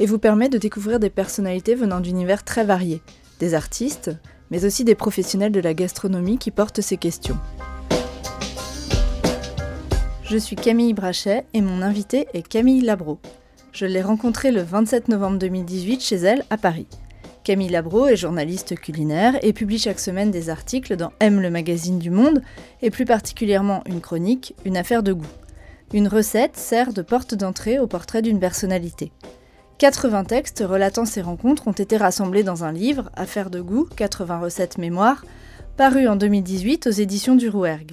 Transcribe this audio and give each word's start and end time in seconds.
et 0.00 0.06
vous 0.06 0.18
permet 0.18 0.48
de 0.48 0.58
découvrir 0.58 1.00
des 1.00 1.10
personnalités 1.10 1.74
venant 1.74 2.00
d'univers 2.00 2.44
très 2.44 2.64
variés, 2.64 3.02
des 3.40 3.54
artistes, 3.54 4.10
mais 4.50 4.64
aussi 4.64 4.84
des 4.84 4.94
professionnels 4.94 5.52
de 5.52 5.60
la 5.60 5.74
gastronomie 5.74 6.38
qui 6.38 6.50
portent 6.50 6.80
ces 6.80 6.96
questions. 6.96 7.38
Je 10.22 10.36
suis 10.36 10.56
Camille 10.56 10.92
Brachet 10.92 11.46
et 11.54 11.60
mon 11.60 11.82
invité 11.82 12.26
est 12.34 12.46
Camille 12.46 12.80
Labro. 12.80 13.18
Je 13.72 13.86
l'ai 13.86 14.02
rencontrée 14.02 14.50
le 14.50 14.62
27 14.62 15.08
novembre 15.08 15.38
2018 15.38 16.02
chez 16.02 16.16
elle 16.16 16.44
à 16.50 16.56
Paris. 16.56 16.88
Camille 17.44 17.68
Labro 17.68 18.08
est 18.08 18.16
journaliste 18.16 18.74
culinaire 18.74 19.38
et 19.42 19.52
publie 19.52 19.78
chaque 19.78 20.00
semaine 20.00 20.32
des 20.32 20.50
articles 20.50 20.96
dans 20.96 21.12
M 21.20 21.40
le 21.40 21.48
magazine 21.48 22.00
du 22.00 22.10
Monde 22.10 22.42
et 22.82 22.90
plus 22.90 23.04
particulièrement 23.04 23.84
une 23.86 24.00
chronique, 24.00 24.56
une 24.64 24.76
affaire 24.76 25.04
de 25.04 25.12
goût. 25.12 25.28
Une 25.94 26.08
recette 26.08 26.56
sert 26.56 26.92
de 26.92 27.02
porte 27.02 27.36
d'entrée 27.36 27.78
au 27.78 27.86
portrait 27.86 28.22
d'une 28.22 28.40
personnalité. 28.40 29.12
80 29.78 30.24
textes 30.24 30.64
relatant 30.66 31.04
ces 31.04 31.20
rencontres 31.20 31.68
ont 31.68 31.72
été 31.72 31.98
rassemblés 31.98 32.42
dans 32.42 32.64
un 32.64 32.72
livre, 32.72 33.10
Affaire 33.14 33.50
de 33.50 33.60
goût, 33.60 33.86
80 33.96 34.40
recettes 34.40 34.78
mémoire, 34.78 35.22
paru 35.76 36.08
en 36.08 36.16
2018 36.16 36.86
aux 36.86 36.90
éditions 36.90 37.36
du 37.36 37.50
Rouergue. 37.50 37.92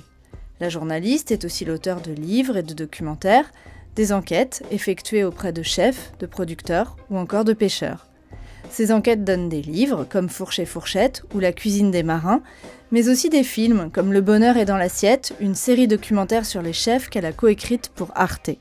La 0.61 0.69
journaliste 0.69 1.31
est 1.31 1.43
aussi 1.43 1.65
l'auteur 1.65 1.99
de 1.99 2.13
livres 2.13 2.55
et 2.55 2.63
de 2.63 2.73
documentaires, 2.73 3.51
des 3.97 4.13
enquêtes 4.13 4.63
effectuées 4.71 5.25
auprès 5.25 5.51
de 5.51 5.61
chefs, 5.61 6.13
de 6.19 6.25
producteurs 6.25 6.95
ou 7.09 7.17
encore 7.17 7.43
de 7.43 7.51
pêcheurs. 7.51 8.07
Ces 8.69 8.93
enquêtes 8.93 9.25
donnent 9.25 9.49
des 9.49 9.61
livres 9.61 10.05
comme 10.09 10.29
Fourche 10.29 10.59
et 10.59 10.65
Fourchette 10.65 11.23
ou 11.35 11.39
La 11.41 11.51
cuisine 11.51 11.91
des 11.91 12.01
marins, 12.01 12.41
mais 12.93 13.09
aussi 13.09 13.29
des 13.29 13.43
films 13.43 13.91
comme 13.91 14.13
Le 14.13 14.21
bonheur 14.21 14.55
est 14.55 14.63
dans 14.63 14.77
l'assiette, 14.77 15.35
une 15.41 15.53
série 15.53 15.89
documentaire 15.89 16.45
sur 16.45 16.61
les 16.61 16.71
chefs 16.71 17.09
qu'elle 17.09 17.25
a 17.25 17.33
coécrite 17.33 17.91
pour 17.93 18.11
Arte. 18.15 18.51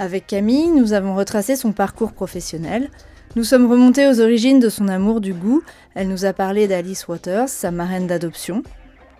Avec 0.00 0.26
Camille, 0.26 0.68
nous 0.68 0.94
avons 0.94 1.14
retracé 1.14 1.56
son 1.56 1.72
parcours 1.72 2.12
professionnel. 2.12 2.88
Nous 3.36 3.44
sommes 3.44 3.70
remontés 3.70 4.08
aux 4.08 4.22
origines 4.22 4.58
de 4.58 4.70
son 4.70 4.88
amour 4.88 5.20
du 5.20 5.34
goût. 5.34 5.62
Elle 5.94 6.08
nous 6.08 6.24
a 6.24 6.32
parlé 6.32 6.66
d'Alice 6.66 7.06
Waters, 7.06 7.50
sa 7.50 7.70
marraine 7.70 8.06
d'adoption. 8.06 8.62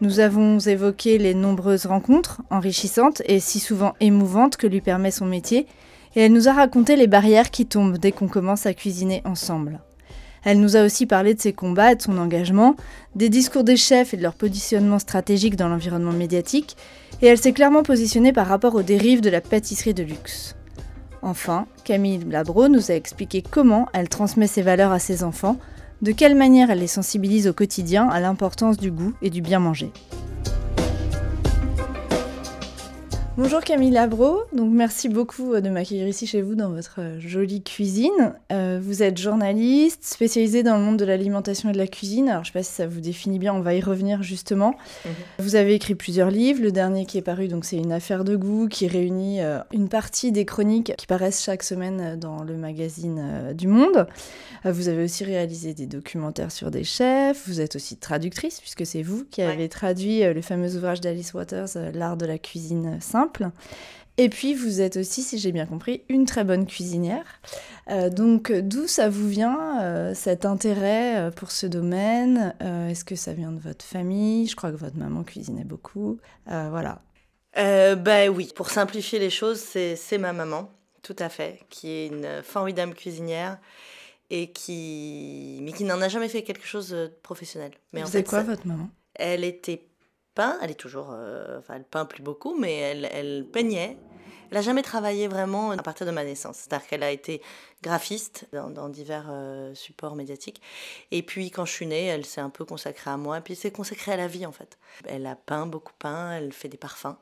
Nous 0.00 0.20
avons 0.20 0.58
évoqué 0.58 1.18
les 1.18 1.34
nombreuses 1.34 1.84
rencontres 1.84 2.40
enrichissantes 2.48 3.20
et 3.26 3.40
si 3.40 3.60
souvent 3.60 3.92
émouvantes 4.00 4.56
que 4.56 4.66
lui 4.66 4.80
permet 4.80 5.10
son 5.10 5.26
métier, 5.26 5.66
et 6.16 6.22
elle 6.22 6.32
nous 6.32 6.48
a 6.48 6.54
raconté 6.54 6.96
les 6.96 7.08
barrières 7.08 7.50
qui 7.50 7.66
tombent 7.66 7.98
dès 7.98 8.12
qu'on 8.12 8.28
commence 8.28 8.64
à 8.64 8.72
cuisiner 8.72 9.20
ensemble. 9.26 9.80
Elle 10.44 10.60
nous 10.60 10.78
a 10.78 10.82
aussi 10.86 11.04
parlé 11.04 11.34
de 11.34 11.40
ses 11.42 11.52
combats 11.52 11.92
et 11.92 11.96
de 11.96 12.00
son 12.00 12.16
engagement, 12.16 12.74
des 13.14 13.28
discours 13.28 13.64
des 13.64 13.76
chefs 13.76 14.14
et 14.14 14.16
de 14.16 14.22
leur 14.22 14.32
positionnement 14.32 14.98
stratégique 14.98 15.56
dans 15.56 15.68
l'environnement 15.68 16.12
médiatique, 16.12 16.78
et 17.20 17.26
elle 17.26 17.36
s'est 17.36 17.52
clairement 17.52 17.82
positionnée 17.82 18.32
par 18.32 18.46
rapport 18.46 18.74
aux 18.74 18.82
dérives 18.82 19.20
de 19.20 19.28
la 19.28 19.42
pâtisserie 19.42 19.92
de 19.92 20.04
luxe. 20.04 20.56
Enfin, 21.22 21.66
Camille 21.84 22.24
Labro 22.28 22.68
nous 22.68 22.90
a 22.90 22.94
expliqué 22.94 23.42
comment 23.42 23.88
elle 23.92 24.08
transmet 24.08 24.46
ses 24.46 24.62
valeurs 24.62 24.92
à 24.92 24.98
ses 24.98 25.22
enfants, 25.22 25.56
de 26.02 26.12
quelle 26.12 26.34
manière 26.34 26.70
elle 26.70 26.78
les 26.78 26.86
sensibilise 26.86 27.46
au 27.46 27.52
quotidien 27.52 28.08
à 28.08 28.20
l'importance 28.20 28.78
du 28.78 28.90
goût 28.90 29.12
et 29.20 29.30
du 29.30 29.42
bien 29.42 29.58
manger. 29.58 29.92
Bonjour 33.42 33.62
Camille 33.62 33.90
Labro, 33.90 34.42
donc 34.52 34.70
merci 34.70 35.08
beaucoup 35.08 35.54
euh, 35.54 35.62
de 35.62 35.70
m'accueillir 35.70 36.06
ici 36.06 36.26
chez 36.26 36.42
vous 36.42 36.56
dans 36.56 36.68
votre 36.68 36.96
euh, 37.00 37.18
jolie 37.20 37.62
cuisine. 37.62 38.34
Euh, 38.52 38.78
vous 38.82 39.02
êtes 39.02 39.16
journaliste, 39.16 40.04
spécialisée 40.04 40.62
dans 40.62 40.76
le 40.76 40.82
monde 40.82 40.98
de 40.98 41.06
l'alimentation 41.06 41.70
et 41.70 41.72
de 41.72 41.78
la 41.78 41.86
cuisine. 41.86 42.28
Alors 42.28 42.44
je 42.44 42.50
ne 42.50 42.52
sais 42.52 42.58
pas 42.58 42.62
si 42.62 42.72
ça 42.72 42.86
vous 42.86 43.00
définit 43.00 43.38
bien, 43.38 43.54
on 43.54 43.62
va 43.62 43.72
y 43.72 43.80
revenir 43.80 44.22
justement. 44.22 44.74
Mhm. 45.06 45.12
Vous 45.38 45.54
avez 45.54 45.72
écrit 45.72 45.94
plusieurs 45.94 46.30
livres, 46.30 46.60
le 46.62 46.70
dernier 46.70 47.06
qui 47.06 47.16
est 47.16 47.22
paru 47.22 47.48
donc 47.48 47.64
c'est 47.64 47.78
une 47.78 47.92
affaire 47.92 48.24
de 48.24 48.36
goût 48.36 48.68
qui 48.68 48.86
réunit 48.86 49.40
une 49.72 49.88
partie 49.88 50.32
des 50.32 50.44
chroniques 50.44 50.92
qui 50.98 51.06
paraissent 51.06 51.42
chaque 51.42 51.62
semaine 51.62 52.20
dans 52.20 52.42
le 52.42 52.58
magazine 52.58 53.54
du 53.54 53.68
Monde. 53.68 54.06
vous 54.66 54.88
avez 54.88 55.04
aussi 55.04 55.24
réalisé 55.24 55.72
des 55.72 55.86
documentaires 55.86 56.52
sur 56.52 56.70
des 56.70 56.84
chefs, 56.84 57.48
vous 57.48 57.62
êtes 57.62 57.74
aussi 57.74 57.96
traductrice 57.96 58.60
puisque 58.60 58.84
c'est 58.84 59.02
vous 59.02 59.24
qui 59.30 59.40
avez 59.40 59.70
traduit 59.70 60.22
le 60.24 60.42
fameux 60.42 60.76
ouvrage 60.76 61.00
d'Alice 61.00 61.32
Waters, 61.32 61.68
L'art 61.94 62.18
de 62.18 62.26
la 62.26 62.36
cuisine 62.36 62.98
simple 63.00 63.29
et 64.22 64.28
puis, 64.28 64.52
vous 64.52 64.82
êtes 64.82 64.98
aussi, 64.98 65.22
si 65.22 65.38
j'ai 65.38 65.50
bien 65.50 65.64
compris, 65.64 66.02
une 66.10 66.26
très 66.26 66.44
bonne 66.44 66.66
cuisinière. 66.66 67.24
Euh, 67.88 68.10
donc, 68.10 68.52
d'où 68.52 68.86
ça 68.86 69.08
vous 69.08 69.26
vient, 69.26 69.80
euh, 69.80 70.12
cet 70.14 70.44
intérêt 70.44 71.16
euh, 71.16 71.30
pour 71.30 71.50
ce 71.50 71.66
domaine? 71.66 72.54
Est-ce 72.60 73.02
que 73.02 73.16
ça 73.16 73.32
vient 73.32 73.50
de 73.50 73.58
votre 73.58 73.82
famille? 73.82 74.46
Je 74.46 74.56
crois 74.56 74.72
que 74.72 74.76
votre 74.76 74.98
maman 74.98 75.22
cuisinait 75.24 75.64
beaucoup. 75.64 76.18
voilà. 76.46 77.00
ben 77.56 78.28
oui, 78.28 78.52
pour 78.54 78.68
simplifier 78.68 79.18
les 79.18 79.30
choses, 79.30 79.58
c'est 79.60 80.18
ma 80.18 80.34
maman, 80.34 80.70
tout 81.02 81.16
à 81.18 81.30
fait, 81.30 81.60
qui 81.70 81.88
est 81.88 82.08
une 82.08 82.42
formidable 82.42 82.92
cuisinière 82.92 83.56
et 84.28 84.52
qui 84.52 85.60
mais 85.62 85.72
qui 85.72 85.84
n'en 85.84 86.00
a 86.02 86.08
jamais 86.08 86.28
fait 86.28 86.42
quelque 86.42 86.66
chose 86.66 86.90
de 86.90 87.10
professionnel. 87.22 87.72
Mais 87.94 88.02
Vous 88.02 88.22
quoi 88.22 88.42
votre 88.42 88.66
maman? 88.66 88.90
Elle 89.14 89.44
était 89.44 89.89
elle 90.62 90.70
est 90.70 90.74
toujours, 90.74 91.10
euh, 91.12 91.58
enfin, 91.58 91.74
elle 91.76 91.84
peint 91.84 92.04
plus 92.04 92.22
beaucoup, 92.22 92.58
mais 92.58 92.76
elle, 92.76 93.08
elle 93.12 93.46
peignait. 93.50 93.96
Elle 94.50 94.56
n'a 94.56 94.62
jamais 94.62 94.82
travaillé 94.82 95.28
vraiment 95.28 95.70
à 95.70 95.76
partir 95.76 96.06
de 96.06 96.10
ma 96.10 96.24
naissance. 96.24 96.56
C'est-à-dire 96.56 96.86
qu'elle 96.88 97.02
a 97.04 97.12
été 97.12 97.40
graphiste 97.82 98.48
dans, 98.52 98.88
divers 98.88 99.28
euh, 99.30 99.74
supports 99.74 100.16
médiatiques. 100.16 100.60
Et 101.12 101.22
puis, 101.22 101.50
quand 101.52 101.64
je 101.64 101.72
suis 101.72 101.86
née, 101.86 102.06
elle 102.06 102.26
s'est 102.26 102.40
un 102.40 102.50
peu 102.50 102.64
consacrée 102.64 103.10
à 103.10 103.16
moi. 103.16 103.38
Et 103.38 103.40
puis, 103.42 103.54
s'est 103.54 103.70
consacrée 103.70 104.12
à 104.12 104.16
la 104.16 104.26
vie, 104.26 104.46
en 104.46 104.52
fait. 104.52 104.78
Elle 105.06 105.26
a 105.26 105.36
peint, 105.36 105.66
beaucoup 105.66 105.92
peint, 105.98 106.32
elle 106.32 106.52
fait 106.52 106.68
des 106.68 106.76
parfums. 106.76 107.16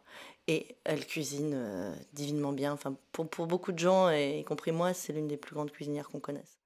Et 0.46 0.78
elle 0.84 1.04
cuisine 1.04 1.52
euh, 1.54 1.94
divinement 2.14 2.52
bien. 2.52 2.72
Enfin, 2.72 2.96
pour, 3.12 3.28
pour 3.28 3.46
beaucoup 3.46 3.72
de 3.72 3.78
gens, 3.78 4.08
y 4.08 4.42
compris 4.44 4.72
moi, 4.72 4.94
c'est 4.94 5.12
l'une 5.12 5.28
des 5.28 5.36
plus 5.36 5.52
grandes 5.52 5.70
cuisinières 5.70 6.08
qu'on 6.08 6.20
connaisse. 6.20 6.57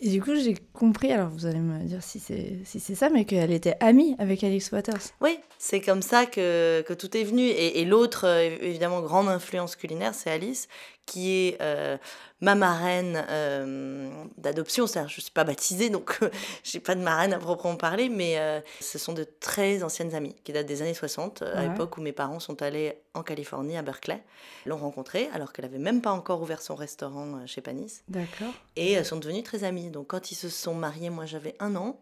Et 0.00 0.08
du 0.08 0.22
coup, 0.22 0.34
j'ai 0.34 0.54
compris, 0.72 1.12
alors 1.12 1.28
vous 1.28 1.46
allez 1.46 1.58
me 1.58 1.82
dire 1.84 2.02
si 2.02 2.20
c'est 2.20 2.58
si 2.64 2.80
ça, 2.80 3.08
mais 3.10 3.24
qu'elle 3.24 3.52
était 3.52 3.76
amie 3.80 4.14
avec 4.18 4.44
Alice 4.44 4.70
Waters. 4.72 5.12
Oui, 5.20 5.38
c'est 5.58 5.80
comme 5.80 6.02
ça 6.02 6.26
que, 6.26 6.82
que, 6.82 6.94
tout 6.94 7.16
est 7.16 7.24
venu. 7.24 7.42
Et, 7.42 7.80
et 7.80 7.84
l'autre, 7.84 8.26
euh, 8.26 8.56
évidemment, 8.60 9.00
grande 9.00 9.28
influence 9.28 9.76
culinaire, 9.76 10.14
c'est 10.14 10.30
Alice, 10.30 10.68
qui 11.06 11.30
est 11.30 11.56
euh, 11.60 11.96
ma 12.40 12.54
marraine 12.56 13.24
euh, 13.30 14.10
d'adoption. 14.36 14.86
C'est-à-dire, 14.86 15.08
je 15.08 15.18
ne 15.18 15.22
suis 15.22 15.30
pas 15.30 15.44
baptisée, 15.44 15.88
donc 15.88 16.18
je 16.64 16.76
n'ai 16.76 16.82
pas 16.82 16.96
de 16.96 17.00
marraine 17.00 17.32
à 17.32 17.38
proprement 17.38 17.76
parler, 17.76 18.08
mais 18.08 18.38
euh, 18.38 18.60
ce 18.80 18.98
sont 18.98 19.12
de 19.12 19.24
très 19.24 19.82
anciennes 19.82 20.14
amies 20.14 20.34
qui 20.44 20.52
datent 20.52 20.66
des 20.66 20.82
années 20.82 20.94
60, 20.94 21.42
à 21.42 21.62
l'époque 21.62 21.96
où 21.96 22.02
mes 22.02 22.12
parents 22.12 22.40
sont 22.40 22.60
allés 22.60 22.98
en 23.14 23.22
Californie, 23.22 23.76
à 23.76 23.82
Berkeley, 23.82 24.22
l'ont 24.66 24.76
rencontrée, 24.76 25.30
alors 25.32 25.52
qu'elle 25.52 25.64
n'avait 25.64 25.78
même 25.78 26.02
pas 26.02 26.10
encore 26.10 26.42
ouvert 26.42 26.60
son 26.60 26.74
restaurant 26.74 27.46
chez 27.46 27.60
Panis. 27.60 28.02
D'accord. 28.08 28.52
Et 28.74 28.92
elles 28.92 29.06
sont 29.06 29.16
devenues 29.16 29.44
très 29.44 29.64
amies. 29.64 29.90
Donc, 29.90 30.08
quand 30.08 30.32
ils 30.32 30.34
se 30.34 30.48
sont 30.48 30.74
mariés, 30.74 31.10
moi 31.10 31.24
j'avais 31.24 31.54
un 31.60 31.76
an. 31.76 32.00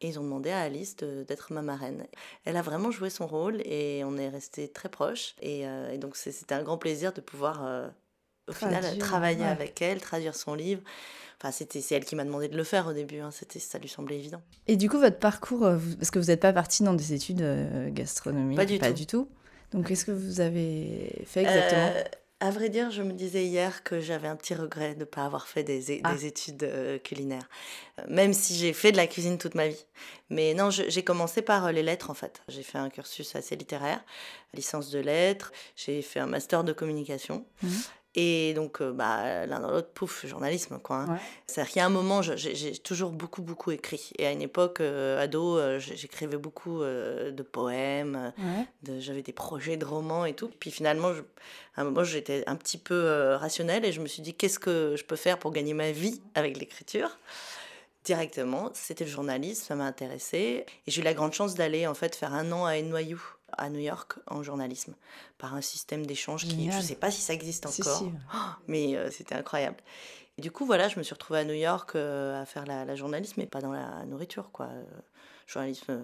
Et 0.00 0.08
ils 0.08 0.18
ont 0.18 0.24
demandé 0.24 0.50
à 0.50 0.60
Alice 0.60 0.96
d'être 0.96 1.52
ma 1.52 1.62
marraine. 1.62 2.06
Elle 2.44 2.56
a 2.56 2.62
vraiment 2.62 2.90
joué 2.90 3.10
son 3.10 3.28
rôle 3.28 3.62
et 3.64 4.02
on 4.04 4.18
est 4.18 4.28
resté 4.28 4.68
très 4.68 4.88
proches. 4.88 5.34
Et, 5.40 5.60
et 5.60 5.98
donc 5.98 6.16
c'était 6.16 6.54
un 6.54 6.64
grand 6.64 6.78
plaisir 6.78 7.12
de 7.12 7.20
pouvoir 7.20 7.92
au 8.48 8.52
final, 8.52 8.98
travailler 8.98 9.44
avec 9.44 9.80
elle, 9.82 10.00
traduire 10.00 10.34
son 10.34 10.54
livre. 10.54 10.82
Enfin, 11.40 11.50
c'était, 11.50 11.80
c'est 11.80 11.94
elle 11.94 12.04
qui 12.04 12.16
m'a 12.16 12.24
demandé 12.24 12.48
de 12.48 12.56
le 12.56 12.64
faire 12.64 12.86
au 12.86 12.92
début, 12.92 13.18
hein. 13.18 13.30
c'était, 13.30 13.58
ça 13.58 13.78
lui 13.78 13.88
semblait 13.88 14.18
évident. 14.18 14.40
Et 14.66 14.76
du 14.76 14.88
coup, 14.88 14.98
votre 14.98 15.18
parcours, 15.18 15.64
euh, 15.64 15.78
parce 15.98 16.10
que 16.10 16.18
vous 16.18 16.26
n'êtes 16.26 16.40
pas 16.40 16.52
parti 16.52 16.82
dans 16.82 16.94
des 16.94 17.12
études 17.12 17.42
euh, 17.42 17.90
gastronomiques 17.90 18.56
Pas 18.56 18.66
du 18.66 18.78
pas 18.78 18.88
tout. 18.88 18.94
Du 18.94 19.06
tout. 19.06 19.28
Donc, 19.72 19.88
qu'est-ce 19.88 20.04
que 20.04 20.12
vous 20.12 20.40
avez 20.40 21.22
fait 21.26 21.42
exactement 21.42 21.92
euh, 21.96 22.04
À 22.40 22.50
vrai 22.50 22.68
dire, 22.68 22.90
je 22.92 23.02
me 23.02 23.12
disais 23.12 23.44
hier 23.44 23.82
que 23.82 24.00
j'avais 24.00 24.28
un 24.28 24.36
petit 24.36 24.54
regret 24.54 24.94
de 24.94 25.00
ne 25.00 25.04
pas 25.04 25.24
avoir 25.24 25.48
fait 25.48 25.64
des, 25.64 26.00
ah. 26.04 26.14
des 26.14 26.24
études 26.24 26.66
culinaires, 27.02 27.48
même 28.08 28.32
si 28.32 28.54
j'ai 28.54 28.72
fait 28.72 28.92
de 28.92 28.96
la 28.96 29.08
cuisine 29.08 29.36
toute 29.36 29.56
ma 29.56 29.68
vie. 29.68 29.84
Mais 30.30 30.54
non, 30.54 30.70
j'ai 30.70 31.02
commencé 31.02 31.42
par 31.42 31.72
les 31.72 31.82
lettres 31.82 32.10
en 32.10 32.14
fait. 32.14 32.40
J'ai 32.48 32.62
fait 32.62 32.78
un 32.78 32.88
cursus 32.88 33.34
assez 33.34 33.56
littéraire, 33.56 34.02
licence 34.54 34.90
de 34.90 35.00
lettres, 35.00 35.52
j'ai 35.74 36.00
fait 36.00 36.20
un 36.20 36.26
master 36.26 36.62
de 36.62 36.72
communication. 36.72 37.44
Mmh. 37.62 37.68
Et 38.16 38.54
donc, 38.54 38.80
euh, 38.80 38.92
bah, 38.92 39.44
l'un 39.46 39.58
dans 39.58 39.70
l'autre, 39.70 39.88
pouf, 39.88 40.24
journalisme, 40.24 40.78
quoi. 40.78 40.98
Hein. 41.08 41.18
C'est-à-dire 41.46 41.72
qu'il 41.72 41.80
y 41.80 41.82
a 41.82 41.86
un 41.86 41.90
moment, 41.90 42.22
j'ai 42.22 42.76
toujours 42.78 43.10
beaucoup, 43.10 43.42
beaucoup 43.42 43.72
écrit. 43.72 44.10
Et 44.18 44.26
à 44.26 44.30
une 44.30 44.42
époque, 44.42 44.80
euh, 44.80 45.20
ado, 45.20 45.58
euh, 45.58 45.80
j'écrivais 45.80 46.36
beaucoup 46.36 46.82
de 46.82 47.42
poèmes, 47.42 48.32
de, 48.82 49.00
j'avais 49.00 49.22
des 49.22 49.32
projets 49.32 49.76
de 49.76 49.84
romans 49.84 50.24
et 50.24 50.34
tout. 50.34 50.50
Puis 50.60 50.70
finalement, 50.70 51.08
à 51.76 51.80
un 51.80 51.84
moment, 51.84 52.04
j'étais 52.04 52.44
un 52.46 52.56
petit 52.56 52.78
peu 52.78 53.34
rationnelle 53.34 53.84
et 53.84 53.92
je 53.92 54.00
me 54.00 54.06
suis 54.06 54.22
dit, 54.22 54.34
qu'est-ce 54.34 54.58
que 54.58 54.94
je 54.96 55.04
peux 55.04 55.16
faire 55.16 55.38
pour 55.38 55.52
gagner 55.52 55.74
ma 55.74 55.90
vie 55.90 56.20
avec 56.34 56.58
l'écriture? 56.58 57.18
Directement. 58.04 58.70
C'était 58.74 59.04
le 59.04 59.10
journalisme, 59.10 59.64
ça 59.64 59.74
m'a 59.74 59.86
intéressé. 59.86 60.66
Et 60.86 60.90
j'ai 60.90 61.00
eu 61.00 61.04
la 61.04 61.14
grande 61.14 61.32
chance 61.32 61.54
d'aller 61.54 61.86
en 61.86 61.94
fait 61.94 62.14
faire 62.14 62.34
un 62.34 62.52
an 62.52 62.66
à 62.66 62.76
NYU, 62.76 63.16
à 63.58 63.70
New 63.70 63.80
York, 63.80 64.14
en 64.26 64.42
journalisme, 64.42 64.94
par 65.38 65.54
un 65.54 65.60
système 65.60 66.06
d'échange 66.06 66.46
qui, 66.46 66.70
je 66.70 66.76
ne 66.76 66.82
sais 66.82 66.94
pas 66.94 67.10
si 67.10 67.20
ça 67.20 67.32
existe 67.32 67.66
encore, 67.66 68.04
mais 68.68 68.96
euh, 68.96 69.10
c'était 69.10 69.34
incroyable. 69.34 69.76
Et 70.36 70.42
du 70.42 70.50
coup, 70.50 70.66
voilà, 70.66 70.88
je 70.88 70.98
me 70.98 71.04
suis 71.04 71.14
retrouvée 71.14 71.40
à 71.40 71.44
New 71.44 71.54
York 71.54 71.94
euh, 71.94 72.40
à 72.40 72.46
faire 72.46 72.66
la, 72.66 72.96
journalisme, 72.96 73.34
mais 73.38 73.46
pas 73.46 73.60
dans 73.60 73.72
la 73.72 74.04
nourriture, 74.06 74.50
quoi. 74.52 74.66
Euh, 74.66 74.84
journalisme 75.46 76.02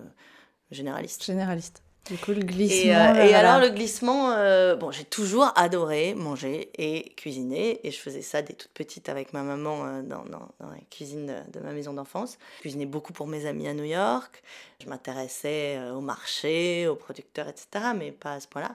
généraliste. 0.71 1.25
Généraliste. 1.25 1.83
Du 2.07 2.17
coup, 2.17 2.33
le 2.33 2.41
glissement. 2.41 2.91
Et, 2.91 2.95
euh, 2.95 3.25
et 3.25 3.35
alors, 3.35 3.61
le 3.61 3.69
glissement, 3.69 4.33
euh, 4.33 4.75
bon, 4.75 4.91
j'ai 4.91 5.05
toujours 5.05 5.53
adoré 5.55 6.15
manger 6.15 6.71
et 6.77 7.13
cuisiner. 7.15 7.87
Et 7.87 7.91
je 7.91 7.99
faisais 7.99 8.23
ça 8.23 8.43
dès 8.43 8.55
toute 8.55 8.71
petite 8.73 9.09
avec 9.09 9.33
ma 9.33 9.43
maman 9.43 9.85
euh, 9.85 10.03
dans, 10.03 10.25
dans, 10.25 10.49
dans, 10.59 10.71
la 10.71 10.81
cuisine 10.91 11.45
de, 11.53 11.61
ma 11.61 11.73
maison 11.73 11.93
d'enfance. 11.93 12.39
Je 12.57 12.61
cuisinais 12.63 12.87
beaucoup 12.87 13.13
pour 13.13 13.27
mes 13.27 13.47
amis 13.47 13.69
à 13.69 13.75
New 13.75 13.85
York. 13.85 14.43
Je 14.83 14.89
m'intéressais 14.89 15.79
au 15.95 16.01
marché, 16.01 16.89
aux 16.89 16.97
producteurs, 16.97 17.49
etc. 17.49 17.93
Mais 17.97 18.13
pas 18.13 18.35
à 18.35 18.41
ce 18.41 18.49
point-là. 18.49 18.75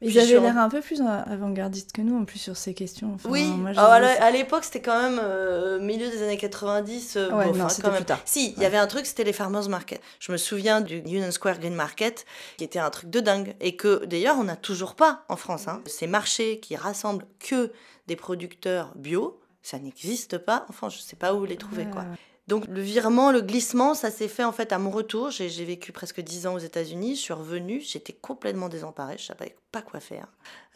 Ils 0.00 0.18
avaient 0.18 0.40
l'air 0.40 0.58
un 0.58 0.68
peu 0.68 0.80
plus 0.80 1.00
avant-gardistes 1.00 1.92
que 1.92 2.02
nous, 2.02 2.18
en 2.18 2.24
plus, 2.24 2.38
sur 2.38 2.56
ces 2.56 2.74
questions. 2.74 3.16
oui, 3.24 3.50
oh, 3.50 3.78
à 3.78 4.30
l'époque, 4.30 4.64
c'était 4.64 4.82
quand 4.82 5.00
même 5.00 5.20
euh, 5.22 5.78
milieu 5.78 6.08
des 6.10 6.22
années 6.22 6.36
90. 6.36 7.16
Euh, 7.16 7.30
ouais, 7.30 7.52
non, 7.52 7.68
c'était 7.68 7.90
plus 7.90 8.04
tard. 8.04 8.20
Si, 8.24 8.52
il 8.56 8.62
y 8.62 8.66
avait 8.66 8.76
un 8.76 8.86
truc, 8.86 9.06
c'était 9.06 9.24
les 9.24 9.32
Farmers 9.32 9.68
Market. 9.68 10.00
Je 10.20 10.32
me 10.32 10.36
souviens 10.36 10.80
du 10.80 10.98
Union 10.98 11.30
Square 11.30 11.58
Green 11.58 11.74
Market, 11.74 12.26
qui 12.58 12.64
était 12.64 12.78
un 12.78 12.90
truc 12.90 13.10
de 13.10 13.20
dingue. 13.20 13.54
Et 13.60 13.76
que, 13.76 14.04
d'ailleurs, 14.04 14.36
on 14.38 14.44
n'a 14.44 14.56
toujours 14.56 14.94
pas 14.94 15.24
en 15.28 15.36
France. 15.36 15.68
Hein. 15.68 15.80
Ces 15.86 16.06
marchés 16.06 16.60
qui 16.60 16.76
rassemblent 16.76 17.26
que 17.38 17.72
des 18.06 18.16
producteurs 18.16 18.92
bio, 18.96 19.40
ça 19.62 19.78
n'existe 19.78 20.38
pas. 20.38 20.66
Enfin, 20.68 20.90
je 20.90 20.98
ne 20.98 21.02
sais 21.02 21.16
pas 21.16 21.34
où 21.34 21.44
les 21.44 21.56
trouver, 21.56 21.86
quoi. 21.86 22.04
Donc 22.46 22.66
le 22.68 22.82
virement, 22.82 23.32
le 23.32 23.40
glissement, 23.40 23.94
ça 23.94 24.10
s'est 24.10 24.28
fait 24.28 24.44
en 24.44 24.52
fait 24.52 24.72
à 24.72 24.78
mon 24.78 24.90
retour. 24.90 25.30
J'ai 25.30 25.48
vécu 25.64 25.92
presque 25.92 26.20
10 26.20 26.46
ans 26.46 26.54
aux 26.54 26.58
États-Unis, 26.58 27.16
je 27.16 27.20
suis 27.20 27.32
revenue, 27.32 27.80
j'étais 27.80 28.12
complètement 28.12 28.68
désemparée, 28.68 29.16
je 29.18 29.24
savais 29.24 29.56
pas 29.72 29.80
quoi 29.80 29.98
faire. 29.98 30.26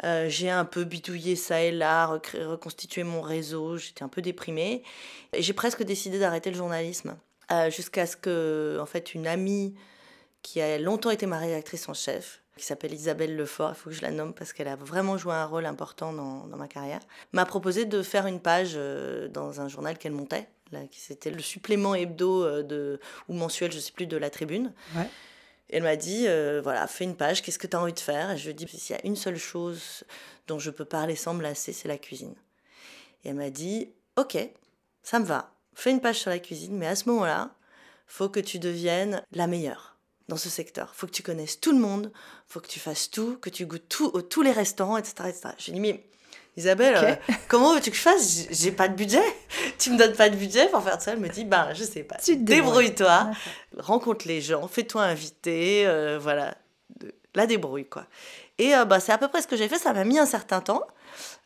Euh, 0.05 0.29
j'ai 0.31 0.49
un 0.49 0.65
peu 0.65 0.85
bidouillé 0.85 1.37
ça 1.37 1.61
et 1.61 1.71
là, 1.71 2.07
reconstitué 2.07 3.03
mon 3.03 3.21
réseau, 3.21 3.77
j'étais 3.77 4.03
un 4.03 4.09
peu 4.09 4.23
déprimée. 4.23 4.83
Et 5.35 5.43
j'ai 5.43 5.53
presque 5.53 5.83
décidé 5.83 6.19
d'arrêter 6.19 6.51
le 6.51 6.57
journalisme. 6.57 7.17
Euh, 7.51 7.71
jusqu'à 7.71 8.07
ce 8.07 8.17
que, 8.17 8.79
en 8.81 8.87
fait, 8.87 9.15
une 9.15 9.27
amie 9.27 9.75
qui 10.43 10.61
a 10.61 10.79
longtemps 10.79 11.11
été 11.11 11.27
ma 11.27 11.39
rédactrice 11.39 11.89
en 11.89 11.95
chef, 11.95 12.43
qui 12.57 12.65
s'appelle 12.65 12.93
Isabelle 12.93 13.37
Lefort, 13.37 13.71
il 13.71 13.75
faut 13.75 13.91
que 13.91 13.97
je 13.97 14.03
la 14.03 14.11
nomme 14.11 14.35
parce 14.35 14.53
qu'elle 14.53 14.69
a 14.69 14.77
vraiment 14.77 15.17
joué 15.17 15.33
un 15.35 15.47
rôle 15.47 15.65
important 15.65 16.13
dans, 16.13 16.57
ma 16.57 16.69
carrière, 16.69 17.01
m'a 17.33 17.47
proposé 17.47 17.85
de 17.85 18.03
faire 18.03 18.27
une 18.27 18.41
page 18.41 18.73
euh, 18.75 19.29
dans 19.29 19.61
un 19.61 19.69
journal 19.69 19.97
qu'elle 19.97 20.13
montait 20.13 20.49
c'était 20.93 21.31
le 21.31 21.41
supplément 21.41 21.95
hebdo 21.95 22.45
euh, 22.45 22.63
de, 22.63 23.01
ou 23.29 23.35
mensuel, 23.35 23.73
je 23.73 23.79
sais 23.79 23.93
plus, 23.93 24.07
de 24.07 24.17
la 24.17 24.31
tribune. 24.31 24.73
elle 25.71 25.83
m'a 25.83 25.97
dit, 25.97 26.27
euh, 26.27 26.61
voilà, 26.63 26.87
fais 26.87 27.05
une 27.05 27.17
page, 27.17 27.43
qu'est-ce 27.43 27.59
que 27.59 27.67
tu 27.67 27.77
as 27.77 27.81
envie 27.81 27.93
de 27.93 28.01
faire? 28.01 28.31
Et 28.31 28.39
je 28.39 28.45
lui 28.45 28.51
ai 28.51 28.55
dit, 28.55 28.67
s'il 28.69 28.97
y 28.97 28.99
a 28.99 29.07
une 29.07 29.17
seule 29.17 29.37
chose 29.37 30.05
dont 30.47 30.59
je 30.59 30.71
peux 30.71 30.85
parler 30.85 31.17
sans 31.17 31.35
me 31.35 31.43
lasser, 31.43 31.73
c'est 31.73 31.89
la 31.89 31.99
cuisine. 31.99 32.35
Et 33.25 33.31
elle 33.31 33.35
m'a 33.35 33.51
dit, 33.51 33.91
ok, 34.17 34.39
ça 35.03 35.19
me 35.19 35.25
va, 35.25 35.55
fais 35.75 35.91
une 35.91 36.01
page 36.01 36.19
sur 36.21 36.31
la 36.31 36.39
cuisine, 36.39 36.77
mais 36.77 36.87
à 36.87 36.97
ce 36.97 37.09
moment-là, 37.09 37.55
faut 38.07 38.29
que 38.29 38.41
tu 38.41 38.59
deviennes 38.59 39.23
la 39.33 39.47
meilleure 39.47 39.97
dans 40.29 40.37
ce 40.37 40.49
secteur. 40.49 40.95
Faut 40.95 41.07
que 41.07 41.13
tu 41.13 41.23
connaisses 41.23 41.61
tout 41.61 41.73
le 41.73 41.79
monde, 41.79 42.13
faut 42.47 42.61
que 42.61 42.69
tu 42.69 42.81
fasses 42.81 43.11
tout, 43.11 43.37
que 43.39 43.51
tu 43.51 43.67
goûtes 43.67 43.89
tout, 43.89 44.11
tous 44.23 44.43
les 44.43 44.53
restaurants, 44.53 44.97
etc. 44.97 45.15
etc. 45.29 45.49
Je 45.59 45.65
lui 45.65 45.71
ai 45.71 45.75
dit, 45.75 45.81
mais 45.81 46.07
Isabelle, 46.59 46.97
euh, 46.97 47.33
comment 47.47 47.73
veux-tu 47.73 47.93
que 47.93 47.97
je 47.97 48.03
fasse? 48.03 48.49
J'ai 48.51 48.73
pas 48.73 48.89
de 48.89 48.95
budget. 48.95 49.23
tu 49.79 49.91
me 49.91 49.97
donnes 49.97 50.15
pas 50.15 50.29
de 50.29 50.35
budget 50.35 50.67
pour 50.69 50.83
faire 50.83 51.01
ça 51.01 51.13
Elle 51.13 51.21
me 51.21 51.29
dit, 51.29 51.45
ben, 51.45 51.69
je 51.73 51.85
sais 51.85 52.03
pas. 52.03 52.17
Débrouille-toi, 52.27 53.31
rencontre 53.79 54.27
les 54.27 54.41
gens, 54.41 54.67
fais-toi 54.67 55.05
inviter, 55.05 55.87
euh, 55.87 56.19
voilà. 56.21 56.57
La 57.37 57.47
débrouille, 57.47 57.89
quoi. 57.89 58.07
Et 58.59 58.75
euh, 58.75 58.85
bah, 58.85 58.99
c'est 58.99 59.13
à 59.13 59.19
peu 59.19 59.29
près 59.29 59.41
ce 59.41 59.47
que 59.47 59.57
j'ai 59.57 59.69
fait. 59.69 59.79
Ça 59.79 59.93
m'a 59.93 60.03
mis 60.03 60.19
un 60.19 60.27
certain 60.27 60.61
temps. 60.61 60.85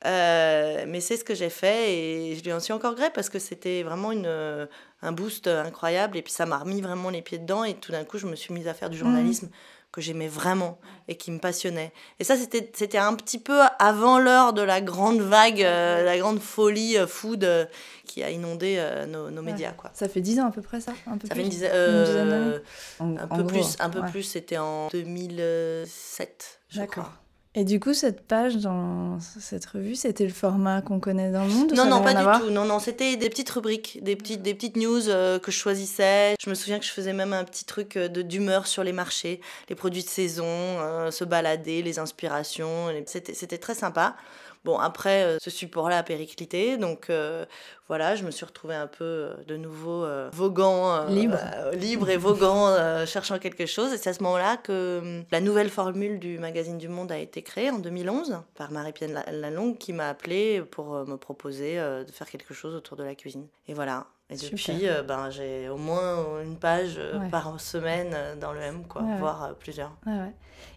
mais 0.03 1.01
c'est 1.01 1.19
ce 1.19 1.25
que 1.25 1.35
j'ai 1.35 1.51
fait 1.51 1.93
et 1.93 2.37
je 2.37 2.43
lui 2.43 2.53
en 2.55 2.61
suis 2.61 2.73
encore 2.73 2.95
gré 2.95 3.11
parce 3.11 3.29
que 3.29 3.39
c'était 3.39 3.83
vraiment 3.83 4.13
une, 4.13 4.69
un 5.03 5.13
boost 5.13 5.47
incroyable 5.47 6.17
et 6.17 6.23
puis 6.23 6.33
ça 6.33 6.47
m'a 6.47 6.57
remis 6.57 6.81
vraiment 6.81 7.11
les 7.11 7.21
pieds 7.21 7.39
dedans 7.39 7.65
et 7.65 7.75
tout 7.75 7.93
d'un 7.93 8.05
coup 8.05 8.17
je 8.17 8.27
me 8.27 8.35
suis 8.35 8.55
mise 8.55 8.67
à 8.67 8.73
faire 8.73 8.89
du 8.89 8.97
journalisme 8.97 9.51
que 9.93 10.01
j'aimais 10.01 10.27
vraiment 10.27 10.79
et 11.07 11.17
qui 11.17 11.31
me 11.31 11.39
passionnait. 11.39 11.93
Et 12.19 12.25
ça, 12.25 12.37
c'était, 12.37 12.71
c'était 12.75 12.99
un 12.99 13.15
petit 13.15 13.39
peu 13.39 13.61
avant 13.79 14.19
l'heure 14.19 14.55
de 14.55 14.63
la 14.63 14.81
grande 14.81 15.21
vague, 15.21 15.63
euh, 15.63 16.03
la 16.03 16.19
grande 16.19 16.41
folie 16.41 16.97
euh, 16.97 17.07
food 17.07 17.45
euh, 17.45 17.67
qui 18.07 18.23
a 18.23 18.31
inondé 18.31 18.83
nos, 19.09 19.31
nos 19.31 19.43
médias. 19.43 19.73
Quoi. 19.73 19.91
Ça 19.95 20.09
fait 20.09 20.21
dix 20.21 20.41
ans 20.41 20.49
à 20.49 20.51
peu 20.51 20.63
près, 20.63 20.81
ça? 20.81 20.93
Un 21.07 21.19
peu 21.19 21.29
Ça 21.29 21.35
fait 21.35 21.43
une 21.43 21.49
dizaine, 21.49 21.71
d'années? 21.71 22.59
Un 23.01 23.29
peu 23.29 23.47
plus, 23.47 23.77
un 23.79 23.91
peu 23.91 24.03
plus, 24.03 24.23
c'était 24.23 24.59
en 24.59 24.89
2007, 24.89 26.61
je 26.69 26.83
crois. 26.83 27.13
Et 27.55 27.65
du 27.65 27.81
coup, 27.81 27.93
cette 27.93 28.23
page 28.23 28.57
dans 28.57 29.19
cette 29.21 29.67
revue, 29.67 29.95
c'était 29.95 30.25
le 30.25 30.33
format 30.33 30.81
qu'on 30.81 31.01
connaît 31.01 31.31
dans 31.31 31.45
le 31.45 31.51
monde 31.51 31.73
Non, 31.75 31.85
non, 31.85 32.01
pas 32.03 32.15
du 32.15 32.45
tout. 32.45 32.51
Non, 32.51 32.65
non, 32.65 32.79
c'était 32.79 33.17
des 33.17 33.29
petites 33.29 33.51
rubriques, 33.51 33.99
des 34.03 34.17
petites, 34.17 34.41
des 34.41 34.55
petites 34.55 34.77
news 34.77 35.11
euh, 35.11 35.39
que 35.39 35.53
je 35.53 35.59
choisissais. 35.59 36.35
Je 36.43 36.49
me 36.49 36.55
souviens 36.55 36.79
que 36.79 36.87
je 36.87 36.91
faisais 36.91 37.13
même 37.13 37.35
un 37.35 37.45
petit 37.45 37.67
truc 37.67 37.99
euh, 37.99 38.09
de 38.09 38.23
d'humeur 38.23 38.67
sur 38.67 38.83
les 38.85 38.93
marchés, 38.93 39.43
les 39.69 39.75
produits 39.75 40.03
de 40.03 40.09
saison, 40.09 40.47
euh, 40.47 41.11
se 41.11 41.25
balader, 41.25 41.83
les 41.83 41.99
inspirations. 41.99 42.87
C'était 43.05 43.59
très 43.59 43.75
sympa. 43.75 44.17
Bon, 44.65 44.79
après, 44.79 45.25
euh, 45.25 45.39
ce 45.41 45.51
support-là 45.51 45.99
a 45.99 46.03
périclité, 46.05 46.77
donc 46.77 47.11
euh, 47.11 47.45
voilà, 47.89 48.15
je 48.15 48.25
me 48.25 48.31
suis 48.31 48.45
retrouvée 48.45 48.77
un 48.77 48.87
peu 48.87 49.05
euh, 49.05 49.35
de 49.49 49.57
nouveau 49.57 50.07
voguant, 50.31 51.07
libre. 51.07 51.39
libre 51.73 52.09
et 52.11 52.17
voguant, 52.17 52.77
cherchant 53.07 53.39
quelque 53.39 53.67
chose. 53.67 53.93
Et 53.93 53.99
c'est 53.99 54.11
à 54.11 54.15
ce 54.15 54.23
moment-là 54.23 54.57
que 54.57 55.01
hum, 55.03 55.25
la 55.33 55.41
nouvelle 55.41 55.69
formule 55.69 56.21
du 56.21 56.39
magazine 56.39 56.79
du 56.79 56.89
Monde 56.89 57.11
a 57.11 57.19
été 57.19 57.43
créée 57.43 57.71
en 57.71 57.79
2011 57.79 58.39
par 58.55 58.71
Marie-Pienne 58.71 59.21
Lalonde 59.33 59.79
qui 59.79 59.93
m'a 59.93 60.09
appelée 60.09 60.63
pour 60.63 61.07
me 61.07 61.17
proposer 61.17 61.77
de 61.77 62.11
faire 62.13 62.29
quelque 62.31 62.55
chose 62.55 62.75
autour 62.75 62.97
de 62.97 63.03
la 63.03 63.15
cuisine. 63.15 63.47
Et 63.67 63.75
voilà, 63.75 64.07
et 64.31 64.37
depuis, 64.37 64.87
ben, 65.07 65.29
j'ai 65.31 65.69
au 65.69 65.77
moins 65.77 66.43
une 66.43 66.57
page 66.57 66.99
par 67.31 67.61
semaine 67.61 68.17
dans 68.41 68.53
le 68.53 68.61
M, 68.61 68.83
quoi, 68.89 69.03
voire 69.19 69.55
plusieurs. 69.57 69.95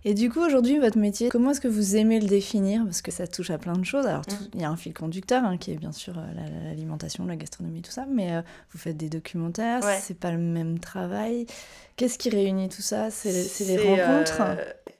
Et 0.03 0.13
du 0.13 0.29
coup, 0.29 0.39
aujourd'hui, 0.39 0.77
votre 0.79 0.97
métier, 0.97 1.29
comment 1.29 1.51
est-ce 1.51 1.61
que 1.61 1.67
vous 1.67 1.95
aimez 1.95 2.19
le 2.19 2.27
définir? 2.27 2.83
Parce 2.85 3.01
que 3.01 3.11
ça 3.11 3.27
touche 3.27 3.49
à 3.49 3.57
plein 3.57 3.73
de 3.73 3.83
choses. 3.83 4.05
Alors, 4.05 4.21
mm. 4.21 4.47
il 4.53 4.61
y 4.61 4.63
a 4.63 4.69
un 4.69 4.75
fil 4.75 4.93
conducteur 4.93 5.43
hein, 5.43 5.57
qui 5.57 5.71
est 5.71 5.77
bien 5.77 5.91
sûr 5.91 6.17
euh, 6.17 6.65
l'alimentation, 6.65 7.25
la 7.25 7.35
gastronomie, 7.35 7.81
tout 7.81 7.91
ça, 7.91 8.05
mais 8.09 8.33
euh, 8.33 8.41
vous 8.71 8.77
faites 8.77 8.97
des 8.97 9.09
documentaires, 9.09 9.83
c'est 10.01 10.17
pas 10.17 10.31
le 10.31 10.37
même 10.37 10.79
travail. 10.79 11.47
Qu'est-ce 11.95 12.17
qui 12.17 12.29
réunit 12.29 12.69
tout 12.69 12.81
ça? 12.81 13.09
C'est 13.09 13.31
les 13.61 13.77
rencontres? 13.77 14.41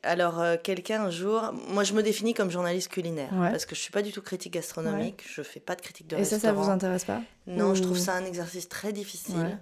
Euh, 0.05 0.11
Alors, 0.11 0.43
quelqu'un 0.63 1.03
un 1.05 1.09
jour, 1.09 1.53
moi 1.69 1.83
je 1.83 1.93
me 1.93 2.03
définis 2.03 2.33
comme 2.33 2.51
journaliste 2.51 2.89
culinaire 2.89 3.29
parce 3.31 3.65
que 3.65 3.75
je 3.75 3.81
suis 3.81 3.91
pas 3.91 4.01
du 4.01 4.11
tout 4.11 4.21
critique 4.21 4.53
gastronomique, 4.53 5.23
je 5.27 5.41
fais 5.41 5.59
pas 5.59 5.75
de 5.75 5.81
critique 5.81 6.07
de 6.07 6.17
Et 6.17 6.25
ça, 6.25 6.39
ça 6.39 6.53
vous 6.53 6.69
intéresse 6.69 7.05
pas 7.05 7.21
Non, 7.47 7.75
je 7.75 7.81
trouve 7.81 7.97
ça 7.97 8.13
un 8.13 8.25
exercice 8.25 8.69
très 8.69 8.93
difficile 8.93 9.57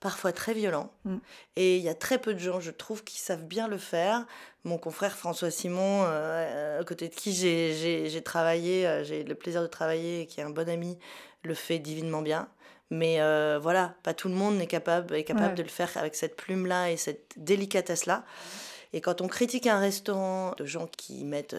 parfois 0.00 0.32
très 0.32 0.54
violent. 0.54 0.92
Mm. 1.04 1.16
Et 1.56 1.76
il 1.76 1.82
y 1.82 1.88
a 1.88 1.94
très 1.94 2.18
peu 2.18 2.34
de 2.34 2.38
gens, 2.38 2.60
je 2.60 2.70
trouve, 2.70 3.04
qui 3.04 3.18
savent 3.18 3.44
bien 3.44 3.68
le 3.68 3.78
faire. 3.78 4.26
Mon 4.64 4.78
confrère 4.78 5.16
François 5.16 5.50
Simon, 5.50 6.04
euh, 6.04 6.80
à 6.80 6.84
côté 6.84 7.08
de 7.08 7.14
qui 7.14 7.32
j'ai 7.32 8.22
travaillé, 8.22 8.86
euh, 8.86 9.04
j'ai 9.04 9.24
le 9.24 9.34
plaisir 9.34 9.62
de 9.62 9.66
travailler, 9.66 10.22
et 10.22 10.26
qui 10.26 10.40
est 10.40 10.44
un 10.44 10.50
bon 10.50 10.68
ami, 10.68 10.98
le 11.42 11.54
fait 11.54 11.78
divinement 11.78 12.22
bien. 12.22 12.48
Mais 12.90 13.20
euh, 13.20 13.58
voilà, 13.60 13.94
pas 14.02 14.14
tout 14.14 14.28
le 14.28 14.34
monde 14.34 14.60
est 14.60 14.66
capable, 14.66 15.14
est 15.14 15.24
capable 15.24 15.54
de 15.54 15.62
le 15.62 15.68
faire 15.68 15.90
avec 15.96 16.14
cette 16.14 16.36
plume-là 16.36 16.90
et 16.90 16.96
cette 16.96 17.34
délicatesse-là. 17.36 18.24
Et 18.92 19.00
quand 19.00 19.20
on 19.20 19.28
critique 19.28 19.66
un 19.66 19.78
restaurant 19.78 20.52
de 20.56 20.64
gens 20.64 20.86
qui 20.86 21.24
mettent 21.24 21.56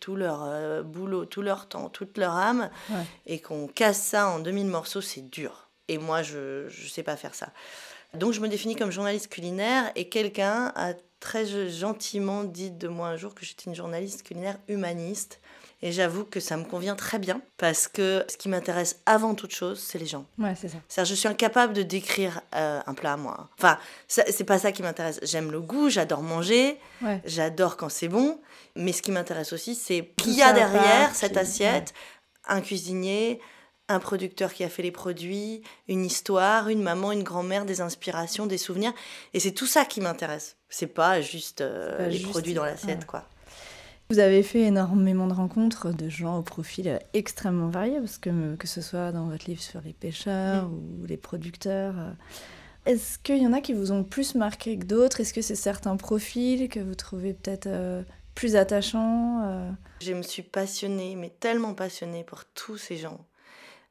tout 0.00 0.16
leur 0.16 0.84
boulot, 0.84 1.24
tout 1.26 1.42
leur 1.42 1.68
temps, 1.68 1.88
toute 1.88 2.16
leur 2.18 2.32
âme, 2.32 2.70
et 3.26 3.40
qu'on 3.40 3.66
casse 3.66 4.00
ça 4.00 4.28
en 4.28 4.38
2000 4.38 4.66
morceaux, 4.66 5.00
c'est 5.00 5.28
dur. 5.28 5.68
Et 5.88 5.98
moi, 5.98 6.22
je 6.22 6.64
ne 6.64 6.88
sais 6.88 7.02
pas 7.02 7.16
faire 7.16 7.34
ça. 7.34 7.50
Donc, 8.14 8.32
je 8.32 8.40
me 8.40 8.48
définis 8.48 8.76
comme 8.76 8.90
journaliste 8.90 9.28
culinaire 9.28 9.92
et 9.94 10.08
quelqu'un 10.08 10.72
a 10.74 10.94
très 11.20 11.68
gentiment 11.68 12.44
dit 12.44 12.70
de 12.70 12.88
moi 12.88 13.08
un 13.08 13.16
jour 13.16 13.34
que 13.34 13.44
j'étais 13.44 13.64
une 13.64 13.74
journaliste 13.74 14.22
culinaire 14.22 14.58
humaniste. 14.68 15.40
Et 15.82 15.92
j'avoue 15.92 16.24
que 16.24 16.40
ça 16.40 16.56
me 16.56 16.64
convient 16.64 16.96
très 16.96 17.18
bien 17.18 17.42
parce 17.58 17.86
que 17.86 18.24
ce 18.28 18.36
qui 18.38 18.48
m'intéresse 18.48 19.00
avant 19.04 19.34
toute 19.34 19.54
chose, 19.54 19.78
c'est 19.78 19.98
les 19.98 20.06
gens. 20.06 20.24
Ouais, 20.38 20.54
c'est 20.54 20.68
ça. 20.68 21.04
je 21.04 21.14
suis 21.14 21.28
incapable 21.28 21.74
de 21.74 21.82
décrire 21.82 22.40
euh, 22.54 22.80
un 22.86 22.94
plat, 22.94 23.16
moi. 23.18 23.50
Enfin, 23.58 23.78
c'est 24.08 24.44
pas 24.44 24.58
ça 24.58 24.72
qui 24.72 24.82
m'intéresse. 24.82 25.20
J'aime 25.22 25.50
le 25.52 25.60
goût, 25.60 25.90
j'adore 25.90 26.22
manger, 26.22 26.78
j'adore 27.24 27.76
quand 27.76 27.90
c'est 27.90 28.08
bon. 28.08 28.40
Mais 28.74 28.92
ce 28.92 29.02
qui 29.02 29.10
m'intéresse 29.10 29.52
aussi, 29.52 29.74
c'est 29.74 30.12
qu'il 30.16 30.34
y 30.34 30.42
a 30.42 30.52
derrière 30.52 31.14
cette 31.14 31.36
assiette 31.36 31.92
un 32.48 32.60
cuisinier, 32.60 33.40
un 33.88 34.00
producteur 34.00 34.52
qui 34.52 34.64
a 34.64 34.68
fait 34.68 34.82
les 34.82 34.90
produits, 34.90 35.62
une 35.88 36.04
histoire, 36.04 36.68
une 36.68 36.82
maman, 36.82 37.12
une 37.12 37.22
grand-mère, 37.22 37.64
des 37.64 37.80
inspirations, 37.80 38.46
des 38.46 38.58
souvenirs. 38.58 38.92
Et 39.34 39.40
c'est 39.40 39.52
tout 39.52 39.66
ça 39.66 39.84
qui 39.84 40.00
m'intéresse. 40.00 40.56
C'est 40.68 40.86
pas 40.86 41.20
juste 41.20 41.60
euh, 41.60 42.08
les 42.08 42.20
produits 42.20 42.54
dans 42.54 42.64
l'assiette, 42.64 43.06
quoi. 43.06 43.28
Vous 44.08 44.20
avez 44.20 44.44
fait 44.44 44.60
énormément 44.60 45.26
de 45.26 45.32
rencontres 45.32 45.92
de 45.92 46.08
gens 46.08 46.38
au 46.38 46.42
profil 46.42 47.00
extrêmement 47.12 47.68
varié, 47.68 47.98
parce 47.98 48.18
que 48.18 48.54
que 48.54 48.68
ce 48.68 48.80
soit 48.80 49.10
dans 49.10 49.26
votre 49.26 49.46
livre 49.46 49.62
sur 49.62 49.80
les 49.80 49.92
pêcheurs 49.92 50.68
mm. 50.68 50.74
ou 51.02 51.06
les 51.06 51.16
producteurs. 51.16 51.94
Euh, 51.98 52.12
est-ce 52.86 53.18
qu'il 53.18 53.42
y 53.42 53.46
en 53.46 53.52
a 53.52 53.60
qui 53.60 53.72
vous 53.72 53.90
ont 53.90 54.04
plus 54.04 54.36
marqué 54.36 54.78
que 54.78 54.84
d'autres? 54.84 55.20
Est-ce 55.20 55.34
que 55.34 55.42
c'est 55.42 55.56
certains 55.56 55.96
profils 55.96 56.68
que 56.68 56.78
vous 56.78 56.94
trouvez 56.94 57.34
peut-être 57.34 57.66
euh, 57.66 58.04
plus 58.36 58.54
attachants 58.54 59.42
euh? 59.44 59.70
Je 60.00 60.12
me 60.12 60.22
suis 60.22 60.42
passionnée, 60.42 61.16
mais 61.16 61.30
tellement 61.40 61.74
passionnée 61.74 62.22
pour 62.22 62.44
tous 62.44 62.78
ces 62.78 62.96
gens. 62.96 63.26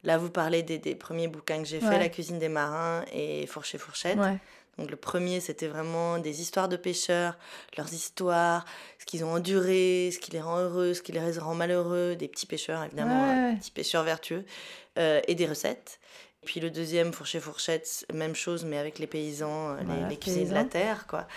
Là, 0.06 0.18
vous 0.18 0.30
parlez 0.30 0.64
des, 0.64 0.96
premiers 0.96 1.28
bouquins 1.28 1.58
que 1.58 1.68
j'ai 1.68 1.80
fait, 1.80 1.98
La 1.98 2.10
cuisine 2.10 2.40
des 2.40 2.48
marins 2.48 3.04
et 3.12 3.48
Fourcher 3.48 3.80
Fourchette. 3.80 4.20
Donc 4.78 4.92
le 4.92 4.98
premier, 4.98 5.40
c'était 5.40 5.68
vraiment 5.68 6.18
des 6.18 6.42
histoires 6.42 6.68
de 6.68 6.76
pêcheurs, 6.76 7.38
leurs 7.78 7.94
histoires, 7.94 8.66
ce 9.00 9.06
qu'ils 9.06 9.24
ont 9.24 9.34
enduré, 9.34 10.10
ce 10.14 10.20
qui 10.20 10.32
les 10.32 10.42
rend 10.42 10.60
heureux, 10.60 10.94
ce 10.94 11.02
qui 11.02 11.12
les 11.12 11.32
rend 11.38 11.56
malheureux, 11.56 12.16
des 12.16 12.28
petits 12.28 12.46
pêcheurs 12.46 12.84
évidemment, 12.84 13.52
des 13.52 13.58
petits 13.58 13.72
pêcheurs 13.72 14.04
vertueux, 14.04 14.46
euh, 14.98 15.22
et 15.28 15.36
des 15.36 15.46
recettes. 15.46 16.00
Puis 16.46 16.60
le 16.60 16.70
deuxième, 16.70 17.12
Fourcher 17.12 17.40
Fourchette, 17.40 18.06
même 18.14 18.36
chose, 18.36 18.66
mais 18.66 18.78
avec 18.78 19.00
les 19.00 19.08
paysans, 19.08 19.72
euh, 19.72 19.78
les, 19.82 20.10
les 20.10 20.18
cuisines 20.18 20.50
de 20.50 20.54
la 20.54 20.66
terre, 20.66 21.08
quoi. 21.08 21.28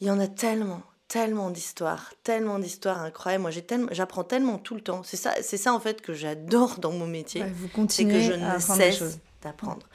Il 0.00 0.06
y 0.06 0.10
en 0.10 0.20
a 0.20 0.26
tellement, 0.26 0.82
tellement 1.08 1.50
d'histoires, 1.50 2.12
tellement 2.22 2.58
d'histoires 2.58 3.02
incroyables. 3.02 3.42
Moi, 3.42 3.50
j'apprends 3.90 4.24
tellement 4.24 4.58
tout 4.58 4.74
le 4.74 4.80
temps. 4.80 5.02
C'est 5.02 5.16
ça, 5.16 5.34
c'est 5.42 5.56
ça 5.56 5.74
en 5.74 5.80
fait 5.80 6.00
que 6.02 6.12
j'adore 6.12 6.78
dans 6.78 6.92
mon 6.92 7.06
métier. 7.06 7.42
c'est 7.88 8.04
que 8.04 8.20
je 8.20 8.32
ne 8.32 8.58
cesse 8.58 9.18
d'apprendre. 9.42 9.88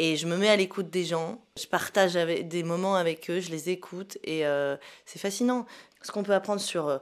Et 0.00 0.16
je 0.16 0.28
me 0.28 0.36
mets 0.36 0.48
à 0.48 0.54
l'écoute 0.54 0.90
des 0.90 1.04
gens, 1.04 1.40
je 1.58 1.66
partage 1.66 2.14
des 2.14 2.62
moments 2.62 2.94
avec 2.94 3.28
eux, 3.30 3.40
je 3.40 3.50
les 3.50 3.68
écoute 3.68 4.16
et 4.22 4.46
euh, 4.46 4.76
c'est 5.04 5.18
fascinant. 5.18 5.66
Ce 6.02 6.12
qu'on 6.12 6.22
peut 6.22 6.34
apprendre 6.34 6.60
sur, 6.60 6.86
euh, 6.86 6.98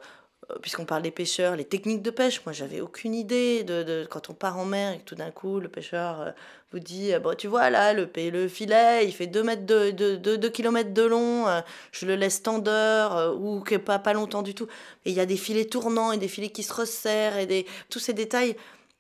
puisqu'on 0.62 0.86
parle 0.86 1.02
des 1.02 1.10
pêcheurs, 1.10 1.56
les 1.56 1.66
techniques 1.66 2.00
de 2.00 2.08
pêche, 2.08 2.40
moi 2.46 2.54
j'avais 2.54 2.80
aucune 2.80 3.14
idée 3.14 3.64
de, 3.64 4.08
quand 4.10 4.30
on 4.30 4.32
part 4.32 4.56
en 4.58 4.64
mer 4.64 4.94
et 4.94 4.98
que 5.00 5.04
tout 5.04 5.14
d'un 5.14 5.30
coup 5.30 5.60
le 5.60 5.68
pêcheur 5.68 6.22
euh, 6.22 6.30
vous 6.72 6.78
dit 6.78 7.12
bon, 7.22 7.36
Tu 7.36 7.48
vois 7.48 7.68
là, 7.68 7.92
le, 7.92 8.08
le 8.16 8.48
filet 8.48 9.04
il 9.04 9.12
fait 9.12 9.26
2 9.26 9.42
mètres 9.42 9.66
de, 9.66 9.90
de, 9.90 10.16
de, 10.16 10.48
km 10.48 10.94
de 10.94 11.02
long, 11.02 11.44
je 11.92 12.06
le 12.06 12.16
laisse 12.16 12.42
tendeur 12.42 13.38
ou 13.38 13.60
que 13.60 13.74
pas, 13.74 13.98
pas 13.98 14.14
longtemps 14.14 14.42
du 14.42 14.54
tout. 14.54 14.68
Et 15.04 15.10
il 15.10 15.14
y 15.14 15.20
a 15.20 15.26
des 15.26 15.36
filets 15.36 15.66
tournants 15.66 16.12
et 16.12 16.16
des 16.16 16.28
filets 16.28 16.48
qui 16.48 16.62
se 16.62 16.72
resserrent 16.72 17.36
et 17.36 17.44
des, 17.44 17.66
tous 17.90 17.98
ces 17.98 18.14
détails 18.14 18.56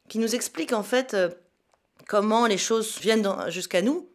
qui 0.06 0.18
nous 0.18 0.34
expliquent 0.34 0.74
en 0.74 0.82
fait 0.82 1.16
comment 2.06 2.46
les 2.46 2.58
choses 2.58 2.98
viennent 3.00 3.28
jusqu'à 3.48 3.82
nous, 3.82 4.08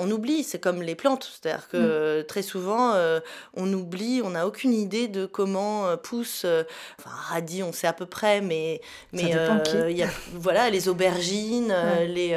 on 0.00 0.10
oublie, 0.10 0.42
c'est 0.42 0.58
comme 0.58 0.82
les 0.82 0.96
plantes, 0.96 1.30
c'est-à-dire 1.40 1.68
que 1.68 2.20
mm. 2.20 2.26
très 2.26 2.42
souvent 2.42 2.94
euh, 2.94 3.20
on 3.54 3.72
oublie, 3.72 4.22
on 4.24 4.30
n'a 4.30 4.46
aucune 4.46 4.72
idée 4.72 5.06
de 5.06 5.24
comment 5.24 5.86
euh, 5.86 5.96
pousse, 5.96 6.42
euh, 6.44 6.64
enfin 6.98 7.10
radis 7.14 7.62
on 7.62 7.72
sait 7.72 7.86
à 7.86 7.92
peu 7.92 8.06
près, 8.06 8.40
mais 8.40 8.80
mais 9.12 9.22
il 9.22 9.96
y 9.96 10.02
a, 10.02 10.08
voilà 10.34 10.68
les 10.70 10.88
aubergines, 10.88 11.72
les 12.08 12.36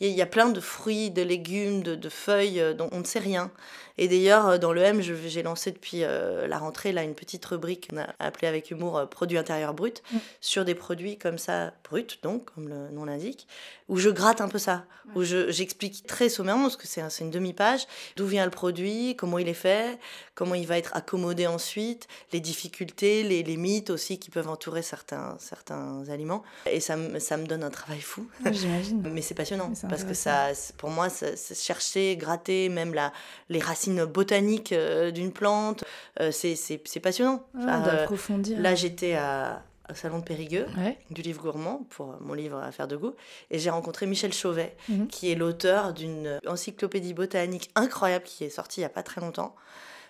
il 0.00 0.08
y, 0.08 0.22
a 0.22 0.26
plein 0.26 0.48
de 0.48 0.60
fruits, 0.60 1.10
de 1.10 1.22
légumes, 1.22 1.82
de, 1.82 1.94
de 1.94 2.08
feuilles 2.08 2.74
dont 2.76 2.88
on 2.90 2.98
ne 2.98 3.04
sait 3.04 3.20
rien. 3.20 3.52
Et 3.98 4.06
d'ailleurs, 4.06 4.46
euh, 4.46 4.58
dans 4.58 4.72
le 4.72 4.80
M, 4.80 5.02
j'ai 5.02 5.42
lancé 5.42 5.72
depuis 5.72 6.04
euh, 6.04 6.46
la 6.46 6.58
rentrée 6.58 6.92
là 6.92 7.02
une 7.02 7.16
petite 7.16 7.44
rubrique 7.44 7.90
qu'on 7.90 7.98
a 7.98 8.06
appelée 8.20 8.48
avec 8.48 8.70
humour 8.70 8.96
euh, 8.96 9.06
produits 9.06 9.36
intérieurs 9.36 9.74
bruts 9.74 9.92
mm. 10.12 10.18
sur 10.40 10.64
des 10.64 10.76
produits 10.76 11.18
comme 11.18 11.36
ça 11.36 11.72
bruts, 11.84 12.06
donc 12.22 12.54
comme 12.54 12.68
le 12.68 12.88
nom 12.90 13.04
l'indique, 13.04 13.48
où 13.88 13.96
je 13.96 14.10
gratte 14.10 14.40
un 14.40 14.48
peu 14.48 14.58
ça, 14.58 14.84
où 15.14 15.22
j'explique 15.22 16.06
très 16.06 16.28
sommairement 16.28 16.64
parce 16.64 16.76
que 16.76 16.86
c'est 16.86 17.02
une 17.20 17.30
demi-page 17.30 17.86
d'où 18.16 18.26
vient 18.26 18.44
le 18.44 18.50
produit, 18.50 19.16
comment 19.16 19.38
il 19.38 19.48
est 19.48 19.54
fait, 19.54 19.98
comment 20.34 20.54
il 20.54 20.66
va 20.66 20.76
être 20.76 20.94
accommodé 20.94 21.46
ensuite, 21.46 22.06
les 22.32 22.40
difficultés, 22.40 23.22
les, 23.22 23.42
les 23.42 23.56
mythes 23.56 23.90
aussi 23.90 24.18
qui 24.18 24.30
peuvent 24.30 24.48
entourer 24.48 24.82
certains 24.82 25.36
certains 25.38 26.08
aliments. 26.08 26.42
Et 26.70 26.80
ça, 26.80 26.96
ça 27.20 27.36
me 27.36 27.46
donne 27.46 27.64
un 27.64 27.70
travail 27.70 28.00
fou. 28.00 28.26
J'imagine. 28.50 29.02
Mais 29.12 29.22
c'est 29.22 29.34
passionnant 29.34 29.72
parce 29.88 30.04
que 30.04 30.14
ça, 30.14 30.48
pour 30.76 30.90
moi, 30.90 31.08
chercher, 31.54 32.16
gratter, 32.16 32.68
même 32.68 32.94
la, 32.94 33.12
les 33.48 33.60
racines 33.60 34.04
botanique 34.04 34.72
euh, 34.72 35.10
d'une 35.10 35.32
plante. 35.32 35.84
Euh, 36.20 36.30
c'est 36.32 37.00
passionnant. 37.02 37.42
Ah, 37.66 37.80
d'approfondir. 37.80 38.60
là, 38.60 38.74
j'étais 38.74 39.14
à, 39.14 39.62
au 39.90 39.94
Salon 39.94 40.18
de 40.18 40.24
Périgueux, 40.24 40.66
du 41.10 41.22
livre 41.22 41.42
gourmand, 41.42 41.86
pour 41.90 42.16
mon 42.20 42.34
livre 42.34 42.58
Affaire 42.58 42.88
de 42.88 42.96
goût. 42.96 43.14
Et 43.50 43.58
j'ai 43.58 43.70
rencontré 43.70 44.06
Michel 44.06 44.32
Chauvet, 44.32 44.76
mhm. 44.88 45.08
qui 45.08 45.30
est 45.30 45.34
l'auteur 45.34 45.92
d'une 45.92 46.38
encyclopédie 46.46 47.14
botanique 47.14 47.70
incroyable 47.74 48.24
qui 48.24 48.44
est 48.44 48.50
sortie 48.50 48.80
il 48.80 48.82
n'y 48.82 48.86
a 48.86 48.90
pas 48.90 49.02
très 49.02 49.20
longtemps. 49.20 49.54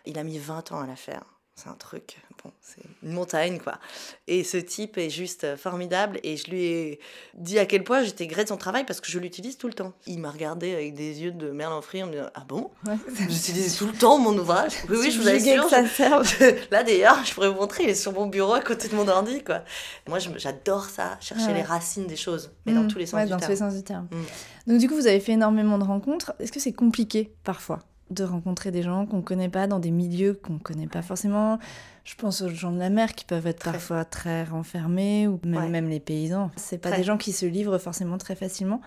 Il 0.06 0.18
a 0.18 0.24
mis 0.24 0.38
20 0.38 0.72
ans 0.72 0.80
à 0.80 0.86
la 0.86 0.96
faire. 0.96 1.24
C'est 1.58 1.68
un 1.68 1.74
truc, 1.74 2.18
bon, 2.44 2.52
c'est 2.60 2.82
une 3.02 3.10
montagne, 3.10 3.58
quoi. 3.58 3.80
Et 4.28 4.44
ce 4.44 4.56
type 4.56 4.96
est 4.96 5.10
juste 5.10 5.56
formidable. 5.56 6.20
Et 6.22 6.36
je 6.36 6.48
lui 6.52 6.62
ai 6.62 7.00
dit 7.34 7.58
à 7.58 7.66
quel 7.66 7.82
point 7.82 8.04
j'étais 8.04 8.28
gré 8.28 8.44
de 8.44 8.48
son 8.48 8.56
travail 8.56 8.84
parce 8.84 9.00
que 9.00 9.10
je 9.10 9.18
l'utilise 9.18 9.58
tout 9.58 9.66
le 9.66 9.74
temps. 9.74 9.92
Il 10.06 10.20
m'a 10.20 10.30
regardé 10.30 10.72
avec 10.72 10.94
des 10.94 11.20
yeux 11.20 11.32
de 11.32 11.50
merlan 11.50 11.82
frit 11.82 12.04
en 12.04 12.06
me 12.06 12.12
disant 12.12 12.30
Ah 12.36 12.44
bon? 12.46 12.70
J'utilise 13.18 13.76
tout 13.76 13.88
le 13.88 13.92
temps 13.92 14.18
mon 14.18 14.38
ouvrage. 14.38 14.70
Oui, 14.88 14.98
oui, 15.00 15.10
je 15.10 15.20
vous 15.20 15.28
assure. 15.28 15.64
Que 15.64 15.70
ça 15.70 15.84
serve. 15.88 16.32
Là, 16.70 16.84
d'ailleurs, 16.84 17.24
je 17.24 17.34
pourrais 17.34 17.48
vous 17.48 17.56
montrer, 17.56 17.82
il 17.82 17.90
est 17.90 17.96
sur 17.96 18.12
mon 18.12 18.28
bureau 18.28 18.52
à 18.52 18.60
côté 18.60 18.86
de 18.86 18.94
mon 18.94 19.08
ordi, 19.08 19.42
quoi. 19.42 19.64
Moi, 20.06 20.20
j'adore 20.36 20.84
ça, 20.84 21.18
chercher 21.20 21.52
les 21.52 21.62
racines 21.62 22.06
des 22.06 22.14
choses, 22.14 22.52
mais 22.66 22.72
dans 22.72 22.84
mmh. 22.84 22.88
tous 22.88 22.98
les 22.98 23.06
sens 23.06 23.24
du 23.24 23.30
dans 23.30 23.40
tous 23.40 23.48
les 23.48 23.56
sens 23.56 23.74
du 23.74 23.82
terme. 23.82 24.06
Mmh. 24.12 24.70
Donc, 24.70 24.78
du 24.78 24.88
coup, 24.88 24.94
vous 24.94 25.08
avez 25.08 25.18
fait 25.18 25.32
énormément 25.32 25.76
de 25.78 25.84
rencontres. 25.84 26.34
Est-ce 26.38 26.52
que 26.52 26.60
c'est 26.60 26.72
compliqué 26.72 27.34
parfois? 27.42 27.80
De 28.10 28.24
rencontrer 28.24 28.70
des 28.70 28.82
gens 28.82 29.06
qu'on 29.06 29.18
ne 29.18 29.22
connaît 29.22 29.48
pas 29.48 29.66
dans 29.66 29.78
des 29.78 29.90
milieux 29.90 30.34
qu'on 30.34 30.54
ne 30.54 30.58
connaît 30.58 30.86
pas 30.86 31.02
forcément. 31.02 31.58
Je 32.04 32.14
pense 32.14 32.40
aux 32.40 32.48
gens 32.48 32.72
de 32.72 32.78
la 32.78 32.90
mer 32.90 33.14
qui 33.14 33.24
peuvent 33.24 33.46
être 33.46 33.62
parfois 33.62 34.04
très 34.04 34.44
renfermés 34.44 35.28
ou 35.28 35.38
même, 35.44 35.70
même 35.70 35.88
les 35.88 36.00
paysans. 36.00 36.50
C'est 36.56 36.78
pas 36.78 36.92
des 36.92 37.04
gens 37.04 37.18
qui 37.18 37.32
se 37.32 37.46
livrent 37.46 37.78
forcément 37.78 38.18
très 38.18 38.34
facilement. 38.34 38.80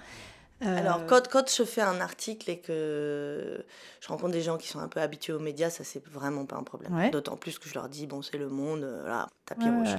Euh, 0.63 0.77
Alors, 0.77 1.05
quand, 1.07 1.27
quand, 1.27 1.49
je 1.49 1.63
fais 1.63 1.81
un 1.81 2.01
article 2.01 2.49
et 2.51 2.59
que 2.59 3.65
je 3.99 4.07
rencontre 4.07 4.31
des 4.31 4.41
gens 4.41 4.57
qui 4.57 4.67
sont 4.67 4.79
un 4.79 4.87
peu 4.87 5.01
habitués 5.01 5.33
aux 5.33 5.39
médias, 5.39 5.71
ça, 5.71 5.83
c'est 5.83 6.05
vraiment 6.07 6.45
pas 6.45 6.55
un 6.55 6.63
problème. 6.63 7.09
D'autant 7.11 7.35
plus 7.35 7.57
que 7.57 7.67
je 7.67 7.73
leur 7.73 7.89
dis, 7.89 8.05
bon, 8.05 8.21
c'est 8.21 8.37
le 8.37 8.49
monde, 8.49 8.83
euh, 8.83 9.07
là, 9.07 9.27
tapis 9.45 9.69
rouge. 9.69 9.95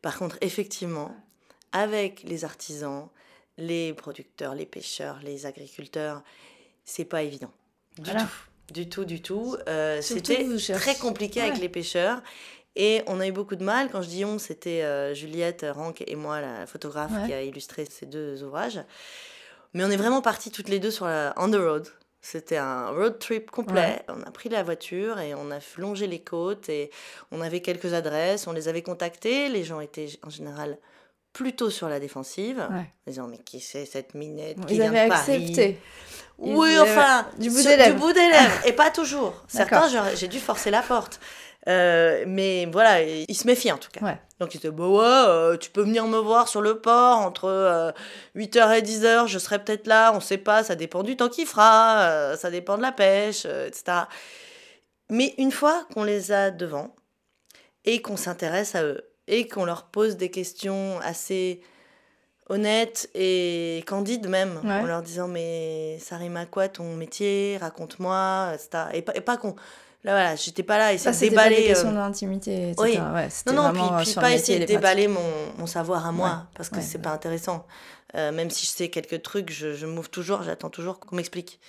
Par 0.00 0.16
contre, 0.18 0.38
effectivement, 0.40 1.14
avec 1.72 2.22
les 2.22 2.44
artisans, 2.44 3.08
les 3.58 3.92
producteurs, 3.92 4.54
les 4.54 4.64
pêcheurs, 4.64 5.20
les 5.22 5.44
agriculteurs, 5.44 6.22
c'est 6.84 7.04
pas 7.04 7.22
évident. 7.22 7.50
Du 7.98 8.10
tout. 8.10 8.16
Du 8.70 8.88
tout, 8.88 9.04
du 9.04 9.20
tout. 9.20 9.56
Euh, 9.68 10.00
c'était 10.00 10.46
très 10.74 10.94
compliqué 10.96 11.40
avec 11.40 11.58
les 11.58 11.68
pêcheurs. 11.68 12.22
Et 12.76 13.02
on 13.06 13.18
a 13.20 13.26
eu 13.26 13.32
beaucoup 13.32 13.56
de 13.56 13.64
mal. 13.64 13.90
Quand 13.90 14.00
je 14.00 14.08
dis 14.08 14.24
on, 14.24 14.38
c'était 14.38 14.82
euh, 14.82 15.12
Juliette 15.12 15.66
Rank 15.68 16.04
et 16.06 16.14
moi, 16.14 16.40
la 16.40 16.66
photographe, 16.66 17.12
qui 17.26 17.32
a 17.32 17.42
illustré 17.42 17.84
ces 17.84 18.06
deux 18.06 18.42
ouvrages. 18.44 18.80
Mais 19.74 19.84
on 19.84 19.90
est 19.90 19.96
vraiment 19.96 20.22
partis 20.22 20.50
toutes 20.50 20.68
les 20.68 20.78
deux 20.78 20.90
sur 20.90 21.06
la 21.06 21.34
on 21.36 21.50
the 21.50 21.56
road. 21.56 21.88
C'était 22.22 22.58
un 22.58 22.90
road 22.90 23.18
trip 23.18 23.50
complet. 23.50 24.02
On 24.08 24.22
a 24.22 24.30
pris 24.30 24.48
la 24.48 24.62
voiture 24.62 25.18
et 25.20 25.34
on 25.34 25.50
a 25.50 25.58
longé 25.78 26.06
les 26.06 26.20
côtes 26.20 26.68
et 26.68 26.90
on 27.32 27.40
avait 27.40 27.60
quelques 27.60 27.94
adresses. 27.94 28.46
On 28.46 28.52
les 28.52 28.68
avait 28.68 28.82
contactées. 28.82 29.48
Les 29.48 29.64
gens 29.64 29.80
étaient 29.80 30.08
en 30.22 30.30
général 30.30 30.78
plutôt 31.32 31.70
sur 31.70 31.88
la 31.88 32.00
défensive. 32.00 32.66
Ouais. 32.70 32.90
Disant, 33.06 33.28
mais 33.28 33.38
qui 33.38 33.60
c'est 33.60 33.86
cette 33.86 34.14
minette 34.14 34.64
qui 34.66 34.76
Ils 34.76 34.82
avaient 34.82 35.10
accepté. 35.10 35.78
Oui, 36.38 36.78
enfin, 36.78 37.26
du 37.38 37.50
bout 37.50 37.62
des 37.62 37.76
lèvres. 37.76 37.94
Du 37.94 38.00
bout 38.00 38.12
des 38.12 38.28
lèvres. 38.28 38.60
et 38.66 38.72
pas 38.72 38.90
toujours. 38.90 39.34
Certains, 39.46 39.88
j'ai 40.14 40.28
dû 40.28 40.38
forcer 40.38 40.70
la 40.70 40.82
porte. 40.82 41.20
Euh, 41.68 42.24
mais 42.26 42.66
voilà, 42.72 43.02
il 43.02 43.34
se 43.34 43.46
méfie 43.46 43.70
en 43.70 43.76
tout 43.76 43.90
cas. 43.90 44.18
Donc 44.38 44.54
il 44.54 44.60
se 44.60 44.68
dit, 44.68 44.74
bah 44.74 44.86
ouais, 44.86 45.04
euh, 45.04 45.56
tu 45.58 45.70
peux 45.70 45.82
venir 45.82 46.06
me 46.06 46.16
voir 46.16 46.48
sur 46.48 46.62
le 46.62 46.80
port 46.80 47.18
entre 47.18 47.92
8h 48.34 48.58
euh, 48.58 48.72
et 48.72 48.80
10h, 48.80 49.26
je 49.26 49.38
serai 49.38 49.62
peut-être 49.62 49.86
là, 49.86 50.12
on 50.14 50.20
sait 50.20 50.38
pas, 50.38 50.64
ça 50.64 50.74
dépend 50.74 51.02
du 51.02 51.16
temps 51.16 51.28
qu'il 51.28 51.46
fera, 51.46 52.34
ça 52.36 52.50
dépend 52.50 52.78
de 52.78 52.82
la 52.82 52.92
pêche, 52.92 53.44
etc. 53.44 54.04
Mais 55.10 55.34
une 55.36 55.52
fois 55.52 55.86
qu'on 55.92 56.04
les 56.04 56.32
a 56.32 56.50
devant 56.50 56.94
et 57.84 58.00
qu'on 58.00 58.16
s'intéresse 58.16 58.74
à 58.74 58.84
eux 58.84 59.09
et 59.30 59.46
qu'on 59.46 59.64
leur 59.64 59.84
pose 59.84 60.16
des 60.16 60.30
questions 60.30 60.98
assez 61.02 61.62
honnête 62.48 63.08
et 63.14 63.82
candide 63.86 64.28
même, 64.28 64.60
en 64.64 64.84
leur 64.84 65.02
disant 65.02 65.28
mais 65.28 65.98
ça 66.00 66.16
rime 66.16 66.36
à 66.36 66.46
quoi 66.46 66.68
ton 66.68 66.96
métier, 66.96 67.56
raconte-moi, 67.58 68.50
etc. 68.54 68.84
Et 68.92 69.02
pas, 69.02 69.14
et 69.14 69.20
pas 69.20 69.38
qu'on... 69.38 69.54
Là 70.02 70.12
voilà, 70.12 70.34
j'étais 70.34 70.62
pas 70.62 70.78
là 70.78 70.92
et 70.92 70.98
ça 70.98 71.12
déballer... 71.12 71.54
Pas 71.54 71.60
des 71.60 71.66
questions 71.68 71.92
d'intimité, 71.92 72.70
etc. 72.70 72.76
Oui. 72.80 72.98
Ouais, 72.98 73.28
non, 73.46 73.72
non, 73.72 73.72
puis, 73.72 74.04
puis 74.04 74.14
pas 74.14 74.32
essayer 74.32 74.58
de 74.58 74.64
déballer 74.64 75.06
mon, 75.06 75.20
mon, 75.58 75.66
savoir 75.66 76.06
à 76.06 76.12
moi, 76.12 76.46
parce 76.54 76.68
que 76.68 76.80
c'est 76.80 76.98
pas 76.98 77.12
intéressant. 77.12 77.66
Euh, 78.16 78.32
même 78.32 78.50
si 78.50 78.66
je 78.66 78.70
sais 78.70 78.88
quelques 78.88 79.22
trucs, 79.22 79.52
je, 79.52 79.74
je 79.74 79.86
m'ouvre 79.86 80.10
toujours, 80.10 80.42
j'attends 80.42 80.70
toujours 80.70 80.98
qu'on 80.98 81.14
m'explique. 81.14 81.60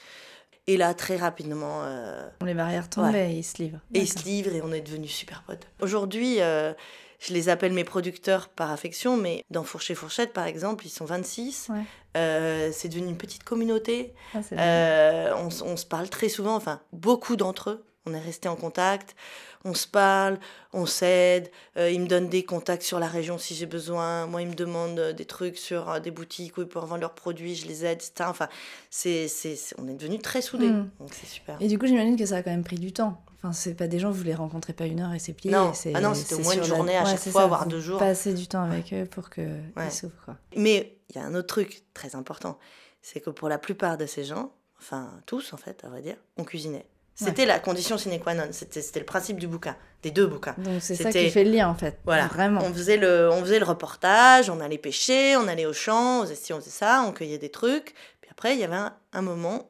Et 0.66 0.78
là, 0.78 0.94
très 0.94 1.18
rapidement... 1.18 1.82
Euh... 1.84 2.28
Les 2.44 2.54
barrières 2.54 2.90
tombent 2.90 3.14
et 3.14 3.32
ils 3.34 3.44
se 3.44 3.58
livrent. 3.58 3.80
Et 3.94 4.00
ils 4.00 4.08
se 4.08 4.24
livrent 4.24 4.56
et 4.56 4.62
on 4.64 4.72
est 4.72 4.82
devenus 4.82 5.12
super 5.12 5.44
potes. 5.44 5.68
Aujourd'hui... 5.80 6.38
Euh, 6.40 6.74
je 7.22 7.34
les 7.34 7.50
appelle 7.50 7.72
mes 7.72 7.84
producteurs 7.84 8.50
par 8.50 8.72
affection, 8.72 9.16
mais 9.16 9.46
dans 9.52 9.64
Fourcher 9.64 9.94
Fourchette, 9.94 10.34
par 10.34 10.48
exemple, 10.48 10.88
ils 10.88 10.90
sont 10.90 11.06
26. 11.06 11.70
Euh, 12.18 12.72
c'est 12.74 12.90
devenu 12.90 13.10
une 13.10 13.18
petite 13.18 13.44
communauté. 13.44 14.14
Ah, 14.34 14.40
euh, 14.54 15.32
on, 15.36 15.78
se 15.78 15.86
parle 15.86 16.10
très 16.10 16.30
souvent, 16.30 16.56
enfin, 16.56 16.82
beaucoup 16.94 17.36
d'entre 17.36 17.70
eux 17.70 17.86
On 18.08 18.16
est 18.16 18.20
resté 18.20 18.50
en 18.50 18.56
contact, 18.56 19.16
on 19.64 19.76
se 19.76 19.88
parle, 19.88 20.40
on 20.74 20.88
s'aide. 20.88 21.52
Euh, 21.78 21.92
il 21.92 22.02
me 22.02 22.08
donne 22.08 22.28
des 22.28 22.44
contacts 22.44 22.82
sur 22.82 23.00
la 23.00 23.08
région 23.08 23.38
si 23.38 23.54
j'ai 23.54 23.68
besoin. 23.68 24.26
Moi, 24.26 24.42
il 24.42 24.48
me 24.48 24.56
demande 24.56 24.98
euh, 24.98 25.14
des 25.14 25.26
trucs 25.26 25.60
sur 25.60 26.02
des 26.02 26.10
boutiques 26.10 26.58
où 26.58 26.62
ils 26.62 26.68
peuvent 26.68 26.84
vendre 26.84 27.02
leurs 27.02 27.14
produits, 27.14 27.56
je 27.56 27.68
les 27.68 27.86
aide, 27.86 28.00
etc. 28.00 28.28
Enfin, 28.28 28.50
c'est, 28.90 29.28
c'est, 29.28 29.56
on 29.78 29.88
est 29.88 29.94
devenus 29.94 30.24
très 30.24 30.42
soudés. 30.42 30.70
Hmm. 30.70 30.90
Donc, 31.00 31.10
c'est 31.14 31.28
super. 31.28 31.58
Et 31.62 31.68
du 31.68 31.78
coup, 31.78 31.86
j'imagine 31.86 32.18
que 32.18 32.26
ça 32.26 32.38
a 32.38 32.42
quand 32.42 32.50
même 32.50 32.64
pris 32.64 32.80
du 32.80 32.92
temps. 32.92 33.22
Enfin, 33.44 33.54
c'est 33.54 33.74
pas 33.74 33.88
des 33.88 33.98
gens, 33.98 34.12
vous 34.12 34.24
les 34.24 34.36
rencontrez 34.36 34.74
pas 34.74 34.86
une 34.86 35.00
heure 35.00 35.14
et 35.14 35.20
c'est 35.20 35.34
plié. 35.34 35.52
Non, 35.52 35.74
c'est, 35.74 35.94
ah 35.96 36.02
non 36.02 36.14
c'était 36.14 36.36
au 36.36 36.40
moins 36.40 36.54
une 36.54 36.64
journée 36.64 36.96
à 36.96 37.06
chaque 37.06 37.32
fois, 37.32 37.48
voire 37.48 37.66
deux 37.66 37.80
jours. 37.80 37.98
Passer 38.00 38.34
du 38.34 38.48
temps 38.48 38.64
avec 38.64 38.94
eux 38.94 39.06
pour 39.06 39.30
qu'ils 39.30 39.64
s'ouvrent. 39.90 40.24
Quoi. 40.26 40.38
Mais 40.56 40.98
il 41.10 41.16
y 41.16 41.20
a 41.20 41.26
un 41.26 41.34
autre 41.34 41.48
truc 41.48 41.84
très 41.94 42.16
important. 42.16 42.60
C'est 43.02 43.20
que 43.20 43.32
pour 43.32 43.50
la 43.50 43.58
plupart 43.58 43.98
de 43.98 44.06
ces 44.06 44.24
gens, 44.24 44.54
enfin 44.80 45.10
tous 45.26 45.54
en 45.54 45.58
fait, 45.58 45.84
à 45.84 45.90
vrai 45.90 46.02
dire, 46.02 46.18
on 46.38 46.44
cuisinait. 46.44 46.86
C'était 47.16 47.46
la 47.46 47.60
condition 47.60 47.98
sine 47.98 48.20
qua 48.20 48.34
non. 48.34 48.48
C'était 48.52 49.00
le 49.00 49.06
principe 49.06 49.40
du 49.40 49.48
bouquin, 49.48 49.76
des 50.02 50.12
deux 50.12 50.26
bouquins. 50.26 50.56
Donc 50.58 50.82
c'est 50.82 50.96
ça 50.96 51.12
qui 51.12 51.30
fait 51.30 51.44
le 51.44 51.52
lien 51.52 51.70
en 51.70 51.76
fait. 51.76 52.00
Voilà. 52.06 52.28
Vraiment. 52.28 52.62
On 52.64 52.74
faisait, 52.74 52.98
le, 52.98 53.30
on 53.32 53.42
faisait 53.42 53.60
le 53.60 53.66
reportage, 53.66 54.50
on 54.50 54.60
allait 54.60 54.78
pêcher, 54.78 55.36
on 55.36 55.48
allait 55.48 55.66
au 55.66 55.74
champ, 55.74 56.20
on 56.20 56.22
faisait 56.24 56.36
ci, 56.36 56.54
on 56.54 56.60
faisait 56.60 56.72
ça, 56.72 57.04
on 57.08 57.12
cueillait 57.12 57.38
des 57.38 57.52
trucs. 57.52 57.94
Puis 58.22 58.32
après, 58.32 58.56
il 58.56 58.60
y 58.60 58.64
avait 58.64 58.90
un, 59.14 59.22
moment 59.22 59.70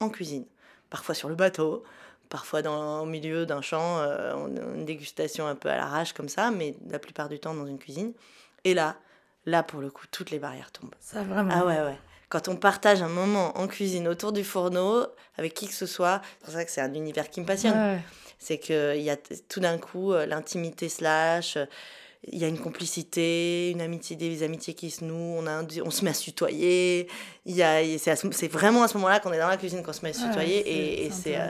en 0.00 0.08
cuisine. 0.08 0.44
Parfois 0.90 1.14
sur 1.14 1.28
le 1.28 1.36
bateau, 1.36 1.84
parfois 2.30 2.62
dans, 2.62 3.02
au 3.02 3.06
milieu 3.06 3.44
d'un 3.44 3.60
champ, 3.60 3.98
euh, 3.98 4.34
une 4.74 4.86
dégustation 4.86 5.46
un 5.46 5.54
peu 5.54 5.68
à 5.68 5.76
l'arrache 5.76 6.14
comme 6.14 6.30
ça, 6.30 6.50
mais 6.50 6.74
la 6.88 6.98
plupart 6.98 7.28
du 7.28 7.38
temps 7.38 7.52
dans 7.52 7.66
une 7.66 7.78
cuisine. 7.78 8.14
Et 8.64 8.72
là, 8.72 8.96
là 9.44 9.62
pour 9.62 9.80
le 9.80 9.90
coup, 9.90 10.06
toutes 10.10 10.30
les 10.30 10.38
barrières 10.38 10.72
tombent. 10.72 10.94
Ça 11.00 11.22
vraiment. 11.22 11.52
Ah 11.54 11.66
ouais, 11.66 11.80
ouais 11.82 11.98
quand 12.30 12.46
on 12.46 12.56
partage 12.56 13.02
un 13.02 13.08
moment 13.08 13.58
en 13.58 13.66
cuisine 13.66 14.08
autour 14.08 14.32
du 14.32 14.44
fourneau 14.44 15.04
avec 15.36 15.52
qui 15.52 15.66
que 15.66 15.74
ce 15.74 15.84
soit, 15.84 16.22
c'est 16.38 16.44
pour 16.44 16.54
ça 16.54 16.64
que 16.64 16.70
c'est 16.70 16.80
un 16.80 16.94
univers 16.94 17.28
qui 17.28 17.40
me 17.40 17.46
passionne. 17.46 18.00
C'est 18.38 18.58
qu'il 18.58 19.02
y 19.02 19.10
a 19.10 19.16
tout 19.48 19.60
d'un 19.60 19.76
coup 19.76 20.12
euh, 20.12 20.24
l'intimité 20.24 20.88
slash, 20.88 21.58
il 22.26 22.38
y 22.38 22.44
a 22.44 22.48
une 22.48 22.58
complicité, 22.58 23.70
une 23.70 23.80
amitié, 23.80 24.16
des 24.16 24.42
amitiés 24.42 24.74
qui 24.74 24.90
se 24.90 25.04
nouent, 25.04 25.38
on, 25.38 25.46
a 25.46 25.62
on 25.84 25.90
se 25.90 26.04
met 26.04 26.10
à 26.10 26.14
se 26.14 26.22
tutoyer. 26.22 27.08
C'est 27.46 28.48
vraiment 28.48 28.84
à 28.84 28.88
ce 28.88 28.94
moment-là 28.96 29.20
qu'on 29.20 29.32
est 29.32 29.38
dans 29.38 29.48
la 29.48 29.56
cuisine 29.56 29.82
qu'on 29.82 29.92
se 29.92 30.02
met 30.02 30.10
à 30.10 30.14
se 30.14 30.24
tutoyer 30.24 31.04
et, 31.04 31.10
c'est 31.10 31.36
euh, 31.36 31.48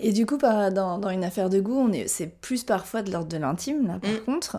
Et 0.00 0.12
du 0.12 0.26
coup, 0.26 0.36
dans, 0.36 0.98
dans, 0.98 1.10
une 1.10 1.24
affaire 1.24 1.50
de 1.50 1.60
goût, 1.60 1.90
c'est 2.06 2.28
plus 2.28 2.64
parfois 2.64 3.02
de 3.02 3.10
l'ordre 3.10 3.28
de 3.28 3.36
l'intime, 3.36 3.86
là, 3.86 3.98
par 4.00 4.10
mm. 4.10 4.20
contre. 4.20 4.58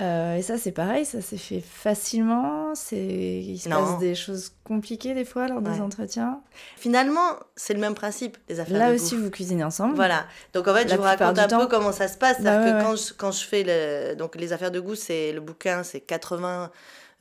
Euh, 0.00 0.36
et 0.36 0.42
ça, 0.42 0.58
c'est 0.58 0.70
pareil, 0.70 1.04
ça 1.04 1.20
s'est 1.20 1.38
fait 1.38 1.60
facilement. 1.60 2.72
Il 2.92 3.58
se 3.58 3.68
passe 3.68 3.98
des 3.98 4.14
choses 4.14 4.52
compliquées 4.62 5.14
des 5.14 5.24
fois 5.24 5.48
lors 5.48 5.60
des 5.60 5.80
entretiens. 5.80 6.40
Finalement, 6.76 7.36
c'est 7.56 7.74
le 7.74 7.80
même 7.80 7.94
principe, 7.94 8.36
les 8.48 8.60
affaires 8.60 8.78
Là 8.78 8.90
de 8.90 8.94
aussi, 8.94 9.16
vous 9.16 9.30
cuisinez 9.30 9.64
ensemble. 9.64 9.96
Voilà. 9.96 10.26
Donc 10.54 10.68
en 10.68 10.74
fait, 10.74 10.88
je 10.88 10.94
vous 10.94 11.02
raconte 11.02 11.38
un 11.38 11.48
peu 11.48 11.66
comment 11.66 11.92
ça 11.92 12.06
se 12.06 12.16
passe. 12.16 12.40
Bah 12.40 12.52
C'est-à-dire 12.52 12.78
que 12.78 12.84
quand 12.84 12.96
je, 12.96 13.12
quand 13.14 13.32
je 13.32 13.44
fais 13.44 13.64
le... 13.66 14.14
donc, 14.14 14.36
les 14.36 14.52
affaires 14.52 14.70
de 14.70 14.78
goût, 14.78 14.94
c'est 14.94 15.32
le 15.32 15.40
bouquin, 15.40 15.82
c'est 15.82 16.00
80 16.00 16.70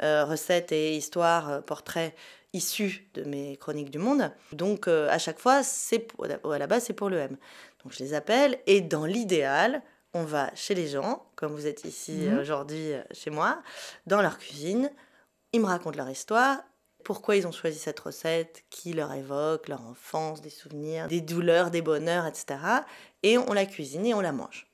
euh, 0.03 0.25
recettes 0.25 0.71
et 0.71 0.95
histoires, 0.95 1.49
euh, 1.49 1.61
portraits 1.61 2.13
issus 2.57 3.07
de 3.13 3.23
mes 3.23 3.55
chroniques 3.57 3.91
du 3.91 3.99
monde. 3.99 4.31
Donc 4.51 4.87
à 4.87 5.17
chaque 5.17 5.39
fois, 5.39 5.63
c'est 5.63 5.99
pour... 5.99 6.25
à 6.25 6.57
la 6.57 6.67
base, 6.67 6.83
c'est 6.83 6.93
pour 6.93 7.09
le 7.09 7.17
M. 7.17 7.37
Donc 7.83 7.93
je 7.93 8.03
les 8.03 8.13
appelle 8.13 8.59
et 8.65 8.81
dans 8.81 9.05
l'idéal, 9.05 9.81
on 10.13 10.23
va 10.23 10.51
chez 10.55 10.73
les 10.73 10.87
gens, 10.87 11.25
comme 11.35 11.53
vous 11.53 11.67
êtes 11.67 11.85
ici 11.85 12.13
mhm. 12.13 12.39
aujourd'hui 12.39 12.93
euh, 12.93 13.01
chez 13.11 13.29
moi, 13.29 13.61
dans 14.05 14.21
leur 14.21 14.37
cuisine. 14.37 14.91
Ils 15.53 15.61
me 15.61 15.67
racontent 15.67 15.97
leur 15.97 16.09
histoire, 16.09 16.59
pourquoi 17.03 17.37
ils 17.37 17.47
ont 17.47 17.51
choisi 17.51 17.79
cette 17.79 17.99
recette, 17.99 18.63
qui 18.69 18.93
leur 18.93 19.13
évoque 19.13 19.69
leur 19.69 19.85
enfance, 19.85 20.41
des 20.41 20.49
souvenirs, 20.49 21.07
des 21.07 21.21
douleurs, 21.21 21.71
des 21.71 21.81
bonheurs, 21.81 22.25
etc. 22.25 22.59
Et 23.23 23.37
on 23.37 23.53
la 23.53 23.65
cuisine 23.65 24.05
et 24.05 24.13
on 24.13 24.19
la 24.19 24.33
mange. 24.33 24.67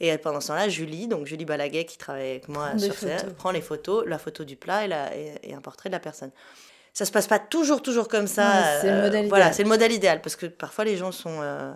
Et 0.00 0.16
pendant 0.16 0.40
ce 0.40 0.48
temps-là, 0.48 0.70
Julie, 0.70 1.06
donc 1.06 1.26
Julie 1.26 1.44
Balaguet 1.44 1.84
qui 1.84 1.98
travaille 1.98 2.30
avec 2.30 2.48
moi 2.48 2.78
sur 2.78 2.94
scène, 2.94 3.34
prend 3.34 3.50
les 3.50 3.60
photos, 3.60 4.06
la 4.06 4.18
photo 4.18 4.44
du 4.44 4.56
plat 4.56 4.86
et, 4.86 5.52
un 5.52 5.60
portrait 5.60 5.90
de 5.90 5.94
la 5.94 6.00
personne. 6.00 6.30
Ça 7.00 7.06
se 7.06 7.12
passe 7.12 7.28
pas 7.28 7.38
toujours, 7.38 7.80
toujours 7.80 8.08
comme 8.08 8.26
ça. 8.26 8.78
c'est 8.82 8.90
le 8.90 8.96
modèle 8.96 9.24
idéal. 9.24 9.28
Voilà, 9.30 9.52
c'est 9.52 9.62
le 9.62 9.70
modèle 9.70 9.90
idéal 9.90 10.20
parce 10.20 10.36
que 10.36 10.44
parfois 10.44 10.84
les 10.84 10.98
gens 10.98 11.12
sont 11.12 11.38
euh, 11.40 11.72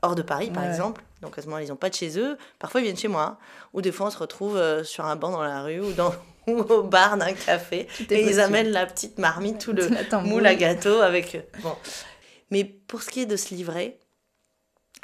hors 0.00 0.14
de 0.14 0.22
Paris, 0.22 0.48
par 0.54 0.64
exemple. 0.64 1.02
Donc 1.22 1.36
à 1.36 1.42
ce 1.42 1.48
moment 1.48 1.58
ils 1.58 1.70
n'ont 1.70 1.76
pas 1.76 1.90
de 1.90 1.94
chez 1.96 2.16
eux. 2.20 2.38
Parfois, 2.60 2.80
ils 2.80 2.84
viennent 2.84 2.96
chez 2.96 3.08
moi. 3.08 3.40
Ou 3.74 3.82
des 3.82 3.90
fois, 3.90 4.06
on 4.06 4.10
se 4.10 4.18
retrouve 4.18 4.56
euh, 4.56 4.84
sur 4.84 5.06
un 5.06 5.16
banc 5.16 5.32
dans 5.32 5.42
la 5.42 5.62
rue 5.62 5.80
ou, 5.80 5.90
dans, 5.90 6.14
au 6.46 6.84
bar 6.84 7.16
d'un 7.16 7.32
café. 7.32 7.88
Et 8.10 8.22
ils 8.30 8.38
amènent 8.38 8.70
la 8.70 8.86
petite 8.86 9.18
marmite, 9.18 9.58
tout 9.58 9.72
le 9.72 9.88
moule 10.22 10.46
à 10.46 10.54
gâteau 10.54 11.00
avec 11.00 11.34
eux. 11.34 11.42
Bon. 11.64 11.74
Mais 12.52 12.62
pour 12.62 13.02
ce 13.02 13.10
qui 13.10 13.22
est 13.22 13.26
de 13.26 13.34
se 13.34 13.52
livrer, 13.52 13.98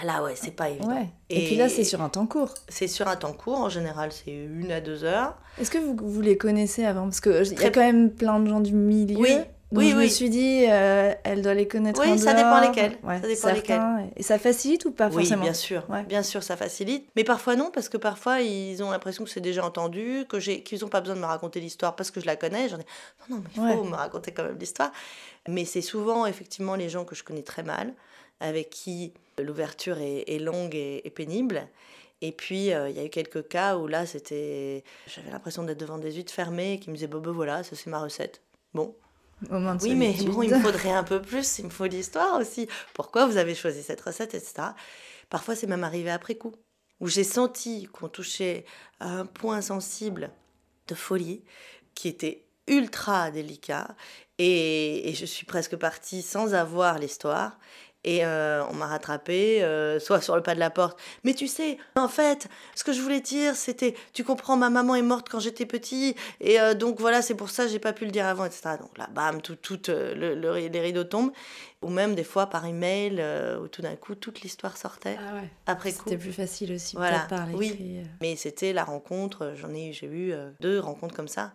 là, 0.01 0.23
ouais, 0.23 0.35
c'est 0.37 0.53
pas 0.53 0.71
évident. 0.71 1.11
Et, 1.29 1.45
puis 1.45 1.57
là, 1.57 1.69
c'est 1.69 1.83
sur 1.83 2.03
un 2.03 2.09
temps 2.09 2.27
court. 2.29 2.55
C'est 2.69 2.87
sur 2.87 3.09
un 3.09 3.17
temps 3.17 3.33
court. 3.33 3.59
En 3.59 3.69
général, 3.69 4.13
c'est 4.13 4.31
une 4.31 4.71
à 4.71 4.81
deux 4.81 5.03
heures. 5.03 5.37
Est-ce 5.61 5.73
que 5.73 5.79
vous, 5.79 5.97
vous 6.01 6.21
les 6.21 6.39
connaissez 6.39 6.85
avant? 6.85 7.03
Parce 7.03 7.21
qu'il 7.21 7.61
y 7.61 7.65
a 7.65 7.71
quand 7.71 7.81
même 7.81 8.13
plein 8.13 8.39
de 8.39 8.49
gens 8.49 8.61
du 8.61 8.75
milieu. 8.75 9.19
Oui, 9.19 9.37
oui, 9.73 9.91
je 9.91 9.97
me 9.97 10.07
suis 10.07 10.31
dit, 10.31 10.65
euh, 10.69 11.13
elle 11.25 11.43
doit 11.43 11.55
les 11.55 11.67
connaître 11.67 12.01
oui, 12.01 12.19
ça 12.19 12.35
dépend 12.35 12.61
lesquels. 12.61 12.97
ça 13.03 13.29
dépend 13.29 13.53
lesquels. 13.53 14.11
Et 14.17 14.23
ça 14.23 14.39
facilite 14.39 14.85
ou 14.85 14.93
pas 14.93 15.11
forcément 15.11 15.43
Oui, 15.43 15.49
bien 15.49 15.55
sûr. 15.55 15.83
Bien 16.09 16.23
sûr, 16.23 16.43
ça 16.43 16.57
facilite. 16.57 17.09
Mais 17.17 17.25
parfois 17.25 17.57
non, 17.57 17.71
parce 17.73 17.89
que 17.89 17.97
parfois 17.97 18.41
ils 18.41 18.83
ont 18.83 18.91
l'impression 18.91 19.25
que 19.25 19.31
c'est 19.31 19.41
déjà 19.41 19.65
entendu, 19.65 20.25
que 20.29 20.39
j'ai, 20.39 20.63
qu'ils 20.63 20.81
n'ont 20.83 20.89
pas 20.89 21.01
besoin 21.01 21.17
de 21.17 21.21
me 21.21 21.27
raconter 21.27 21.61
l'histoire 21.61 21.97
parce 21.97 22.11
que 22.11 22.21
je 22.21 22.27
la 22.27 22.37
connais. 22.37 22.69
J'en 22.69 22.79
ai, 22.79 22.87
non, 23.29 23.37
non, 23.37 23.43
mais 23.43 23.73
il 23.73 23.77
faut 23.77 23.85
me 23.85 23.97
raconter 23.97 24.33
quand 24.33 24.45
même 24.45 24.59
l'histoire. 24.59 24.93
Mais 25.49 25.65
c'est 25.65 25.83
souvent 25.83 26.27
effectivement 26.27 26.77
les 26.77 26.89
gens 26.89 27.05
que 27.05 27.15
je 27.15 27.25
connais 27.25 27.43
très 27.43 27.63
mal, 27.63 27.93
avec 28.41 28.71
qui 28.71 29.13
l'ouverture 29.39 29.99
est, 29.99 30.39
longue 30.39 30.75
et, 30.75 31.13
pénible. 31.15 31.69
Et 32.23 32.33
puis, 32.33 32.73
euh, 32.73 32.89
il 32.89 32.97
y 32.97 32.99
a 32.99 33.05
eu 33.05 33.11
quelques 33.11 33.47
cas 33.49 33.77
où 33.77 33.87
là, 33.87 34.07
c'était. 34.07 34.85
J'avais 35.07 35.31
l'impression 35.31 35.65
d'être 35.65 35.79
devant 35.79 35.99
des 35.99 36.13
huîtres 36.13 36.33
fermées 36.33 36.79
qui 36.81 36.91
me 36.91 36.95
disaient 36.95 37.09
Bon, 37.09 37.19
ben 37.19 37.33
voilà, 37.33 37.63
ça 37.63 37.77
c'est 37.77 37.91
ma 37.91 37.99
recette. 37.99 38.41
Bon, 38.73 38.95
oui, 39.51 39.95
mais 39.95 40.13
bon, 40.25 40.43
il 40.43 40.51
me 40.51 40.61
faudrait 40.63 40.93
un 40.93 41.05
peu 41.05 41.21
plus, 41.21 41.59
il 41.59 41.67
me 41.67 41.71
faut 41.71 41.87
l'histoire 41.87 42.39
aussi. 42.41 42.69
Pourquoi 42.95 43.27
vous 43.27 43.37
avez 43.37 43.55
choisi 43.55 43.83
cette 43.83 44.01
recette, 44.01 44.35
etc. 44.35 44.69
Parfois, 45.29 45.55
c'est 45.55 45.67
même 45.67 45.85
arrivé 45.85 46.11
après 46.11 46.37
coup, 46.37 46.53
où 47.01 47.09
j'ai 47.09 47.25
senti 47.25 47.87
qu'on 47.93 48.09
touchait 48.09 48.65
à 49.01 49.09
un 49.09 49.27
point 49.27 49.61
sensible 49.61 50.31
de 50.89 50.95
folie 50.95 51.43
qui 51.95 52.09
était 52.09 52.47
ultra 52.67 53.31
délicat 53.31 53.95
et, 54.39 55.09
et 55.09 55.15
je 55.15 55.25
suis 55.25 55.47
presque 55.47 55.77
partie 55.77 56.23
sans 56.23 56.55
avoir 56.55 56.99
l'histoire 56.99 57.59
et 58.07 58.25
euh, 58.25 58.65
on 58.71 58.75
m'a 58.75 58.87
rattrapé, 58.87 59.63
euh, 59.65 59.99
soit 59.99 60.21
sur 60.21 60.37
le 60.37 60.43
pas 60.43 60.55
de 60.55 60.61
la 60.61 60.71
porte. 60.71 60.99
Mais 61.25 61.35
tu 61.35 61.49
sais, 61.49 61.77
en 61.97 62.07
fait, 62.07 62.47
ce 62.77 62.85
que 62.85 62.93
je 62.93 63.03
voulais 63.03 63.21
dire, 63.21 63.57
c'était, 63.57 63.97
tu 64.13 64.23
comprends, 64.23 64.57
ma 64.57 64.71
maman 64.71 64.95
est 64.95 65.03
morte 65.03 65.29
quand 65.29 65.41
j'étais 65.41 65.67
petit, 65.67 66.15
et 66.41 66.61
euh, 66.61 66.75
donc 66.75 67.01
voilà, 67.01 67.21
c'est 67.21 67.35
pour 67.35 67.51
ça 67.51 67.65
que 67.65 67.71
j'ai 67.71 67.81
pas 67.81 67.93
pu 67.93 68.05
le 68.05 68.13
dire 68.13 68.27
avant, 68.27 68.45
etc. 68.45 68.77
Donc 68.81 68.97
là, 68.97 69.09
bam, 69.13 69.43
tout, 69.43 69.57
tout 69.57 69.81
le, 69.89 70.35
les 70.35 70.81
rideaux 70.81 71.05
tombent. 71.05 71.33
Ou 71.83 71.91
même 71.91 72.15
des 72.15 72.25
fois 72.25 72.47
par 72.47 72.65
email, 72.65 73.23
où 73.61 73.69
tout 73.69 73.83
d'un 73.83 73.97
coup, 73.97 74.15
toute 74.15 74.41
l'histoire 74.41 74.77
sortait. 74.77 75.19
Ah 75.21 75.35
ouais. 75.35 75.51
Après 75.67 75.93
coup. 75.93 76.05
C'était 76.05 76.17
plus 76.17 76.33
facile 76.33 76.73
aussi, 76.73 76.97
voilà. 76.97 77.27
par 77.29 77.47
Oui, 77.55 78.03
mais 78.23 78.35
c'était 78.35 78.73
la 78.73 78.83
rencontre, 78.83 79.53
j'en 79.57 79.75
ai, 79.75 79.93
j'ai 79.93 80.07
eu 80.07 80.33
deux 80.61 80.81
rencontres 80.81 81.15
comme 81.15 81.29
ça, 81.29 81.53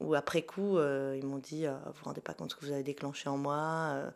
où 0.00 0.14
après 0.14 0.42
coup, 0.42 0.78
ils 0.78 1.26
m'ont 1.26 1.38
dit, 1.38 1.66
vous 1.66 1.92
vous 1.92 2.04
rendez 2.04 2.20
pas 2.20 2.34
compte 2.34 2.50
ce 2.50 2.56
que 2.56 2.66
vous 2.66 2.72
avez 2.72 2.84
déclenché 2.84 3.28
en 3.28 3.36
moi 3.36 4.12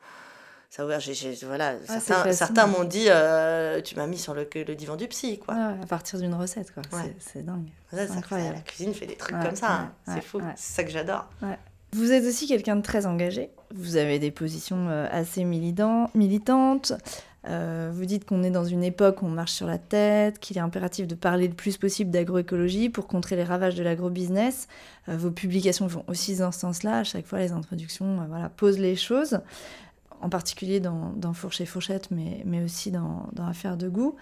ça 0.70 0.84
ouvert. 0.84 1.00
voilà, 1.46 1.74
ah, 1.88 2.00
certains, 2.00 2.32
certains 2.32 2.66
m'ont 2.66 2.84
dit 2.84 3.06
euh, 3.08 3.80
Tu 3.80 3.96
m'as 3.96 4.06
mis 4.06 4.18
sur 4.18 4.34
le, 4.34 4.46
le 4.54 4.74
divan 4.74 4.96
du 4.96 5.08
psy. 5.08 5.38
Quoi. 5.38 5.54
à 5.54 5.86
partir 5.86 6.18
d'une 6.18 6.34
recette, 6.34 6.72
quoi. 6.72 6.82
C'est 7.18 7.44
dingue. 7.44 7.68
c'est 7.90 8.10
incroyable. 8.10 8.56
La 8.56 8.60
cuisine 8.60 8.92
fait 8.92 9.06
des 9.06 9.16
trucs 9.16 9.40
comme 9.40 9.56
ça. 9.56 9.72
Hein. 9.72 9.92
c'est 10.06 10.22
fou. 10.22 10.40
C'est 10.56 10.76
ça 10.76 10.84
que 10.84 10.90
j'adore. 10.90 11.26
Vous 11.92 12.12
êtes 12.12 12.26
aussi 12.26 12.46
quelqu'un 12.46 12.76
de 12.76 12.82
très 12.82 13.06
engagé. 13.06 13.48
Vous 13.74 13.96
avez 13.96 14.18
des 14.18 14.30
positions 14.30 14.88
euh, 14.90 15.06
assez 15.10 15.42
militantes. 15.44 16.92
Euh, 17.46 17.90
vous 17.90 18.04
dites 18.04 18.26
qu'on 18.26 18.42
est 18.42 18.50
dans 18.50 18.64
une 18.64 18.84
époque 18.84 19.22
où 19.22 19.26
on 19.26 19.30
marche 19.30 19.52
sur 19.52 19.66
la 19.66 19.78
tête, 19.78 20.38
qu'il 20.38 20.58
est 20.58 20.60
impératif 20.60 21.06
de 21.06 21.14
parler 21.14 21.48
le 21.48 21.54
plus 21.54 21.78
possible 21.78 22.10
d'agroécologie 22.10 22.90
pour 22.90 23.06
contrer 23.06 23.36
les 23.36 23.44
ravages 23.44 23.74
de 23.74 23.82
l'agrobusiness. 23.82 24.68
vos 25.06 25.30
publications 25.30 25.86
vont 25.86 26.04
aussi 26.08 26.36
dans 26.36 26.52
ce 26.52 26.60
sens-là. 26.60 26.98
À 26.98 27.04
chaque 27.04 27.26
fois, 27.26 27.38
les 27.38 27.52
introductions 27.52 28.18
voilà, 28.28 28.50
posent 28.50 28.78
les 28.78 28.96
choses 28.96 29.40
en 30.20 30.28
particulier 30.28 30.80
dans, 30.80 31.12
dans 31.16 31.32
Fourche 31.32 31.60
et 31.60 31.66
Fourchette, 31.66 32.10
mais, 32.10 32.42
mais 32.44 32.62
aussi 32.62 32.90
dans, 32.90 33.28
dans 33.32 33.46
Affaires 33.46 33.76
de 33.76 33.88
goût. 33.88 34.16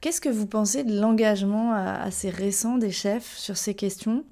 Qu'est-ce 0.00 0.20
que 0.20 0.30
vous 0.30 0.46
pensez 0.46 0.82
de 0.82 0.98
l'engagement 0.98 1.74
assez 1.74 2.30
récent 2.30 2.78
des 2.78 2.90
chefs 2.90 3.36
sur 3.36 3.56
ces 3.56 3.74
questions? 3.74 4.24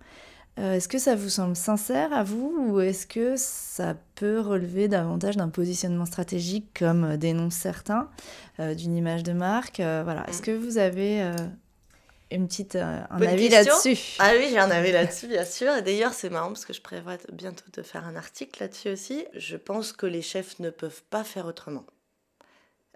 Euh, 0.58 0.74
Est-ce 0.74 0.88
que 0.88 0.98
ça 0.98 1.14
vous 1.14 1.28
semble 1.28 1.54
sincère 1.54 2.12
à 2.12 2.24
vous 2.24 2.52
ou 2.68 2.80
est-ce 2.80 3.06
que 3.06 3.34
ça 3.36 3.94
peut 4.16 4.40
relever 4.40 4.88
davantage 4.88 5.36
d'un 5.36 5.50
positionnement 5.50 6.06
stratégique 6.06 6.66
comme 6.76 7.16
dénoncent 7.16 7.54
certains, 7.54 8.08
euh, 8.58 8.74
d'une 8.74 8.96
image 8.96 9.22
de 9.22 9.32
marque? 9.32 9.78
Euh, 9.78 10.00
voilà. 10.02 10.28
Est-ce 10.28 10.42
que 10.42 10.50
vous 10.50 10.78
avez 10.78 11.32
une 12.30 12.46
petite, 12.46 12.76
euh, 12.76 13.00
un 13.10 13.22
avis 13.22 13.48
là-dessus. 13.48 14.16
Ah 14.18 14.32
oui, 14.36 14.48
j'ai 14.50 14.58
un 14.58 14.70
avis 14.70 14.92
là-dessus, 14.92 15.28
bien 15.28 15.44
sûr. 15.44 15.74
Et 15.74 15.82
d'ailleurs, 15.82 16.12
c'est 16.12 16.30
marrant 16.30 16.48
parce 16.48 16.64
que 16.64 16.72
je 16.72 16.82
prévois 16.82 17.16
bientôt 17.32 17.64
de 17.72 17.82
faire 17.82 18.06
un 18.06 18.16
article 18.16 18.62
là-dessus 18.62 18.90
aussi. 18.90 19.26
Je 19.34 19.56
pense 19.56 19.92
que 19.92 20.06
les 20.06 20.22
chefs 20.22 20.58
ne 20.58 20.70
peuvent 20.70 21.02
pas 21.10 21.24
faire 21.24 21.46
autrement. 21.46 21.86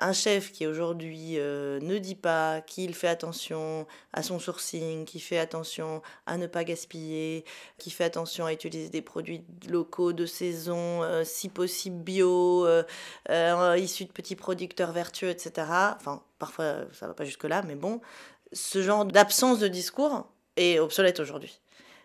un 0.00 0.12
chef 0.12 0.50
qui 0.50 0.66
aujourd'hui 0.66 1.38
euh, 1.38 1.78
ne 1.80 1.96
dit 1.98 2.16
pas 2.16 2.60
qu'il 2.60 2.94
fait 2.94 3.08
attention 3.08 3.86
à 4.12 4.22
son 4.22 4.38
sourcing, 4.38 5.04
qui 5.04 5.20
fait 5.20 5.38
attention 5.38 6.02
à 6.26 6.36
ne 6.36 6.46
pas 6.46 6.64
gaspiller, 6.64 7.44
qui 7.78 7.90
fait 7.90 8.04
attention 8.04 8.44
à 8.44 8.52
utiliser 8.52 8.88
des 8.88 9.02
produits 9.02 9.44
locaux 9.68 10.12
de 10.12 10.26
saison, 10.26 11.02
euh, 11.04 11.22
si 11.24 11.48
possible 11.48 12.02
bio, 12.02 12.66
issus 13.78 14.04
de 14.04 14.12
petits 14.12 14.36
producteurs 14.36 14.92
vertueux, 14.92 15.30
etc. 15.30 15.68
Enfin, 15.96 16.22
parfois 16.38 16.78
ça 16.92 17.06
va 17.06 17.14
pas 17.14 17.24
jusque-là, 17.24 17.62
mais 17.62 17.76
bon, 17.76 18.00
ce 18.52 18.82
genre 18.82 19.04
d'absence 19.04 19.58
de 19.58 19.68
discours 19.68 20.26
est 20.56 20.78
obsolète 20.78 21.20
aujourd'hui. 21.20 21.60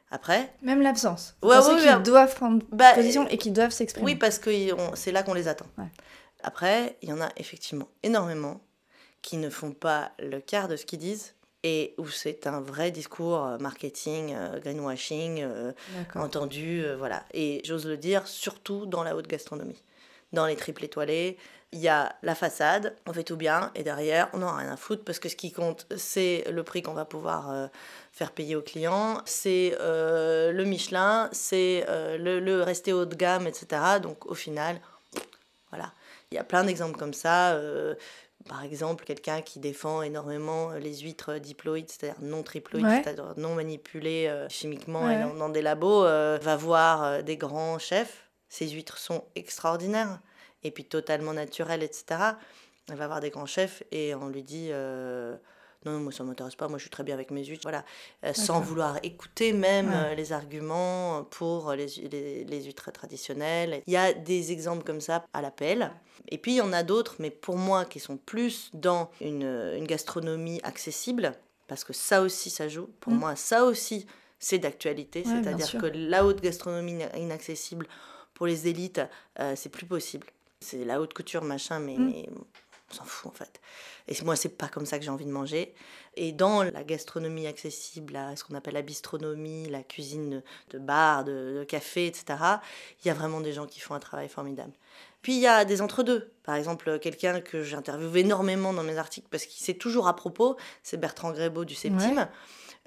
Après. 0.09 0.53
Même 0.61 0.81
l'absence. 0.81 1.35
Ouais, 1.43 1.57
oui, 1.57 1.81
qui 1.81 2.03
doivent 2.03 2.33
prendre 2.33 2.63
bah, 2.71 2.93
position 2.93 3.27
et 3.27 3.37
qui 3.37 3.51
doivent 3.51 3.71
s'exprimer. 3.71 4.05
Oui, 4.05 4.15
parce 4.15 4.39
que 4.39 4.49
c'est 4.95 5.11
là 5.11 5.23
qu'on 5.23 5.33
les 5.33 5.47
attend. 5.47 5.65
Après, 6.43 6.97
il 7.01 7.09
y 7.09 7.13
en 7.13 7.19
a 7.19 7.29
effectivement 7.35 7.89
énormément 8.03 8.61
qui 9.21 9.37
ne 9.37 9.49
font 9.49 9.71
pas 9.71 10.11
le 10.19 10.39
quart 10.39 10.69
de 10.69 10.77
ce 10.77 10.85
qu'ils 10.85 10.99
disent 10.99 11.33
et 11.63 11.95
où 11.97 12.07
c'est 12.07 12.47
un 12.47 12.61
vrai 12.61 12.91
discours 12.91 13.45
euh, 13.45 13.57
marketing, 13.57 14.33
euh, 14.33 14.59
greenwashing, 14.59 15.41
euh, 15.41 15.73
entendu, 16.15 16.85
voilà. 16.97 17.23
Et 17.33 17.61
j'ose 17.65 17.85
le 17.85 17.97
dire, 17.97 18.27
surtout 18.27 18.85
dans 18.85 19.03
la 19.03 19.15
haute 19.15 19.27
gastronomie. 19.27 19.83
Dans 20.33 20.45
les 20.45 20.55
triples 20.55 20.85
étoilés, 20.85 21.37
il 21.73 21.79
y 21.79 21.89
a 21.89 22.15
la 22.23 22.33
façade, 22.33 22.95
on 23.05 23.13
fait 23.13 23.23
tout 23.23 23.35
bien, 23.35 23.71
et 23.75 23.83
derrière, 23.83 24.29
on 24.33 24.37
n'en 24.37 24.47
a 24.47 24.55
rien 24.55 24.71
à 24.71 24.77
foutre 24.77 25.03
parce 25.03 25.19
que 25.19 25.29
ce 25.29 25.35
qui 25.35 25.51
compte, 25.51 25.85
c'est 25.97 26.45
le 26.49 26.63
prix 26.63 26.81
qu'on 26.81 26.93
va 26.93 27.05
pouvoir 27.05 27.69
faire 28.13 28.31
payer 28.31 28.55
aux 28.55 28.61
clients, 28.61 29.21
c'est 29.25 29.75
le 29.79 30.63
Michelin, 30.63 31.29
c'est 31.33 31.85
le, 31.89 32.39
le 32.39 32.63
rester 32.63 32.93
haut 32.93 33.05
de 33.05 33.15
gamme, 33.15 33.47
etc. 33.47 33.99
Donc 34.01 34.25
au 34.27 34.33
final, 34.33 34.79
voilà. 35.71 35.91
Il 36.31 36.35
y 36.35 36.37
a 36.37 36.43
plein 36.43 36.63
d'exemples 36.63 36.97
comme 36.97 37.13
ça. 37.13 37.53
Euh, 37.53 37.95
par 38.49 38.63
exemple, 38.63 39.03
quelqu'un 39.05 39.41
qui 39.41 39.59
défend 39.59 40.01
énormément 40.01 40.71
les 40.73 40.99
huîtres 40.99 41.37
diploïdes, 41.37 41.89
c'est-à-dire 41.89 42.21
non 42.21 42.43
triploïdes, 42.43 43.03
c'est-à-dire 43.03 43.33
non 43.37 43.55
manipulées 43.55 44.27
euh, 44.27 44.47
chimiquement 44.49 45.09
et 45.09 45.17
dans, 45.37 45.49
des 45.49 45.61
labos, 45.61 46.05
euh, 46.05 46.37
va 46.41 46.55
voir 46.55 47.23
des 47.23 47.37
grands 47.37 47.79
chefs. 47.79 48.29
Ces 48.49 48.69
huîtres 48.69 48.97
sont 48.97 49.25
extraordinaires 49.35 50.19
et 50.63 50.71
puis 50.71 50.85
totalement 50.85 51.33
naturelles, 51.33 51.83
etc. 51.83 52.21
Elle 52.89 52.95
va 52.95 53.07
voir 53.07 53.19
des 53.19 53.29
grands 53.29 53.45
chefs 53.45 53.83
et 53.91 54.15
on 54.15 54.27
lui 54.29 54.43
dit 54.43 54.71
non, 55.85 55.99
moi 55.99 56.11
ça 56.11 56.23
m'intéresse 56.23 56.55
pas, 56.55 56.67
moi 56.67 56.77
je 56.77 56.83
suis 56.83 56.89
très 56.89 57.03
bien 57.03 57.13
avec 57.13 57.31
mes 57.31 57.43
huîtres, 57.43 57.63
voilà, 57.63 57.83
euh, 58.23 58.33
sans 58.33 58.59
vouloir 58.59 58.97
écouter 59.03 59.53
même 59.53 59.91
euh, 59.93 60.15
les 60.15 60.33
arguments 60.33 61.23
pour 61.25 61.73
les, 61.73 61.87
les, 62.11 62.43
les, 62.43 62.63
huîtres 62.63 62.91
traditionnelles. 62.91 63.81
Il 63.87 63.93
y 63.93 63.97
a 63.97 64.13
des 64.13 64.51
exemples 64.51 64.83
comme 64.83 65.01
ça 65.01 65.25
à 65.33 65.41
l'appel. 65.41 65.91
Et 66.29 66.37
puis 66.37 66.53
il 66.53 66.57
y 66.57 66.61
en 66.61 66.73
a 66.73 66.83
d'autres, 66.83 67.15
mais 67.19 67.29
pour 67.29 67.57
moi 67.57 67.85
qui 67.85 67.99
sont 67.99 68.17
plus 68.17 68.69
dans 68.73 69.09
une, 69.21 69.43
une 69.43 69.87
gastronomie 69.87 70.59
accessible, 70.63 71.33
parce 71.67 71.83
que 71.83 71.93
ça 71.93 72.21
aussi 72.21 72.49
ça 72.49 72.67
joue, 72.67 72.89
pour 72.99 73.13
mm. 73.13 73.19
moi 73.19 73.35
ça 73.35 73.63
aussi 73.63 74.05
c'est 74.39 74.59
d'actualité, 74.59 75.23
c'est-à-dire 75.23 75.81
que 75.81 75.87
la 75.87 76.23
haute 76.23 76.41
gastronomie 76.41 76.99
inaccessible 77.15 77.87
pour 78.35 78.45
les 78.45 78.67
élites, 78.67 79.01
euh, 79.39 79.53
c'est 79.55 79.69
plus 79.69 79.87
possible. 79.87 80.27
C'est 80.59 80.83
la 80.85 80.99
haute 80.99 81.13
couture, 81.13 81.43
machin, 81.43 81.79
mais, 81.79 81.97
mm. 81.97 82.07
mais 82.07 82.29
on 82.89 82.93
s'en 82.93 83.03
fout 83.03 83.31
en 83.31 83.35
fait. 83.35 83.59
Et 84.07 84.15
moi, 84.23 84.35
c'est 84.35 84.57
pas 84.57 84.67
comme 84.67 84.85
ça 84.85 84.97
que 84.97 85.03
j'ai 85.03 85.11
envie 85.11 85.25
de 85.25 85.31
manger. 85.31 85.73
Et 86.15 86.31
dans 86.31 86.63
la 86.63 86.83
gastronomie 86.83 87.45
accessible, 87.45 88.15
à 88.15 88.35
ce 88.35 88.43
qu'on 88.43 88.55
appelle 88.55 88.75
la 88.75 88.81
bistronomie, 88.81 89.67
la 89.69 89.83
cuisine 89.83 90.41
de 90.71 90.79
bar, 90.79 91.25
de, 91.25 91.65
café, 91.67 92.07
etc., 92.07 92.25
il 93.03 93.07
y 93.07 93.11
a 93.11 93.13
vraiment 93.13 93.41
des 93.41 93.53
gens 93.53 93.65
qui 93.65 93.79
font 93.79 93.93
un 93.93 93.99
travail 93.99 94.29
formidable. 94.29 94.71
Puis 95.21 95.35
il 95.35 95.41
y 95.41 95.47
a 95.47 95.65
des 95.65 95.81
entre-deux. 95.81 96.31
Par 96.43 96.55
exemple, 96.55 96.99
quelqu'un 96.99 97.41
que 97.41 97.63
j'interviewe 97.63 98.17
énormément 98.17 98.71
dans 98.71 98.83
mes 98.83 98.97
articles 98.97 99.27
parce 99.29 99.45
qu'il 99.45 99.63
sait 99.63 99.73
toujours 99.73 100.07
à 100.07 100.15
propos, 100.15 100.55
c'est 100.83 100.97
Bertrand 100.97 101.31
Grébeau 101.31 101.65
du 101.65 101.75
Septime 101.75 102.27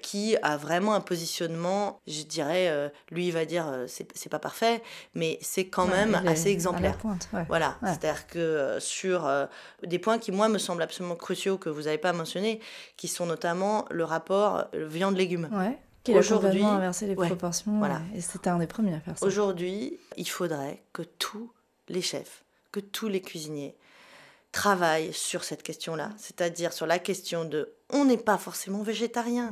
qui 0.00 0.36
a 0.42 0.56
vraiment 0.56 0.94
un 0.94 1.00
positionnement, 1.00 2.00
je 2.06 2.22
dirais, 2.22 2.68
euh, 2.68 2.88
lui 3.10 3.28
il 3.28 3.32
va 3.32 3.44
dire 3.44 3.68
euh, 3.68 3.86
c'est 3.86 4.28
pas 4.28 4.38
parfait, 4.38 4.82
mais 5.14 5.38
c'est 5.40 5.66
quand 5.66 5.86
même 5.86 6.14
assez 6.26 6.48
exemplaire. 6.48 6.98
Voilà, 7.48 7.76
c'est-à-dire 7.82 8.26
que 8.26 8.38
euh, 8.38 8.80
sur 8.80 9.30
des 9.86 9.98
points 9.98 10.18
qui 10.18 10.32
moi 10.32 10.48
me 10.48 10.58
semblent 10.58 10.82
absolument 10.82 11.16
cruciaux 11.16 11.58
que 11.58 11.68
vous 11.68 11.82
n'avez 11.82 11.98
pas 11.98 12.12
mentionnés, 12.12 12.60
qui 12.96 13.08
sont 13.08 13.26
notamment 13.26 13.86
le 13.90 14.04
rapport 14.04 14.66
viande-légumes. 14.72 15.48
Qu'il 16.02 16.16
a 16.16 16.22
complètement 16.22 16.72
inversé 16.72 17.06
les 17.06 17.14
proportions. 17.14 17.78
Voilà. 17.78 18.00
Et 18.14 18.22
c'était 18.22 18.48
un 18.48 18.58
des 18.58 18.66
premiers 18.66 18.94
à 18.94 19.00
faire 19.00 19.18
ça. 19.18 19.26
Aujourd'hui, 19.26 19.98
il 20.16 20.28
faudrait 20.28 20.82
que 20.94 21.02
tous 21.02 21.52
les 21.88 22.00
chefs, 22.00 22.44
que 22.72 22.80
tous 22.80 23.08
les 23.08 23.20
cuisiniers 23.20 23.76
travaille 24.52 25.12
sur 25.12 25.44
cette 25.44 25.62
question-là, 25.62 26.10
c'est-à-dire 26.16 26.72
sur 26.72 26.86
la 26.86 26.98
question 26.98 27.44
de 27.44 27.74
on 27.92 28.04
n'est 28.04 28.16
pas 28.16 28.38
forcément 28.38 28.82
végétarien, 28.82 29.50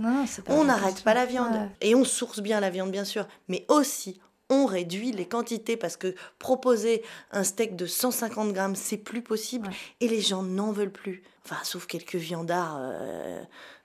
on 0.49 0.65
n'arrête 0.65 1.03
pas 1.03 1.15
la 1.15 1.27
viande. 1.27 1.69
Et 1.81 1.95
on 1.95 2.05
source 2.05 2.41
bien 2.41 2.61
la 2.61 2.71
viande 2.71 2.91
bien 2.91 3.05
sûr, 3.05 3.27
mais 3.49 3.65
aussi 3.69 4.21
on 4.51 4.65
réduit 4.65 5.13
les 5.13 5.27
quantités 5.27 5.77
parce 5.77 5.97
que 5.99 6.15
proposer 6.39 7.03
un 7.33 7.45
steak 7.45 7.77
de 7.77 7.85
150 7.87 8.53
grammes, 8.53 8.77
c'est 8.77 8.97
plus 8.97 9.21
possible 9.23 9.69
et 10.01 10.09
les 10.09 10.23
gens 10.23 10.43
n'en 10.43 10.73
veulent 10.73 10.91
plus. 10.93 11.23
Enfin, 11.51 11.65
sauf 11.65 11.87
quelques 11.87 12.17
viandards 12.17 12.77
euh, 12.79 13.41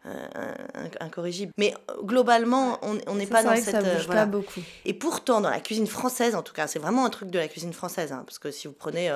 euh, 0.06 0.54
incorrigibles. 0.99 1.54
Mais 1.58 1.73
euh, 1.89 2.02
globalement, 2.04 2.78
on 2.82 3.15
n'est 3.15 3.26
pas 3.26 3.41
dans 3.41 3.56
cette. 3.56 3.71
Ça 3.71 3.82
bouge 3.82 4.08
pas 4.08 4.26
beaucoup. 4.26 4.60
Et 4.84 4.93
pourtant, 4.93 5.39
dans 5.39 5.49
la 5.49 5.62
cuisine 5.62 5.88
française, 5.88 6.36
en 6.36 6.41
tout 6.41 6.54
cas, 6.54 6.67
c'est 6.67 6.80
vraiment 6.80 7.06
un 7.06 7.10
truc 7.10 7.30
de 7.30 7.39
la 7.39 7.47
cuisine 7.47 7.71
française. 7.71 8.12
Hein, 8.12 8.23
parce 8.26 8.38
que 8.38 8.52
si 8.52 8.67
vous 8.67 8.73
prenez 8.73 9.10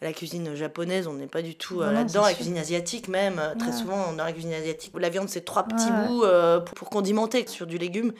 la 0.00 0.12
cuisine 0.14 0.54
japonaise, 0.54 1.06
on 1.06 1.14
n'est 1.14 1.26
pas 1.26 1.42
du 1.42 1.56
tout 1.56 1.80
là-dedans. 1.80 2.22
La 2.22 2.32
cuisine 2.32 2.56
asiatique, 2.56 3.08
même, 3.08 3.40
très 3.58 3.72
souvent, 3.72 4.14
dans 4.14 4.24
la 4.24 4.32
cuisine 4.32 4.54
asiatique, 4.54 4.92
la 4.98 5.10
viande, 5.10 5.28
c'est 5.28 5.44
trois 5.44 5.64
petits 5.64 5.90
bouts 6.06 6.24
pour, 6.64 6.74
pour 6.74 6.90
condimenter 6.90 7.46
sur 7.46 7.66
du 7.66 7.76
légume. 7.76 8.12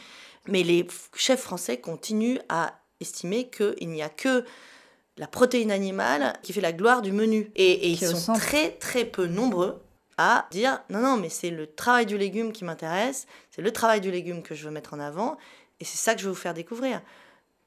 Mais 0.47 0.63
les 0.63 0.87
chefs 1.17 1.41
français 1.41 1.79
continuent 1.79 2.39
à 2.51 2.75
estimer 3.01 3.49
qu'il 3.49 3.89
n'y 3.89 4.03
a 4.03 4.11
que 4.11 4.45
la 5.17 5.27
protéine 5.27 5.71
animale 5.71 6.35
qui 6.43 6.53
fait 6.53 6.61
la 6.61 6.73
gloire 6.73 7.03
du 7.03 7.13
menu. 7.13 7.51
Et, 7.57 7.89
ils 7.91 7.99
sont 7.99 8.35
très 8.35 8.71
très 8.73 9.05
peu 9.05 9.27
nombreux 9.27 9.81
à 10.17 10.47
dire 10.51 10.81
non, 10.91 11.01
non, 11.01 11.17
mais 11.17 11.29
c'est 11.29 11.51
le 11.51 11.67
travail 11.67 12.07
du 12.07 12.19
légume 12.19 12.53
qui 12.53 12.65
m'intéresse, 12.65 13.27
c'est 13.51 13.63
le 13.63 13.73
travail 13.73 14.01
du 14.01 14.11
légume 14.11 14.43
que 14.43 14.55
je 14.55 14.65
veux 14.65 14.71
mettre 14.71 14.95
en 14.95 15.01
avant, 15.01 15.37
et 15.81 15.85
c'est 15.85 15.99
ça 15.99 16.15
que 16.15 16.21
je 16.21 16.27
veux 16.27 16.33
vous 16.33 16.39
faire 16.39 16.55
découvrir. 16.55 17.01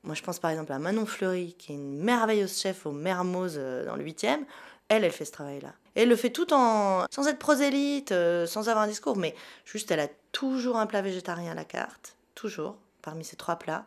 Moi, 0.03 0.15
je 0.15 0.21
pense 0.21 0.39
par 0.39 0.51
exemple 0.51 0.71
à 0.71 0.79
Manon 0.79 1.05
Fleury, 1.05 1.55
qui 1.57 1.73
est 1.73 1.75
une 1.75 1.97
merveilleuse 1.97 2.57
chef 2.57 2.85
au 2.85 2.91
Mermoz 2.91 3.55
euh, 3.57 3.85
dans 3.85 3.95
le 3.95 4.05
8e. 4.05 4.39
Elle, 4.87 5.03
elle 5.03 5.11
fait 5.11 5.25
ce 5.25 5.33
travail-là. 5.33 5.73
Et 5.97 6.03
elle 6.03 6.09
le 6.09 6.15
fait 6.15 6.29
tout 6.29 6.53
en. 6.53 7.05
sans 7.11 7.27
être 7.27 7.39
prosélyte, 7.39 8.13
euh, 8.13 8.45
sans 8.45 8.69
avoir 8.69 8.85
un 8.85 8.87
discours, 8.87 9.17
mais 9.17 9.35
juste, 9.65 9.91
elle 9.91 9.99
a 9.99 10.07
toujours 10.31 10.77
un 10.77 10.85
plat 10.85 11.01
végétarien 11.01 11.51
à 11.51 11.55
la 11.55 11.65
carte 11.65 12.15
toujours, 12.35 12.77
parmi 13.01 13.25
ces 13.25 13.35
trois 13.35 13.57
plats. 13.57 13.85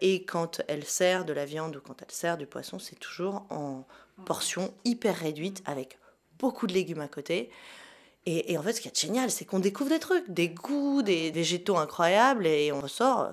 Et 0.00 0.24
quand 0.24 0.60
elle 0.68 0.84
sert 0.84 1.24
de 1.24 1.32
la 1.32 1.44
viande 1.44 1.76
ou 1.76 1.80
quand 1.80 2.02
elle 2.02 2.10
sert 2.10 2.36
du 2.36 2.46
poisson, 2.46 2.78
c'est 2.78 2.98
toujours 2.98 3.46
en 3.50 3.84
portions 4.24 4.72
hyper 4.84 5.16
réduites 5.16 5.62
avec 5.66 5.98
beaucoup 6.38 6.66
de 6.66 6.72
légumes 6.72 7.00
à 7.00 7.08
côté. 7.08 7.50
Et, 8.26 8.56
en 8.56 8.62
fait, 8.62 8.72
ce 8.72 8.80
qui 8.80 8.88
est 8.88 8.98
génial, 8.98 9.30
c'est 9.30 9.44
qu'on 9.44 9.58
découvre 9.58 9.90
des 9.90 9.98
trucs, 9.98 10.30
des 10.30 10.48
goûts, 10.48 11.02
des, 11.02 11.30
végétaux 11.30 11.76
incroyables 11.76 12.46
et 12.46 12.72
on 12.72 12.80
ressort 12.80 13.20
euh, 13.20 13.32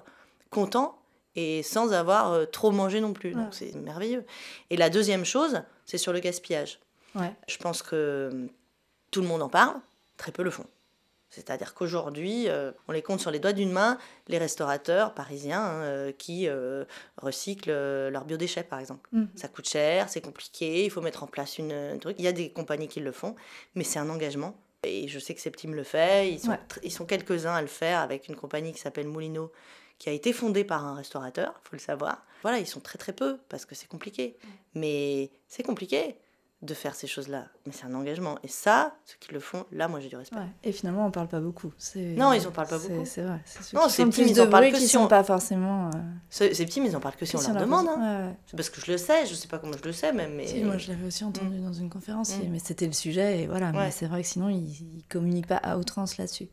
content 0.50 0.98
et 1.38 1.64
sans 1.64 1.94
avoir 1.94 2.34
euh, 2.34 2.46
trop 2.46 2.72
mangé 2.72 3.00
non 3.00 3.14
plus. 3.14 3.32
Donc 3.32 3.54
c'est 3.54 3.74
merveilleux. 3.76 4.26
Et 4.70 4.76
la 4.76 4.90
deuxième 4.90 5.24
chose, 5.24 5.64
c'est 5.86 5.98
sur 5.98 6.12
le 6.12 6.20
gaspillage. 6.20 6.80
Ouais. 7.16 7.34
Je 7.48 7.58
pense 7.58 7.82
que 7.82 8.50
tout 9.12 9.22
le 9.22 9.28
monde 9.28 9.42
en 9.42 9.50
parle, 9.50 9.76
très 10.18 10.34
peu 10.34 10.44
le 10.44 10.52
font. 10.52 10.66
C'est-à-dire 11.32 11.74
qu'aujourd'hui, 11.74 12.50
euh, 12.50 12.74
on 12.90 12.92
les 12.92 13.02
compte 13.02 13.22
sur 13.22 13.32
les 13.32 13.40
doigts 13.40 13.54
d'une 13.54 13.72
main, 13.72 13.98
les 14.28 14.38
restaurateurs 14.38 15.14
parisiens 15.14 15.64
hein, 15.64 15.82
euh, 15.84 16.12
qui 16.12 16.48
euh, 16.48 16.84
recyclent 17.18 17.72
leurs 17.72 18.26
biodéchets, 18.26 18.64
par 18.64 18.80
exemple. 18.80 19.10
Mm. 19.14 19.26
Ça 19.36 19.48
coûte 19.48 19.68
cher, 19.68 20.10
c'est 20.10 20.20
compliqué, 20.20 20.84
il 20.84 20.92
faut 20.92 21.02
mettre 21.02 21.24
en 21.24 21.28
place 21.28 21.58
une, 21.58 21.72
un 21.72 21.98
truc. 21.98 22.18
Il 22.20 22.26
y 22.26 22.28
a 22.28 22.34
des 22.34 22.52
compagnies 22.52 22.90
qui 22.90 23.00
le 23.00 23.14
font, 23.14 23.36
mais 23.76 23.86
c'est 23.86 23.98
un 23.98 24.10
engagement. 24.10 24.56
Et 24.84 25.08
je 25.08 25.20
sais 25.20 25.34
que 25.34 25.40
Septime 25.40 25.74
le 25.74 25.84
fait, 25.84 26.32
ils 26.32 26.40
sont, 26.40 26.58
ils 26.84 26.92
sont 26.92 27.06
quelques-uns 27.06 27.54
à 27.54 27.62
le 27.62 27.68
faire 27.68 28.00
avec 28.00 28.28
une 28.28 28.36
compagnie 28.36 28.74
qui 28.74 28.80
s'appelle 28.80 29.08
Moulineau, 29.08 29.52
qui 30.00 30.10
a 30.10 30.12
été 30.12 30.34
fondée 30.34 30.66
par 30.66 30.86
un 30.86 30.96
restaurateur, 30.96 31.54
il 31.64 31.70
faut 31.70 31.76
le 31.76 31.82
savoir. 31.82 32.26
Voilà, 32.42 32.58
ils 32.58 32.68
sont 32.68 32.80
très 32.82 32.98
très 32.98 33.14
peu 33.14 33.38
parce 33.48 33.66
que 33.66 33.76
c'est 33.76 33.88
compliqué. 33.88 34.36
Mais 34.74 35.30
c'est 35.48 35.64
compliqué 35.64 36.18
de 36.62 36.74
faire 36.76 36.94
ces 36.94 37.08
choses-là. 37.08 37.46
Mais 37.66 37.72
c'est 37.72 37.86
un 37.86 37.94
engagement. 37.96 38.38
Et 38.44 38.48
ça, 38.48 38.94
ceux 39.06 39.16
qui 39.20 39.34
le 39.34 39.40
font, 39.40 39.66
là, 39.72 39.88
moi, 39.88 40.00
j'ai 40.00 40.10
du 40.10 40.16
respect. 40.16 40.36
Et 40.64 40.72
finalement, 40.72 41.08
on 41.08 41.12
parle 41.12 41.28
pas 41.28 41.40
beaucoup. 41.40 41.74
Non, 41.96 42.34
ils 42.34 42.48
en 42.48 42.52
parlent 42.52 42.68
pas 42.68 42.78
beaucoup. 42.78 43.04
C'est 43.06 43.24
vrai. 43.24 43.40
Non, 43.74 43.90
c'est 43.90 44.06
petits, 44.06 44.30
ils 44.30 44.42
en 44.42 44.48
parlent 44.48 44.72
que 44.72 44.78
si 44.78 44.96
on... 44.96 45.08
pas 45.08 45.24
forcément... 45.24 45.88
Euh, 45.88 46.00
c'est 46.30 46.50
petits, 46.50 46.82
mais 46.82 46.90
ils 46.90 46.96
en 46.96 47.00
parlent 47.00 47.16
que 47.16 47.26
si 47.26 47.36
on 47.36 47.42
leur 47.42 47.56
demande. 47.56 47.88
Hein. 47.90 48.34
C'est 48.46 48.56
parce 48.56 48.70
que 48.70 48.80
je 48.80 48.92
le 48.92 48.98
sais, 48.98 49.26
je 49.26 49.34
sais 49.34 49.48
pas 49.48 49.58
comment 49.58 49.74
je 49.76 49.84
le 49.84 49.92
sais, 49.92 50.14
même. 50.14 50.36
Mais... 50.36 50.46
Si, 50.46 50.64
moi, 50.64 50.78
je 50.78 50.90
l'avais 50.90 51.08
aussi 51.08 51.24
entendu 51.24 51.58
mm. 51.58 51.66
dans 51.66 51.74
une 51.74 51.90
conférence, 51.90 52.38
mm. 52.38 52.50
mais 52.52 52.60
c'était 52.60 52.88
le 52.88 52.94
sujet, 52.94 53.42
et 53.42 53.48
voilà. 53.48 53.72
Mais 53.72 53.90
c'est 53.90 54.06
vrai 54.06 54.22
que 54.22 54.28
sinon, 54.28 54.50
ils, 54.50 54.98
ils 54.98 55.06
communiquent 55.10 55.48
pas 55.48 55.58
à 55.58 55.78
outrance 55.78 56.18
là-dessus. 56.18 56.48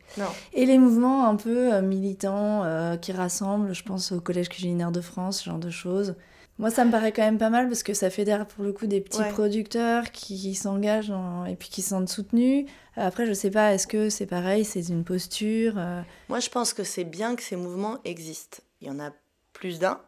Et 0.53 0.65
les 0.65 0.79
mouvements 0.79 1.27
un 1.27 1.35
peu 1.35 1.73
euh, 1.73 1.81
militants 1.81 2.63
euh, 2.63 2.97
qui 2.97 3.11
rassemblent, 3.11 3.73
je 3.73 3.83
pense 3.83 4.11
au 4.11 4.21
Collège 4.21 4.49
culinaire 4.49 4.91
de 4.91 5.01
France, 5.01 5.41
ce 5.41 5.45
genre 5.45 5.59
de 5.59 5.69
choses 5.69 6.15
Moi, 6.59 6.69
ça 6.69 6.83
me 6.83 6.91
paraît 6.91 7.13
quand 7.13 7.23
même 7.23 7.37
pas 7.37 7.49
mal 7.49 7.69
parce 7.69 7.83
que 7.83 7.93
ça 7.93 8.09
fédère 8.09 8.45
pour 8.45 8.65
le 8.65 8.73
coup 8.73 8.85
des 8.85 8.99
petits 8.99 9.23
producteurs 9.31 10.11
qui, 10.11 10.53
s'engagent 10.55 11.13
et 11.47 11.55
puis 11.55 11.69
qui 11.69 11.81
se 11.81 11.89
sentent 11.89 12.09
soutenus. 12.09 12.69
Après, 12.97 13.25
je 13.25 13.31
sais 13.31 13.49
pas, 13.49 13.73
est-ce 13.73 13.87
que 13.87 14.09
c'est 14.09 14.25
pareil, 14.25 14.65
c'est 14.65 14.89
une 14.89 15.05
posture 15.05 15.75
euh? 15.77 16.01
Moi, 16.27 16.41
je 16.41 16.49
pense 16.49 16.73
que 16.73 16.83
c'est 16.83 17.05
bien 17.05 17.37
que 17.37 17.43
ces 17.43 17.55
mouvements 17.55 17.99
existent. 18.03 18.57
Il 18.81 18.89
y 18.89 18.91
en 18.91 18.99
a 18.99 19.11
plus 19.53 19.79
d'un. 19.79 20.01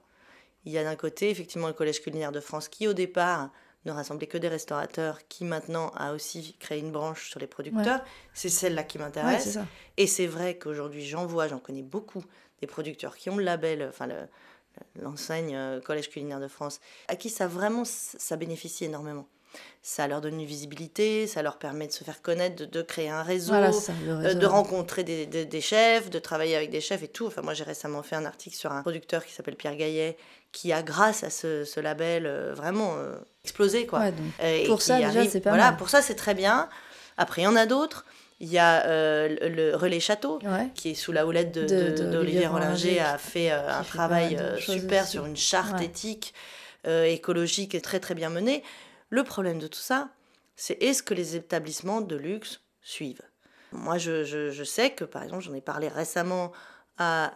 Il 0.66 0.74
y 0.74 0.78
a 0.78 0.84
d'un 0.84 0.98
côté, 0.98 1.30
effectivement, 1.30 1.68
le 1.68 1.74
Collège 1.74 2.02
culinaire 2.02 2.34
de 2.34 2.42
France 2.42 2.68
qui, 2.68 2.86
au 2.86 2.94
départ, 2.94 3.50
ne 3.86 3.94
rassemblait 3.94 4.28
que 4.28 4.38
des 4.38 4.50
restaurateurs, 4.50 5.26
qui 5.30 5.46
maintenant 5.46 5.94
a 5.96 6.12
aussi 6.12 6.58
créé 6.60 6.80
une 6.80 6.92
branche 6.92 7.30
sur 7.30 7.40
les 7.40 7.48
producteurs. 7.48 8.04
C'est 8.34 8.50
celle-là 8.50 8.84
qui 8.84 8.98
m'intéresse. 8.98 9.58
et 9.96 10.06
c'est 10.06 10.28
vrai 10.28 10.58
qu'aujourd'hui, 10.58 11.06
j'en 11.06 11.26
vois, 11.26 11.48
j'en 11.48 11.60
connais 11.60 11.82
beaucoup, 11.82 12.26
des 12.60 12.68
producteurs 12.68 13.16
qui 13.16 13.30
ont 13.30 13.38
le 13.38 13.44
label, 13.46 13.88
enfin 13.90 14.08
l'enseigne 15.00 15.56
euh, 15.56 15.82
Collège 15.82 16.10
culinaire 16.10 16.40
de 16.40 16.48
France, 16.48 16.80
à 17.08 17.16
qui 17.16 17.30
ça 17.30 17.48
vraiment, 17.48 17.84
ça 17.86 18.36
bénéficie 18.38 18.86
énormément 18.86 19.28
ça 19.82 20.08
leur 20.08 20.22
donne 20.22 20.40
une 20.40 20.46
visibilité, 20.46 21.28
ça 21.28 21.42
leur 21.42 21.58
permet 21.58 21.88
de 21.88 21.92
se 21.92 22.04
faire 22.04 22.22
connaître, 22.22 22.66
de, 22.66 22.82
créer 22.82 23.10
un 23.10 23.24
réseau, 23.24 23.54
euh, 23.54 24.34
de 24.34 24.46
rencontrer 24.46 25.04
des, 25.04 25.26
des, 25.26 25.62
chefs, 25.62 26.10
de 26.10 26.20
travailler 26.20 26.56
avec 26.56 26.70
des 26.70 26.82
chefs 26.82 27.04
et 27.04 27.08
tout. 27.08 27.26
Enfin, 27.28 27.42
moi, 27.42 27.54
j'ai 27.54 27.64
récemment 27.64 28.04
fait 28.04 28.16
un 28.16 28.26
article 28.26 28.56
sur 28.56 28.72
un 28.72 28.82
producteur 28.82 29.26
qui 29.26 29.34
s'appelle 29.34 29.56
Pierre 29.56 29.76
Gaillet, 29.76 30.18
qui 30.52 30.72
a, 30.72 30.84
grâce 30.84 31.24
à 31.24 31.30
ce, 31.30 31.66
ce 31.66 31.80
label, 31.80 32.26
euh, 32.26 32.54
vraiment 32.54 32.96
explosé. 33.44 33.88
Quoi. 33.88 34.12
pour 34.68 34.82
ça, 34.82 34.98
déjà, 34.98 35.28
c'est 35.28 35.42
pas 35.42 35.50
voilà, 35.50 35.72
Pour 35.74 35.90
ça, 35.90 36.02
c'est 36.02 36.16
très 36.16 36.36
bien. 36.36 36.70
Après, 37.18 37.42
il 37.42 37.46
y 37.46 37.48
en 37.48 37.56
a 37.56 37.66
d'autres. 37.66 38.06
Il 38.44 38.52
y 38.52 38.58
a 38.58 38.88
euh, 38.88 39.38
le 39.40 39.76
Relais 39.76 40.00
Château, 40.00 40.40
qui 40.74 40.90
est 40.90 40.94
sous 40.96 41.12
la 41.12 41.28
houlette 41.28 41.52
d'Olivier 41.54 42.48
Rollinger, 42.48 43.00
a 43.00 43.20
fait 43.20 43.52
euh, 43.52 43.72
un 43.72 43.84
travail 43.84 44.36
euh, 44.36 44.58
super 44.58 45.06
sur 45.06 45.28
une 45.28 45.38
charte 45.38 45.80
éthique, 45.80 46.34
écologique 46.84 47.76
et 47.76 47.82
très 47.82 48.00
très 48.00 48.16
bien 48.16 48.32
menée. 48.32 48.64
Le 49.12 49.24
problème 49.24 49.60
de 49.60 49.68
tout 49.68 49.80
ça, 49.80 50.10
c'est 50.56 50.82
est-ce 50.82 51.04
que 51.04 51.14
les 51.14 51.36
établissements 51.36 52.02
de 52.02 52.16
luxe 52.16 52.62
suivent? 52.82 53.22
Moi, 53.74 54.00
je, 54.00 54.24
je, 54.24 54.64
sais 54.64 54.90
que, 54.90 55.04
par 55.04 55.22
exemple, 55.22 55.44
j'en 55.44 55.54
ai 55.54 55.62
parlé 55.62 55.88
récemment 55.88 56.52
à 56.98 57.34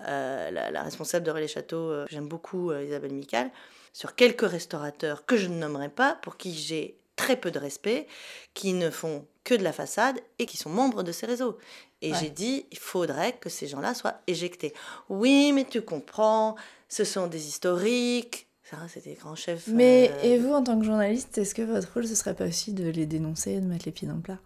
la, 0.51 0.81
responsable 0.81 1.23
de 1.23 1.29
Relais 1.29 1.47
Château, 1.47 1.93
j'aime 2.09 2.27
beaucoup 2.27 2.73
Isabelle 2.73 3.13
Mical, 3.13 3.51
sur 3.93 4.15
quelques 4.15 4.49
restaurateurs 4.49 5.27
que 5.27 5.37
je 5.37 5.49
ne 5.49 5.59
nommerai 5.59 5.89
pas, 5.89 6.17
pour 6.23 6.35
qui 6.35 6.55
j'ai 6.55 6.97
très 7.15 7.35
peu 7.35 7.51
de 7.51 7.59
respect, 7.59 8.07
qui 8.55 8.73
ne 8.73 8.89
font 8.89 9.27
que 9.45 9.53
de 9.53 9.63
la 9.63 9.71
façade 9.71 10.19
et 10.39 10.45
qui 10.45 10.57
sont 10.57 10.69
membres 10.69 11.03
de 11.03 11.13
ces 11.13 11.25
réseaux. 11.25 11.57
Et 12.01 12.13
j'ai 12.13 12.29
dit, 12.29 12.65
il 12.71 12.77
faudrait 12.77 13.33
que 13.33 13.49
ces 13.49 13.67
gens-là 13.67 13.93
soient 13.93 14.19
éjectés. 14.27 14.73
Oui, 15.07 15.53
mais 15.53 15.63
tu 15.63 15.81
comprends, 15.81 16.55
ce 16.89 17.05
sont 17.05 17.27
des 17.27 17.47
historiques. 17.47 18.47
Ça, 18.63 18.77
c'est 18.89 19.03
des 19.05 19.13
grands 19.13 19.35
chefs. 19.35 19.67
Mais 19.67 20.11
euh, 20.11 20.23
et 20.23 20.37
vous, 20.39 20.51
en 20.51 20.63
tant 20.63 20.77
que 20.77 20.85
journaliste, 20.85 21.37
est-ce 21.37 21.55
que 21.55 21.61
votre 21.61 21.93
rôle, 21.93 22.07
ce 22.07 22.15
serait 22.15 22.33
pas 22.33 22.47
aussi 22.47 22.73
de 22.73 22.89
les 22.89 23.05
dénoncer 23.05 23.51
et 23.51 23.61
de 23.61 23.65
mettre 23.65 23.85
les 23.85 23.91
pieds 23.91 24.07
dans 24.07 24.15
le 24.15 24.21
plat? 24.21 24.39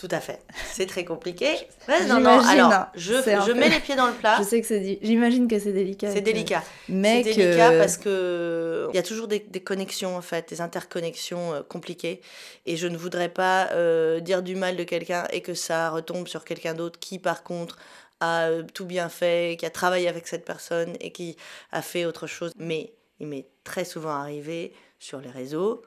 Tout 0.00 0.08
à 0.12 0.20
fait. 0.20 0.40
C'est 0.72 0.86
très 0.86 1.04
compliqué. 1.04 1.54
non, 2.08 2.20
non, 2.20 2.40
alors, 2.40 2.86
je, 2.94 3.12
je 3.12 3.52
mets 3.52 3.68
les 3.68 3.80
pieds 3.80 3.96
dans 3.96 4.06
le 4.06 4.14
plat. 4.14 4.38
Je 4.38 4.44
sais 4.44 4.58
que 4.62 4.66
c'est... 4.66 4.98
J'imagine 5.02 5.46
que 5.46 5.58
c'est 5.58 5.74
délicat. 5.74 6.10
C'est 6.10 6.22
délicat. 6.22 6.62
Mais 6.88 7.22
c'est 7.22 7.34
délicat 7.34 7.72
parce 7.72 7.98
que 7.98 8.88
il 8.94 8.96
y 8.96 8.98
a 8.98 9.02
toujours 9.02 9.28
des, 9.28 9.40
des, 9.40 9.60
connexions, 9.60 10.16
en 10.16 10.22
fait, 10.22 10.48
des 10.48 10.62
interconnexions 10.62 11.52
euh, 11.52 11.60
compliquées. 11.60 12.22
Et 12.64 12.78
je 12.78 12.86
ne 12.86 12.96
voudrais 12.96 13.28
pas 13.28 13.68
euh, 13.72 14.20
dire 14.20 14.42
du 14.42 14.54
mal 14.56 14.76
de 14.76 14.84
quelqu'un 14.84 15.26
et 15.32 15.42
que 15.42 15.52
ça 15.52 15.90
retombe 15.90 16.28
sur 16.28 16.46
quelqu'un 16.46 16.72
d'autre 16.72 16.98
qui, 16.98 17.18
par 17.18 17.42
contre, 17.42 17.76
a 18.20 18.48
euh, 18.48 18.62
tout 18.72 18.86
bien 18.86 19.10
fait, 19.10 19.58
qui 19.58 19.66
a 19.66 19.70
travaillé 19.70 20.08
avec 20.08 20.28
cette 20.28 20.46
personne 20.46 20.96
et 21.00 21.12
qui 21.12 21.36
a 21.72 21.82
fait 21.82 22.06
autre 22.06 22.26
chose. 22.26 22.52
Mais 22.56 22.94
il 23.18 23.26
m'est 23.26 23.48
très 23.64 23.84
souvent 23.84 24.14
arrivé 24.14 24.72
sur 24.98 25.20
les 25.20 25.30
réseaux 25.30 25.82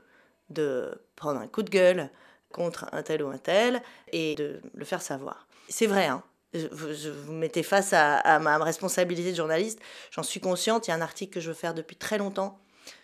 de 0.51 1.01
prendre 1.15 1.39
un 1.39 1.47
coup 1.47 1.63
de 1.63 1.71
gueule 1.71 2.11
contre 2.53 2.85
un 2.93 3.03
tel 3.03 3.23
ou 3.23 3.27
un 3.27 3.37
tel 3.37 3.81
et 4.11 4.35
de 4.35 4.61
le 4.73 4.85
faire 4.85 5.01
savoir. 5.01 5.47
C'est 5.67 5.87
vrai, 5.87 6.07
hein. 6.07 6.23
Je, 6.53 7.09
vous 7.09 7.33
mettez 7.33 7.63
face 7.63 7.93
à, 7.93 8.39
ma 8.39 8.57
responsabilité 8.59 9.31
de 9.31 9.35
journaliste. 9.35 9.79
J'en 10.11 10.23
suis 10.23 10.39
consciente. 10.39 10.87
Il 10.87 10.91
y 10.91 10.93
a 10.93 10.95
un 10.95 11.01
article 11.01 11.33
que 11.33 11.39
je 11.39 11.47
veux 11.47 11.55
faire 11.55 11.73
depuis 11.73 11.95
très 11.95 12.19
longtemps 12.19 12.59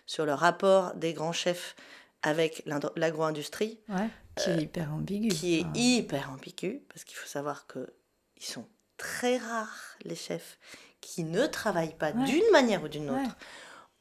sur 0.06 0.26
le 0.26 0.34
rapport 0.34 0.94
des 0.94 1.14
grands 1.14 1.34
chefs 1.34 1.76
avec 2.22 2.64
l'agro-industrie. 2.96 3.80
qui 4.36 4.50
est 4.50 4.54
euh, 4.54 4.62
hyper 4.62 4.94
ambigu. 4.94 5.28
Qui 5.30 5.60
est 5.60 5.66
hyper 5.74 6.32
ambigu, 6.32 6.84
parce 6.90 7.04
qu'il 7.04 7.18
faut 7.18 7.28
savoir 7.28 7.66
qu'ils 7.68 8.46
sont 8.46 8.66
très 8.98 9.38
rares, 9.38 9.98
les 10.04 10.16
chefs, 10.16 10.60
qui 11.02 11.24
ne 11.24 11.46
travaillent 11.48 11.96
pas 11.96 12.12
d'une 12.12 12.50
manière 12.52 12.84
ou 12.84 12.88
d'une 12.88 13.10
autre. 13.10 13.38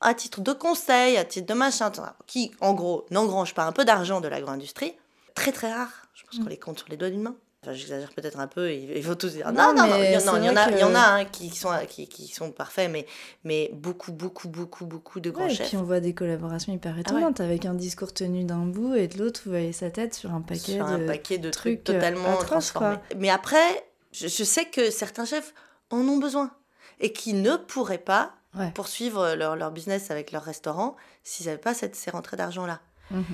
À 0.01 0.15
titre 0.15 0.41
de 0.41 0.53
conseil, 0.53 1.17
à 1.17 1.25
titre 1.25 1.47
de 1.47 1.59
machin, 1.59 1.91
qui 2.27 2.53
en 2.61 2.75
gros 2.75 3.07
n'engrangent 3.11 3.55
pas 3.55 3.65
un 3.65 3.73
peu 3.73 3.85
d'argent 3.85 4.21
de 4.21 4.29
l'agro-industrie, 4.29 4.95
très 5.39 5.53
très 5.53 5.73
rare. 5.73 6.09
Je 6.15 6.25
pense 6.25 6.39
qu'on 6.39 6.47
mm. 6.47 6.49
les 6.49 6.59
compte 6.59 6.79
sur 6.79 6.89
les 6.89 6.97
doigts 6.97 7.11
d'une 7.11 7.23
main. 7.23 7.37
Enfin, 7.63 7.73
j'exagère 7.73 8.13
peut-être 8.13 8.39
un 8.39 8.47
peu, 8.47 8.73
ils, 8.73 9.03
vont 9.03 9.17
tous 9.17 9.33
dire 9.33 9.51
non, 9.51 9.75
non, 9.75 9.89
non, 9.89 9.97
il 9.97 10.13
y, 10.13 10.17
en 10.17 10.57
a, 10.57 10.71
il 10.71 10.79
y 10.79 10.85
en 10.85 10.95
a 10.95 11.01
hein, 11.01 11.25
qui, 11.25 11.51
sont, 11.51 11.71
qui, 11.89 12.07
qui, 12.07 12.29
sont 12.29 12.53
parfaits, 12.53 12.89
mais, 12.89 13.05
mais 13.43 13.73
beaucoup, 13.75 14.13
beaucoup, 14.13 14.49
beaucoup, 14.49 14.87
beaucoup 14.87 15.19
de 15.19 15.31
grands 15.31 15.49
chefs. 15.49 15.67
Et 15.67 15.69
puis 15.71 15.77
on 15.77 15.83
voit 15.83 15.99
des 15.99 16.15
collaborations 16.15 16.73
hyper 16.73 16.95
ah 16.97 17.01
étonnantes, 17.01 17.41
avec 17.41 17.67
un 17.67 17.75
discours 17.75 18.15
tenu 18.15 18.45
d'un 18.45 18.65
bout 18.65 18.95
et 18.95 19.09
de 19.09 19.19
l'autre, 19.19 19.41
vous 19.45 19.51
voyez 19.51 19.73
sa 19.73 19.91
tête 19.91 20.15
sur 20.15 20.33
un 20.33 20.41
paquet, 20.41 20.75
sur 20.75 20.87
de, 20.87 20.93
un 20.93 21.07
paquet 21.07 21.39
de 21.39 21.51
trucs, 21.51 21.83
totalement 21.83 22.37
transformés. 22.37 22.99
Mais 23.17 23.29
après, 23.29 23.85
je, 24.13 24.29
je, 24.29 24.45
sais 24.45 24.67
que 24.67 24.93
certains 24.93 25.25
chefs 25.25 25.53
en 25.91 25.99
ont 26.07 26.19
besoin 26.19 26.53
et 27.01 27.13
qui 27.13 27.33
ne 27.33 27.57
pourraient 27.57 27.99
pas 27.99 28.35
poursuivre 28.75 29.35
leur, 29.35 29.57
leur, 29.57 29.71
business 29.71 30.11
avec 30.11 30.33
leur 30.33 30.43
restaurant 30.43 30.97
s'ils 31.23 31.47
n'avaient 31.47 31.59
pas 31.59 31.75
cette, 31.75 31.95
ces 31.95 32.11
rentrées 32.11 32.37
d'argent-là. 32.37 32.81
Mhm. 33.11 33.25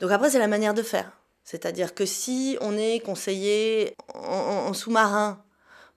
Donc 0.00 0.10
après, 0.10 0.30
c'est 0.30 0.38
la 0.38 0.48
manière 0.48 0.74
de 0.74 0.82
faire. 0.82 1.12
C'est-à-dire 1.50 1.94
que 1.94 2.04
si 2.04 2.58
on 2.60 2.76
est 2.76 3.00
conseillé 3.00 3.96
en, 4.12 4.74
sous-marin 4.74 5.42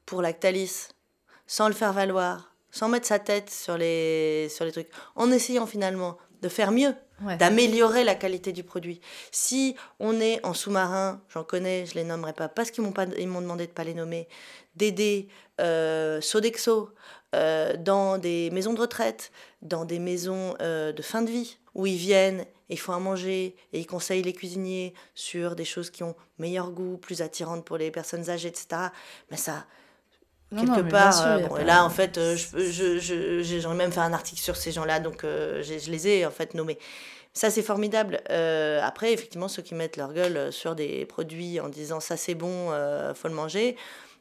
pour 0.05 0.21
Lactalis, 0.21 0.87
sans 1.45 1.67
le 1.67 1.73
faire 1.73 1.91
valoir, 1.91 2.55
sans 2.71 2.87
mettre 2.87 3.05
sa 3.05 3.19
tête 3.19 3.49
sur 3.49 3.77
les, 3.77 4.47
sur 4.47 4.63
les 4.63 4.71
trucs, 4.71 4.87
en 5.17 5.29
essayant 5.29 5.65
finalement 5.65 6.17
de 6.41 6.47
faire 6.47 6.71
mieux, 6.71 6.95
d'améliorer 7.37 8.05
la 8.05 8.15
qualité 8.15 8.53
du 8.53 8.63
produit. 8.63 9.01
Si 9.31 9.75
on 9.99 10.21
est 10.21 10.39
en 10.45 10.53
sous-marin, 10.53 11.21
j'en 11.27 11.43
connais, 11.43 11.85
je 11.85 11.95
les 11.95 12.05
nommerai 12.05 12.31
pas 12.31 12.47
parce 12.47 12.71
qu'ils 12.71 12.85
m'ont 12.85 12.93
pas, 12.93 13.05
ils 13.19 13.27
m'ont 13.27 13.41
demandé 13.41 13.67
de 13.67 13.73
pas 13.73 13.83
les 13.83 13.93
nommer, 13.93 14.29
d'aider 14.77 15.27
euh, 15.59 16.21
Sodexo 16.21 16.91
euh, 17.35 17.75
dans 17.75 18.17
des 18.17 18.51
maisons 18.51 18.71
de 18.71 18.79
retraite, 18.79 19.33
dans 19.61 19.83
des 19.83 19.99
maisons 19.99 20.55
euh, 20.61 20.93
de 20.93 21.01
fin 21.01 21.21
de 21.21 21.29
vie, 21.29 21.57
où 21.75 21.85
ils 21.87 21.97
viennent 21.97 22.45
il 22.73 22.79
faut 22.79 22.93
à 22.93 22.99
manger, 22.99 23.55
et 23.73 23.79
ils 23.79 23.87
conseillent 23.87 24.23
les 24.23 24.33
cuisiniers 24.33 24.93
sur 25.15 25.55
des 25.55 25.65
choses 25.65 25.89
qui 25.89 26.03
ont 26.03 26.15
meilleur 26.39 26.71
goût, 26.71 26.97
plus 26.97 27.21
attirantes 27.21 27.65
pour 27.65 27.77
les 27.77 27.91
personnes 27.91 28.29
âgées, 28.29 28.47
etc. 28.47 28.89
Mais 29.29 29.37
ça, 29.37 29.65
quelque 30.55 30.89
part, 30.89 31.25
euh, 31.25 31.39
bon, 31.39 31.57
et 31.57 31.63
là, 31.63 31.85
en 31.85 31.89
fait, 31.89 32.17
euh, 32.17 32.35
je, 32.35 32.99
je, 32.99 33.59
j'aurais 33.59 33.75
même 33.75 33.91
fait 33.91 33.99
un 33.99 34.13
article 34.13 34.41
sur 34.41 34.55
ces 34.55 34.71
gens-là, 34.71 34.99
donc 34.99 35.23
euh, 35.23 35.63
je, 35.63 35.89
les 35.89 36.07
ai 36.07 36.25
en 36.25 36.31
fait 36.31 36.53
nommés. 36.53 36.77
Ça, 37.33 37.49
c'est 37.49 37.61
formidable. 37.61 38.21
après, 38.83 39.13
effectivement, 39.13 39.47
ceux 39.47 39.61
qui 39.61 39.73
mettent 39.73 39.95
leur 39.95 40.13
gueule 40.13 40.51
sur 40.51 40.75
des 40.75 41.05
produits 41.05 41.61
en 41.61 41.69
disant 41.69 42.01
ça 42.01 42.17
c'est 42.17 42.35
bon, 42.35 42.67
faut 43.15 43.29
le 43.29 43.33
manger, 43.33 43.77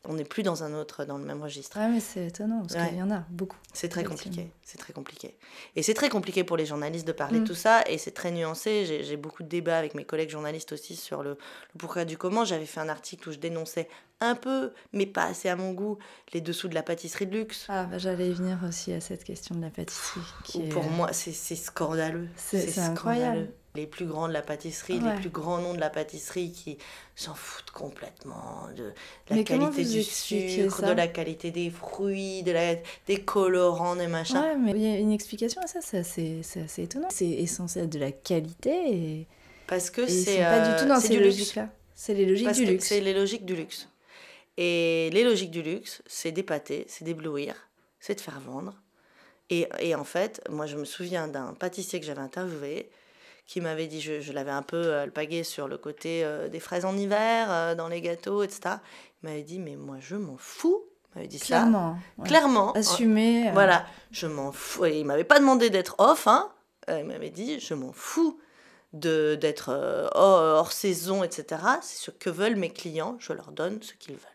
on 0.08 0.14
n'est 0.14 0.24
plus 0.24 0.42
dans 0.42 0.64
un 0.64 0.74
autre, 0.74 1.04
dans 1.04 1.18
le 1.18 1.24
même 1.24 1.42
registre. 1.42 1.76
Ah, 1.78 1.88
mais 1.88 2.00
c'est 2.00 2.28
étonnant, 2.28 2.62
parce 2.62 2.74
qu'il 2.88 2.98
y 2.98 3.02
en 3.02 3.10
a 3.10 3.24
beaucoup. 3.30 3.58
C'est 3.74 3.88
très 3.88 4.02
compliqué, 4.02 4.50
c'est 4.62 4.78
très 4.78 4.92
compliqué. 4.92 5.36
Et 5.76 5.82
c'est 5.82 5.94
très 5.94 6.08
compliqué 6.08 6.42
pour 6.42 6.56
les 6.56 6.64
journalistes 6.64 7.06
de 7.06 7.12
parler 7.12 7.38
de 7.38 7.44
mm. 7.44 7.48
tout 7.48 7.54
ça, 7.54 7.82
et 7.86 7.98
c'est 7.98 8.12
très 8.12 8.30
nuancé. 8.30 9.02
J'ai 9.04 9.16
beaucoup 9.16 9.42
de 9.42 9.48
débats 9.48 9.78
avec 9.78 9.94
mes 9.94 10.04
collègues 10.04 10.30
journalistes 10.30 10.72
aussi 10.72 10.96
sur 10.96 11.22
le, 11.22 11.36
pourquoi 11.78 12.04
du 12.04 12.16
comment. 12.16 12.44
J'avais 12.44 12.66
fait 12.66 12.80
un 12.80 12.88
article 12.88 13.28
où 13.28 13.32
je 13.32 13.38
dénonçais 13.38 13.88
un 14.20 14.34
peu, 14.34 14.72
mais 14.92 15.06
pas 15.06 15.24
assez 15.24 15.48
à 15.48 15.56
mon 15.56 15.72
goût, 15.72 15.98
les 16.32 16.40
dessous 16.40 16.68
de 16.68 16.74
la 16.74 16.82
pâtisserie 16.82 17.26
de 17.26 17.36
luxe. 17.36 17.66
Ah, 17.68 17.84
bah, 17.84 17.98
j'allais 17.98 18.30
venir 18.30 18.58
aussi 18.66 18.92
à 18.92 19.00
cette 19.00 19.24
question 19.24 19.54
de 19.54 19.60
la 19.60 19.70
pâtisserie. 19.70 20.20
Qui 20.44 20.62
pour 20.68 20.84
moi, 20.84 21.12
c'est 21.12 21.32
scandaleux. 21.32 22.28
C'est 22.36 22.78
incroyable 22.78 23.48
les 23.74 23.86
plus 23.86 24.06
grands 24.06 24.26
de 24.26 24.32
la 24.32 24.42
pâtisserie, 24.42 24.98
les 24.98 25.14
plus 25.20 25.30
grands 25.30 25.58
noms 25.58 25.74
de 25.74 25.80
la 25.80 25.90
pâtisserie 25.90 26.50
qui 26.50 26.76
s'en 27.14 27.34
foutent 27.34 27.70
complètement 27.70 28.68
de 28.76 28.92
la 29.28 29.44
qualité 29.44 29.84
du 29.84 30.02
sucre, 30.02 30.82
de 30.82 30.92
la 30.92 31.06
qualité 31.06 31.50
des 31.50 31.70
fruits, 31.70 32.42
de 32.42 32.50
la, 32.50 32.74
des 33.06 33.22
colorants, 33.22 33.94
des 33.94 34.08
machins. 34.08 34.38
Ouais, 34.38 34.56
mais 34.56 34.72
il 34.72 34.82
y 34.82 34.92
a 34.92 34.98
une 34.98 35.12
explication 35.12 35.62
à 35.62 35.66
ça, 35.68 35.80
c'est 35.82 35.98
assez, 35.98 36.82
étonnant. 36.82 37.08
C'est 37.10 37.28
essentiel 37.28 37.88
de 37.88 37.98
la 37.98 38.12
qualité 38.12 38.70
et... 38.70 39.26
Parce 39.66 39.90
que 39.90 40.06
c'est 40.08 40.38
pas 40.38 40.68
du 40.68 40.82
tout 40.82 40.88
dans 40.88 40.98
ces 40.98 41.16
logiques-là. 41.16 41.68
C'est 41.94 42.14
les 42.14 42.26
logiques 42.26 42.50
du 42.52 42.64
luxe. 42.64 42.86
C'est 42.86 43.00
les 43.00 43.14
logiques 43.14 43.44
du 43.44 43.54
luxe. 43.54 43.88
Et 44.56 45.10
les 45.12 45.22
logiques 45.22 45.52
du 45.52 45.62
luxe, 45.62 46.02
c'est 46.06 46.32
d'épater, 46.32 46.84
c'est 46.88 47.04
d'éblouir, 47.04 47.54
c'est 48.00 48.16
de 48.16 48.20
faire 48.20 48.40
vendre. 48.40 48.74
Et, 49.48 49.68
et, 49.78 49.94
en 49.94 50.04
fait, 50.04 50.42
moi 50.48 50.66
je 50.66 50.76
me 50.76 50.84
souviens 50.84 51.28
d'un 51.28 51.54
pâtissier 51.54 52.00
que 52.00 52.06
j'avais 52.06 52.20
interviewé 52.20 52.90
qui 53.50 53.60
m'avait 53.60 53.88
dit, 53.88 54.00
je, 54.00 54.20
je 54.20 54.32
l'avais 54.32 54.52
un 54.52 54.62
peu 54.62 54.76
euh, 54.76 55.02
alpagué 55.02 55.42
sur 55.42 55.66
le 55.66 55.76
côté 55.76 56.22
euh, 56.22 56.48
des 56.48 56.60
fraises 56.60 56.84
en 56.84 56.96
hiver, 56.96 57.48
euh, 57.50 57.74
dans 57.74 57.88
les 57.88 58.00
gâteaux, 58.00 58.44
etc. 58.44 58.76
Il 59.22 59.28
m'avait 59.28 59.42
dit, 59.42 59.58
mais 59.58 59.74
moi 59.74 59.96
je 59.98 60.14
m'en 60.14 60.36
fous. 60.36 60.84
Il 60.86 61.18
m'avait 61.18 61.26
dit 61.26 61.40
Clairement, 61.40 61.98
ça. 62.16 62.24
Clairement. 62.26 62.70
Assumer. 62.74 63.50
Voilà, 63.50 63.86
je 64.12 64.28
m'en 64.28 64.52
fous. 64.52 64.84
Et 64.84 65.00
il 65.00 65.04
m'avait 65.04 65.24
pas 65.24 65.40
demandé 65.40 65.68
d'être 65.68 65.96
off, 65.98 66.28
hein. 66.28 66.48
il 66.86 67.04
m'avait 67.04 67.30
dit, 67.30 67.58
je 67.58 67.74
m'en 67.74 67.92
fous 67.92 68.38
de 68.92 69.34
d'être 69.34 70.10
hors, 70.14 70.70
saison, 70.70 71.24
etc. 71.24 71.60
C'est 71.82 72.04
ce 72.04 72.12
que 72.12 72.30
veulent 72.30 72.54
mes 72.54 72.70
clients, 72.70 73.16
je 73.18 73.32
leur 73.32 73.50
donne 73.50 73.82
ce 73.82 73.94
qu'ils 73.94 74.14
veulent. 74.14 74.30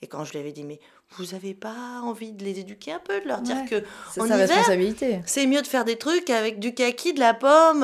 Et 0.00 0.06
quand 0.06 0.24
je 0.24 0.30
lui 0.30 0.38
avais 0.38 0.52
dit, 0.52 0.62
mais 0.62 0.78
vous 1.18 1.32
n'avez 1.32 1.54
pas 1.54 2.00
envie 2.02 2.32
de 2.32 2.44
les 2.44 2.60
éduquer 2.60 2.92
un 2.92 2.98
peu, 2.98 3.20
de 3.20 3.28
leur 3.28 3.40
dire 3.40 3.56
que 3.68 3.82
en 4.20 4.26
hiver, 4.26 5.22
c'est 5.26 5.46
mieux 5.46 5.62
de 5.62 5.66
faire 5.66 5.84
des 5.84 5.96
trucs 5.96 6.30
avec 6.30 6.58
du 6.58 6.74
kaki, 6.74 7.14
de 7.14 7.20
la 7.20 7.34
pomme, 7.34 7.82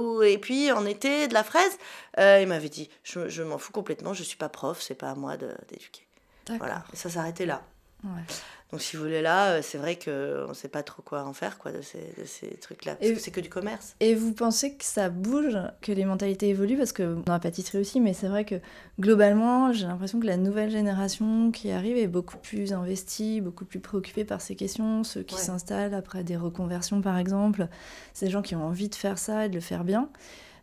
ou, 0.00 0.22
et 0.22 0.38
puis 0.38 0.72
en 0.72 0.86
été, 0.86 1.28
de 1.28 1.34
la 1.34 1.44
fraise. 1.44 1.78
il 2.18 2.46
m'avait 2.46 2.68
dit, 2.68 2.88
je, 3.02 3.28
je 3.28 3.42
m'en 3.42 3.58
fous 3.58 3.72
complètement, 3.72 4.14
je 4.14 4.22
suis 4.22 4.36
pas 4.36 4.48
prof, 4.48 4.80
c'est 4.80 4.94
pas 4.94 5.10
à 5.10 5.14
moi 5.14 5.36
d'éduquer. 5.36 6.06
Voilà, 6.58 6.84
et 6.92 6.96
ça 6.96 7.10
s'arrêtait 7.10 7.46
là. 7.46 7.62
Donc 8.72 8.82
si 8.82 8.96
vous 8.96 9.04
voulez 9.04 9.22
là, 9.22 9.52
euh, 9.52 9.60
c'est 9.62 9.78
vrai 9.78 9.96
qu'on 9.96 10.48
ne 10.48 10.54
sait 10.54 10.68
pas 10.68 10.82
trop 10.82 11.00
quoi 11.00 11.22
en 11.24 11.32
faire 11.32 11.56
quoi, 11.56 11.70
de 11.70 11.80
ces, 11.82 12.00
ces 12.24 12.48
trucs-là. 12.56 12.96
Parce 12.96 13.12
que 13.12 13.20
c'est 13.20 13.30
que 13.30 13.40
du 13.40 13.48
commerce. 13.48 13.94
Et 14.00 14.16
vous 14.16 14.32
pensez 14.32 14.74
que 14.74 14.84
ça 14.84 15.08
bouge, 15.08 15.56
que 15.82 15.92
les 15.92 16.04
mentalités 16.04 16.48
évoluent? 16.48 16.76
Parce 16.76 16.92
que 16.92 17.14
dans 17.24 17.32
la 17.32 17.38
pâtisserie 17.38 17.78
aussi, 17.78 18.00
mais 18.00 18.12
c'est 18.12 18.26
vrai 18.26 18.44
que 18.44 18.56
globalement, 18.98 19.72
j'ai 19.72 19.86
l'impression 19.86 20.18
que 20.18 20.26
la 20.26 20.36
nouvelle 20.36 20.70
génération 20.70 21.52
qui 21.52 21.70
arrive 21.70 21.96
est 21.96 22.08
beaucoup 22.08 22.38
plus 22.38 22.72
investie, 22.72 23.40
beaucoup 23.40 23.64
plus 23.64 23.78
préoccupée 23.78 24.24
par 24.24 24.40
ces 24.40 24.56
questions. 24.56 25.04
Ceux 25.04 25.22
qui 25.22 25.36
s'installent 25.36 25.94
après 25.94 26.24
des 26.24 26.36
reconversions 26.36 27.00
par 27.00 27.18
exemple, 27.18 27.68
des 28.20 28.30
gens 28.30 28.42
qui 28.42 28.56
ont 28.56 28.64
envie 28.64 28.88
de 28.88 28.96
faire 28.96 29.18
ça 29.18 29.46
et 29.46 29.48
de 29.48 29.54
le 29.54 29.60
faire 29.60 29.84
bien. 29.84 30.08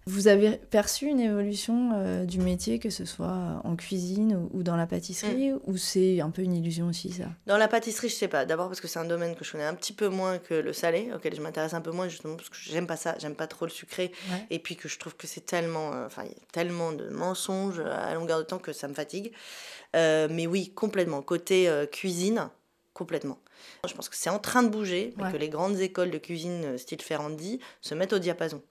Vous 0.05 0.27
avez 0.27 0.57
perçu 0.57 1.05
une 1.05 1.21
évolution 1.21 1.91
euh, 1.95 2.25
du 2.25 2.39
métier, 2.39 2.77
que 2.77 2.89
ce 2.89 3.05
soit 3.05 3.61
en 3.63 3.75
cuisine 3.77 4.49
ou, 4.53 4.61
dans 4.61 4.75
la 4.75 4.85
pâtisserie, 4.85 5.51
mm. 5.51 5.59
ou 5.65 5.77
c'est 5.77 6.19
un 6.19 6.29
peu 6.29 6.41
une 6.41 6.53
illusion 6.53 6.87
aussi 6.87 7.11
ça? 7.11 7.25
Dans 7.45 7.57
la 7.57 7.69
pâtisserie, 7.69 8.09
je 8.09 8.15
sais 8.15 8.27
pas. 8.27 8.45
D'abord 8.45 8.67
parce 8.67 8.81
que 8.81 8.87
c'est 8.87 8.99
un 8.99 9.05
domaine 9.05 9.35
que 9.35 9.45
je 9.45 9.51
connais 9.51 9.63
un 9.63 9.75
petit 9.75 9.93
peu 9.93 10.09
moins 10.09 10.39
que 10.39 10.55
le 10.55 10.73
salé, 10.73 11.11
auquel 11.15 11.35
je 11.35 11.41
m'intéresse 11.41 11.73
un 11.73 11.81
peu 11.81 11.91
moins 11.91 12.09
justement 12.09 12.35
parce 12.35 12.49
que 12.49 12.57
j'aime 12.57 12.85
pas 12.85 12.97
ça, 12.97 13.15
j'aime 13.19 13.35
pas 13.35 13.47
trop 13.47 13.65
le 13.65 13.71
sucré, 13.71 14.11
et 14.49 14.59
puis 14.59 14.75
que 14.75 14.89
je 14.89 14.99
trouve 14.99 15.15
que 15.15 15.25
c'est 15.25 15.45
tellement, 15.45 15.93
euh, 15.93 16.05
enfin, 16.05 16.23
il 16.25 16.31
y 16.31 16.35
a 16.35 16.45
tellement 16.51 16.91
de 16.91 17.07
mensonges 17.09 17.79
à 17.79 18.13
longueur 18.13 18.39
de 18.39 18.43
temps 18.43 18.59
que 18.59 18.73
ça 18.73 18.89
me 18.89 18.93
fatigue. 18.93 19.31
Euh, 19.95 20.27
mais 20.29 20.47
oui, 20.47 20.71
complètement. 20.73 21.21
Côté 21.21 21.69
cuisine, 21.91 22.49
complètement. 22.93 23.39
Je 23.87 23.93
pense 23.93 24.09
que 24.09 24.17
c'est 24.17 24.29
en 24.29 24.39
train 24.39 24.63
de 24.63 24.69
bouger, 24.69 25.13
mais 25.17 25.31
que 25.31 25.37
les 25.37 25.49
grandes 25.49 25.79
écoles 25.79 26.11
de 26.11 26.17
cuisine 26.17 26.77
style 26.77 27.01
Ferrandi 27.01 27.59
se 27.81 27.95
mettent 27.95 28.13
au 28.13 28.19
diapason. 28.19 28.61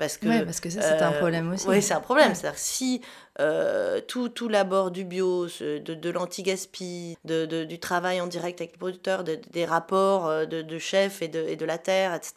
Parce 0.00 0.16
que, 0.16 0.44
parce 0.44 0.60
que 0.60 0.70
ça, 0.70 0.80
c'est 0.80 1.02
un 1.02 1.12
euh, 1.12 1.18
problème 1.18 1.52
aussi. 1.52 1.68
Oui, 1.68 1.82
c'est 1.82 1.92
un 1.92 2.00
problème. 2.00 2.34
C'est-à-dire 2.34 2.58
si 2.58 3.02
euh, 3.38 4.00
tout, 4.00 4.30
tout 4.30 4.48
l'abord 4.48 4.90
du 4.90 5.04
bio, 5.04 5.46
de, 5.46 5.78
de 5.78 6.10
l'anti-gaspi, 6.10 7.18
de, 7.26 7.44
de, 7.44 7.64
du 7.64 7.78
travail 7.78 8.18
en 8.22 8.26
direct 8.26 8.62
avec 8.62 8.72
les 8.72 8.78
producteurs, 8.78 9.24
des 9.24 9.64
rapports 9.66 10.26
euh, 10.26 10.46
de, 10.46 10.78
chefs 10.78 11.20
et 11.20 11.28
de, 11.28 11.40
et 11.40 11.56
de 11.56 11.66
la 11.66 11.76
terre, 11.76 12.14
etc., 12.14 12.32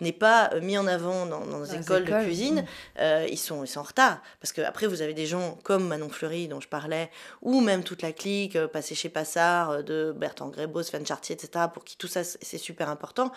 n'est 0.00 0.10
pas 0.10 0.50
mis 0.60 0.76
en 0.76 0.88
avant 0.88 1.24
dans, 1.24 1.46
dans 1.46 1.60
les 1.60 1.76
écoles, 1.76 2.04
de 2.04 2.24
cuisine, 2.24 2.64
ils, 2.98 3.38
sont, 3.38 3.62
ils 3.62 3.68
sont 3.68 3.78
en 3.78 3.84
retard. 3.84 4.20
Parce 4.40 4.52
qu'après, 4.52 4.88
vous 4.88 5.00
avez 5.00 5.14
des 5.14 5.26
gens 5.26 5.56
comme 5.62 5.86
Manon 5.86 6.08
Fleury, 6.08 6.48
dont 6.48 6.60
je 6.60 6.68
parlais, 6.68 7.12
ou 7.42 7.60
même 7.60 7.84
toute 7.84 8.02
la 8.02 8.10
clique, 8.10 8.58
passée 8.66 8.96
chez 8.96 9.08
Passard, 9.08 9.84
de 9.84 10.12
Bertrand 10.16 10.48
Grébos, 10.48 10.82
Sven 10.82 11.06
Chartier, 11.06 11.36
etc., 11.36 11.66
pour 11.72 11.84
qui 11.84 11.96
tout 11.96 12.08
ça, 12.08 12.24
c'est 12.24 12.58
super 12.58 12.88
important. 12.88 13.30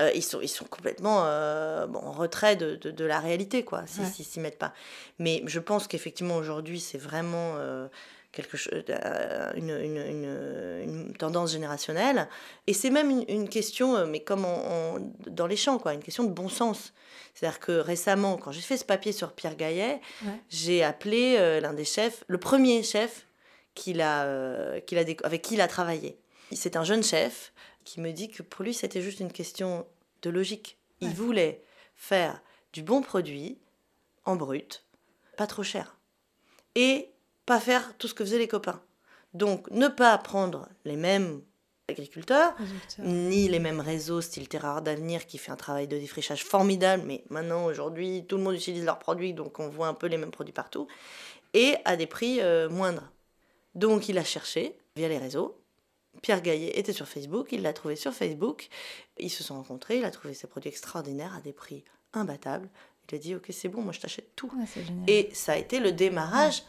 Euh, 0.00 0.10
ils, 0.14 0.22
sont, 0.22 0.40
ils 0.40 0.48
sont 0.48 0.64
complètement 0.64 1.22
euh, 1.24 1.86
bon, 1.86 2.00
en 2.00 2.12
retrait 2.12 2.56
de, 2.56 2.74
de, 2.74 2.90
de, 2.90 3.04
la 3.04 3.20
réalité, 3.20 3.62
quoi, 3.64 3.84
s'ils 3.86 4.02
ne 4.02 4.08
s'y 4.08 4.40
mettent 4.40 4.58
pas. 4.58 4.72
Mais 5.20 5.42
je 5.46 5.60
pense 5.60 5.86
qu'effectivement, 5.86 6.36
aujourd'hui, 6.36 6.80
c'est 6.80 6.98
vraiment 6.98 7.54
euh, 7.58 7.86
quelque 8.32 8.56
chose, 8.56 8.72
une, 9.54 9.70
une, 9.70 9.96
une, 9.96 10.82
une, 10.82 11.12
tendance 11.16 11.52
générationnelle. 11.52 12.28
Et 12.66 12.72
c'est 12.72 12.90
même 12.90 13.22
une, 13.28 13.48
question, 13.48 14.04
mais 14.06 14.18
comme 14.18 14.44
dans 15.28 15.46
les 15.46 15.56
champs, 15.56 15.78
quoi, 15.78 15.94
une 15.94 16.02
question 16.02 16.24
de 16.24 16.32
bon 16.32 16.48
sens. 16.48 16.92
C'est-à-dire 17.32 17.60
que 17.60 17.72
récemment, 17.72 18.36
quand 18.36 18.50
j'ai 18.50 18.62
fait 18.62 18.76
ce 18.76 18.84
papier 18.84 19.12
sur 19.12 19.32
Pierre 19.32 19.54
Gaillet, 19.54 20.00
j'ai 20.48 20.82
appelé 20.82 21.60
l'un 21.60 21.72
des 21.72 21.84
chefs, 21.84 22.24
le 22.26 22.38
premier 22.38 22.82
chef 22.82 23.26
qu'il 23.76 24.00
a, 24.00 24.80
qu'il 24.80 24.98
a, 24.98 25.04
avec 25.22 25.42
qui 25.42 25.54
il 25.54 25.60
a 25.60 25.68
travaillé. 25.68 26.18
C'est 26.50 26.76
un 26.76 26.84
jeune 26.84 27.04
chef 27.04 27.52
qui 27.84 28.00
me 28.00 28.12
dit 28.12 28.30
que 28.30 28.42
pour 28.42 28.64
lui, 28.64 28.74
c'était 28.74 29.02
juste 29.02 29.20
une 29.20 29.32
question 29.32 29.86
de 30.22 30.30
logique. 30.30 30.78
Il 31.00 31.10
voulait 31.10 31.62
faire 31.94 32.40
du 32.72 32.82
bon 32.82 33.02
produit 33.02 33.58
en 34.24 34.36
brut, 34.36 34.84
pas 35.36 35.46
trop 35.46 35.62
cher, 35.62 35.96
et 36.74 37.10
pas 37.46 37.60
faire 37.60 37.96
tout 37.98 38.08
ce 38.08 38.14
que 38.14 38.24
faisaient 38.24 38.38
les 38.38 38.48
copains. 38.48 38.82
Donc, 39.34 39.70
ne 39.70 39.88
pas 39.88 40.16
prendre 40.18 40.68
les 40.84 40.96
mêmes 40.96 41.42
agriculteurs, 41.88 42.54
ni 42.98 43.48
les 43.48 43.58
mêmes 43.58 43.80
réseaux, 43.80 44.20
style 44.20 44.48
Terreur 44.48 44.80
d'Avenir, 44.80 45.26
qui 45.26 45.38
fait 45.38 45.50
un 45.52 45.56
travail 45.56 45.86
de 45.86 45.98
défrichage 45.98 46.42
formidable, 46.42 47.02
mais 47.06 47.24
maintenant, 47.28 47.66
aujourd'hui, 47.66 48.24
tout 48.26 48.38
le 48.38 48.42
monde 48.42 48.54
utilise 48.54 48.84
leurs 48.84 48.98
produits, 48.98 49.34
donc 49.34 49.60
on 49.60 49.68
voit 49.68 49.88
un 49.88 49.94
peu 49.94 50.06
les 50.06 50.16
mêmes 50.16 50.30
produits 50.30 50.54
partout, 50.54 50.86
et 51.52 51.76
à 51.84 51.96
des 51.96 52.06
prix 52.06 52.40
euh, 52.40 52.68
moindres. 52.70 53.12
Donc, 53.74 54.08
il 54.08 54.16
a 54.18 54.24
cherché, 54.24 54.78
via 54.96 55.08
les 55.08 55.18
réseaux, 55.18 55.60
Pierre 56.22 56.42
Gaillet 56.42 56.78
était 56.78 56.92
sur 56.92 57.08
Facebook, 57.08 57.48
il 57.52 57.62
l'a 57.62 57.72
trouvé 57.72 57.96
sur 57.96 58.12
Facebook, 58.12 58.68
ils 59.18 59.30
se 59.30 59.44
sont 59.44 59.54
rencontrés, 59.54 59.98
il 59.98 60.04
a 60.04 60.10
trouvé 60.10 60.34
ses 60.34 60.46
produits 60.46 60.70
extraordinaires 60.70 61.34
à 61.34 61.40
des 61.40 61.52
prix 61.52 61.84
imbattables. 62.12 62.68
Il 63.10 63.16
a 63.16 63.18
dit 63.18 63.34
ok 63.34 63.46
c'est 63.50 63.68
bon, 63.68 63.82
moi 63.82 63.92
je 63.92 64.00
t'achète 64.00 64.34
tout. 64.34 64.50
et 65.06 65.28
ça 65.34 65.52
a 65.52 65.56
été 65.56 65.78
le 65.78 65.92
démarrage 65.92 66.62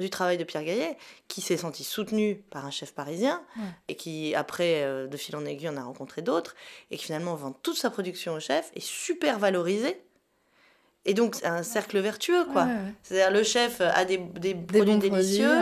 du 0.00 0.10
travail 0.10 0.38
de 0.38 0.44
Pierre 0.44 0.64
Gaillet, 0.64 0.96
qui 1.28 1.40
s'est 1.40 1.56
senti 1.56 1.84
soutenu 1.84 2.36
par 2.50 2.66
un 2.66 2.70
chef 2.70 2.92
parisien, 2.92 3.42
et 3.88 3.94
qui 3.94 4.34
après, 4.34 4.82
euh, 4.82 5.06
de 5.06 5.16
fil 5.16 5.36
en 5.36 5.44
aiguille, 5.44 5.68
en 5.68 5.76
a 5.76 5.84
rencontré 5.84 6.22
d'autres, 6.22 6.56
et 6.90 6.96
qui 6.96 7.04
finalement 7.04 7.34
vend 7.36 7.52
toute 7.52 7.76
sa 7.76 7.90
production 7.90 8.34
au 8.34 8.40
chef, 8.40 8.70
est 8.74 8.84
super 8.84 9.38
valorisé. 9.38 10.00
Et 11.06 11.12
donc, 11.12 11.34
c'est 11.34 11.46
un 11.46 11.62
cercle 11.62 11.98
vertueux, 11.98 12.44
quoi. 12.46 12.66
C'est-à-dire, 13.02 13.30
le 13.30 13.42
chef 13.42 13.80
a 13.80 14.04
des, 14.04 14.18
des, 14.18 14.54
produits 14.54 14.98
délicieux, 14.98 15.54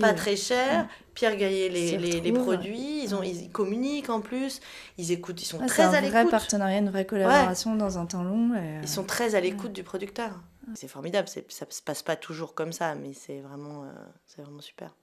pas 0.00 0.12
très 0.12 0.36
chers, 0.36 0.88
Pierre 1.18 1.36
Gaillet 1.36 1.68
les, 1.68 1.98
les, 1.98 2.20
les, 2.20 2.32
produits, 2.32 3.02
ils, 3.02 3.12
ont, 3.12 3.24
ils 3.24 3.50
communiquent 3.50 4.08
en 4.08 4.20
plus, 4.20 4.60
ils 4.98 5.10
écoutent, 5.10 5.42
ils 5.42 5.46
sont 5.46 5.58
très 5.58 5.82
à 5.82 6.00
l'écoute. 6.00 6.12
C'est 6.12 6.16
un 6.16 6.22
vrai 6.22 6.30
partenariat, 6.30 6.78
une 6.78 6.90
vraie 6.90 7.06
collaboration 7.06 7.74
dans 7.74 7.98
un 7.98 8.06
temps 8.06 8.22
long. 8.22 8.52
Euh, 8.56 8.78
ils 8.82 8.88
sont 8.88 9.02
très 9.02 9.34
à 9.34 9.40
l'écoute 9.40 9.72
du 9.72 9.82
producteur. 9.82 10.40
C'est 10.74 10.86
formidable, 10.86 11.28
ça 11.28 11.66
se 11.70 11.82
passe 11.82 12.02
pas 12.02 12.14
toujours 12.14 12.54
comme 12.54 12.72
ça, 12.72 12.94
mais 12.94 13.14
c'est 13.14 13.40
vraiment, 13.40 13.84
euh, 13.84 13.88
c'est 14.26 14.42
vraiment 14.42 14.60
super. 14.60 14.94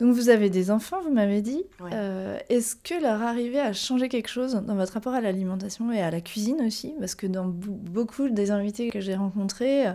Donc 0.00 0.14
vous 0.14 0.28
avez 0.28 0.48
des 0.48 0.70
enfants, 0.70 1.02
vous 1.02 1.12
m'avez 1.12 1.42
dit. 1.42 1.64
Euh, 1.92 2.38
est-ce 2.48 2.76
que 2.76 3.00
leur 3.02 3.20
arrivée 3.22 3.58
a 3.58 3.72
changé 3.72 4.08
quelque 4.08 4.28
chose 4.28 4.54
dans 4.54 4.76
votre 4.76 4.92
rapport 4.92 5.14
à 5.14 5.20
l'alimentation 5.20 5.90
et 5.90 6.00
à 6.00 6.10
la 6.10 6.20
cuisine 6.20 6.62
aussi? 6.64 6.94
Parce 7.00 7.14
que 7.14 7.26
dans 7.26 7.46
beaucoup 7.46 8.28
des 8.28 8.50
invités 8.52 8.90
que 8.90 9.00
j'ai 9.00 9.16
rencontrés, 9.16 9.86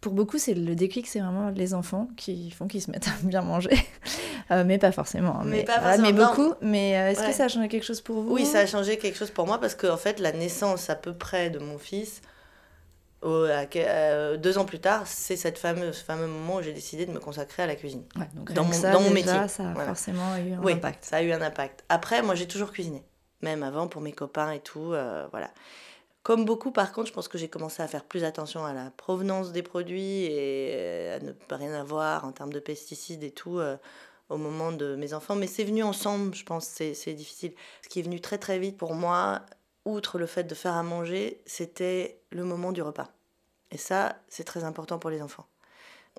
pour 0.00 0.12
beaucoup, 0.12 0.38
c'est 0.38 0.54
le 0.54 0.76
déclic, 0.76 1.08
c'est 1.08 1.18
vraiment 1.18 1.50
les 1.50 1.74
enfants 1.74 2.08
qui 2.16 2.50
font 2.50 2.68
qu'ils 2.68 2.82
se 2.82 2.90
mettent 2.90 3.08
à 3.08 3.12
bien 3.22 3.42
manger. 3.42 3.76
Euh, 4.50 4.64
mais 4.64 4.78
pas 4.78 4.92
forcément. 4.92 5.42
Mais, 5.44 5.66
mais, 6.00 6.14
beaucoup. 6.14 6.54
Mais 6.62 6.96
euh, 6.96 7.10
est-ce 7.10 7.22
que 7.22 7.32
ça 7.32 7.44
a 7.44 7.48
changé 7.48 7.68
quelque 7.68 7.84
chose 7.84 8.00
pour 8.00 8.22
vous? 8.22 8.32
Oui, 8.32 8.46
ça 8.46 8.60
a 8.60 8.66
changé 8.66 8.96
quelque 8.96 9.18
chose 9.18 9.30
pour 9.30 9.46
moi 9.46 9.60
parce 9.60 9.74
que 9.74 9.86
en 9.86 9.98
fait, 9.98 10.20
la 10.20 10.32
naissance 10.32 10.88
à 10.88 10.94
peu 10.94 11.12
près 11.12 11.50
de 11.50 11.58
mon 11.58 11.76
fils, 11.76 12.22
euh, 12.22 12.37
deux 13.22 14.58
ans 14.58 14.64
plus 14.64 14.80
tard, 14.80 15.06
c'est 15.06 15.36
cette 15.36 15.58
fameuse, 15.58 15.98
fameux 15.98 16.26
moment 16.26 16.56
où 16.56 16.62
j'ai 16.62 16.72
décidé 16.72 17.06
de 17.06 17.12
me 17.12 17.20
consacrer 17.20 17.62
à 17.62 17.66
la 17.66 17.74
cuisine. 17.74 18.04
donc 18.34 18.52
dans, 18.52 18.64
mon, 18.64 18.72
ça, 18.72 18.92
dans 18.92 19.00
mon 19.00 19.10
métier. 19.10 19.48
Ça 19.48 19.70
a 19.70 19.84
forcément 19.84 20.36
eu 20.36 20.52
un 20.52 20.62
oui, 20.62 20.72
impact. 20.72 21.04
Ça 21.04 21.16
a 21.16 21.22
eu 21.22 21.32
un 21.32 21.42
impact. 21.42 21.84
Après, 21.88 22.22
moi, 22.22 22.34
j'ai 22.34 22.46
toujours 22.46 22.72
cuisiné. 22.72 23.04
Même 23.42 23.62
avant, 23.62 23.86
pour 23.86 24.02
mes 24.02 24.12
copains 24.12 24.52
et 24.52 24.60
tout. 24.60 24.94
voilà. 25.30 25.50
Comme 26.28 26.44
beaucoup, 26.44 26.72
par 26.72 26.92
contre, 26.92 27.08
je 27.08 27.14
pense 27.14 27.26
que 27.26 27.38
j'ai 27.38 27.48
commencé 27.48 27.82
à 27.82 27.88
faire 27.88 28.04
plus 28.04 28.22
attention 28.22 28.66
à 28.66 28.74
la 28.74 28.90
provenance 28.90 29.50
des 29.50 29.62
produits 29.62 30.24
et 30.24 30.72
euh, 30.74 31.16
à 31.16 31.20
ne 31.20 31.32
pas 31.32 31.56
rien 31.56 31.72
avoir 31.72 32.26
en 32.26 32.32
termes 32.32 32.52
de 32.52 32.60
pesticides 32.60 33.22
et 33.22 33.30
tout 33.30 33.58
euh, 33.58 33.78
au 34.28 34.36
moment 34.36 34.70
de 34.70 34.94
mes 34.94 35.14
enfants. 35.14 35.36
Mais 35.36 35.46
c'est 35.46 35.64
venu 35.64 35.82
ensemble, 35.82 36.34
je 36.34 36.44
pense, 36.44 36.66
c'est 36.66 37.14
difficile. 37.14 37.54
Ce 37.82 37.88
qui 37.88 38.00
est 38.00 38.02
venu 38.02 38.20
très 38.20 38.36
très 38.36 38.58
vite 38.58 38.76
pour 38.76 38.92
moi, 38.92 39.40
outre 39.88 40.18
le 40.18 40.26
fait 40.26 40.44
de 40.44 40.54
faire 40.54 40.74
à 40.74 40.82
manger, 40.82 41.40
c'était 41.46 42.20
le 42.30 42.44
moment 42.44 42.72
du 42.72 42.82
repas. 42.82 43.08
Et 43.70 43.78
ça, 43.78 44.16
c'est 44.28 44.44
très 44.44 44.64
important 44.64 44.98
pour 44.98 45.10
les 45.10 45.22
enfants. 45.22 45.46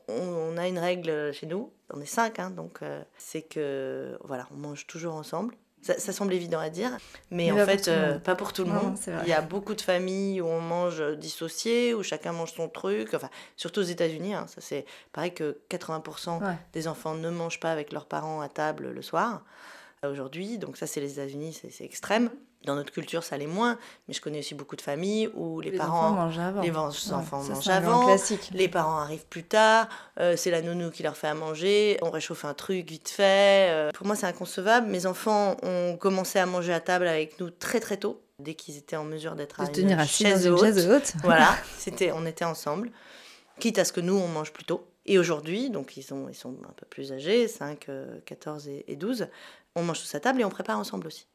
On, 0.08 0.58
a 0.58 0.68
une 0.68 0.80
règle 0.80 1.34
chez 1.34 1.46
nous, 1.46 1.72
on 1.94 2.00
est 2.02 2.06
cinq, 2.06 2.40
hein, 2.40 2.52
donc 2.52 2.80
euh, 2.82 3.04
c'est 3.18 3.42
que 3.42 4.18
voilà, 4.24 4.48
on 4.52 4.58
mange 4.58 4.88
toujours 4.88 5.16
ensemble. 5.16 5.56
Ça, 5.82 6.12
semble 6.12 6.34
évident 6.34 6.60
à 6.60 6.70
dire, 6.70 6.92
mais, 7.32 7.54
en 7.54 7.66
fait, 7.66 7.88
euh, 7.88 8.20
pas 8.20 8.36
pour 8.36 8.52
tout 8.52 8.66
le 8.66 8.72
monde. 8.72 8.98
Il 9.24 9.30
y 9.30 9.34
a 9.34 9.42
beaucoup 9.42 9.74
de 9.74 9.82
familles 9.82 10.42
où 10.42 10.46
on 10.46 10.60
mange 10.60 11.02
dissocié, 11.18 11.94
où 11.94 12.04
chacun 12.04 12.34
mange 12.34 12.52
son 12.52 12.68
truc. 12.68 13.14
Enfin, 13.14 13.30
surtout 13.56 13.80
aux 13.80 13.84
États-Unis, 13.84 14.34
hein, 14.34 14.46
ça 14.48 14.60
c'est 14.60 14.86
pareil 15.14 15.34
que 15.34 15.62
80% 15.70 16.42
des 16.74 16.88
enfants 16.90 17.16
ne 17.16 17.30
mangent 17.30 17.62
pas 17.62 17.72
avec 17.72 17.94
leurs 17.94 18.08
parents 18.08 18.42
à 18.42 18.50
table 18.50 18.92
le 18.92 19.02
soir 19.02 19.44
aujourd'hui. 20.04 20.58
Donc 20.58 20.76
ça, 20.76 20.86
c'est 20.86 21.00
les 21.00 21.14
États-Unis, 21.14 21.62
c'est 21.72 21.86
extrême. 21.86 22.30
Dans 22.66 22.76
notre 22.76 22.92
culture, 22.92 23.24
ça 23.24 23.38
l'est 23.38 23.48
moins, 23.48 23.78
mais 24.08 24.14
je 24.14 24.20
connais 24.20 24.40
aussi 24.40 24.54
beaucoup 24.54 24.76
de 24.76 24.82
familles 24.82 25.30
où 25.34 25.62
les, 25.62 25.72
parents 25.72 26.08
enfants 26.08 26.12
mangent 26.12 26.40
avant. 26.40 26.62
Les 26.62 26.72
enfants 26.72 27.42
mangent 27.42 27.68
avant. 27.70 28.18
Les 28.52 28.68
parents 28.68 28.98
arrivent 28.98 29.26
plus 29.28 29.46
tard. 29.46 29.88
Euh, 30.20 30.36
c'est 30.36 30.52
la 30.52 30.62
nounou 30.62 30.92
qui 30.92 31.02
leur 31.02 31.16
fait 31.16 31.28
à 31.28 31.34
manger. 31.34 31.98
On 32.02 32.10
réchauffe 32.10 32.44
un 32.44 32.54
truc 32.54 32.90
vite 32.90 33.08
fait. 33.08 33.70
Euh, 33.72 33.92
pour 33.94 34.06
moi, 34.06 34.18
c'est 34.18 34.26
inconcevable. 34.26 34.88
Mes 34.88 35.06
enfants 35.06 35.56
ont 35.64 35.96
commencé 35.98 36.38
à 36.38 36.46
manger 36.46 36.74
à 36.74 36.82
table 36.82 37.08
avec 37.08 37.40
nous 37.40 37.50
très 37.50 37.80
très 37.80 37.96
tôt. 37.96 38.22
dès 38.40 38.56
qu'ils 38.56 38.76
étaient 38.76 38.98
en 38.98 39.06
mesure 39.06 39.36
d'être 39.36 39.62
à 39.62 39.66
de 39.66 39.72
tenir 39.72 40.06
chaise 40.06 40.44
dans 40.44 40.58
une 40.58 40.62
chaise 40.62 40.90
haute. 40.90 41.14
voilà, 41.24 41.56
c'était, 41.78 42.12
on 42.12 42.26
était 42.26 42.46
ensemble, 42.46 42.92
quitte 43.60 43.80
à 43.80 43.86
ce 43.86 43.94
que 43.94 44.02
nous, 44.02 44.16
on 44.16 44.28
mange 44.28 44.52
plus 44.52 44.66
tôt. 44.66 44.86
Et 45.06 45.18
aujourd'hui, 45.18 45.70
donc 45.70 45.96
ils 45.96 46.04
sont, 46.04 46.28
ils 46.30 46.36
sont 46.36 46.56
un 46.68 46.74
peu 46.74 46.86
plus 46.86 47.14
âgés, 47.14 47.48
5, 47.48 47.88
14 48.26 48.68
euh, 48.68 48.82
et, 48.86 48.96
12, 48.98 49.28
on 49.76 49.84
mange 49.84 50.02
tous 50.02 50.14
à 50.14 50.20
table 50.20 50.42
et 50.42 50.46
on 50.46 50.50
prépare 50.50 50.78
ensemble 50.78 51.08
aussi. 51.08 51.26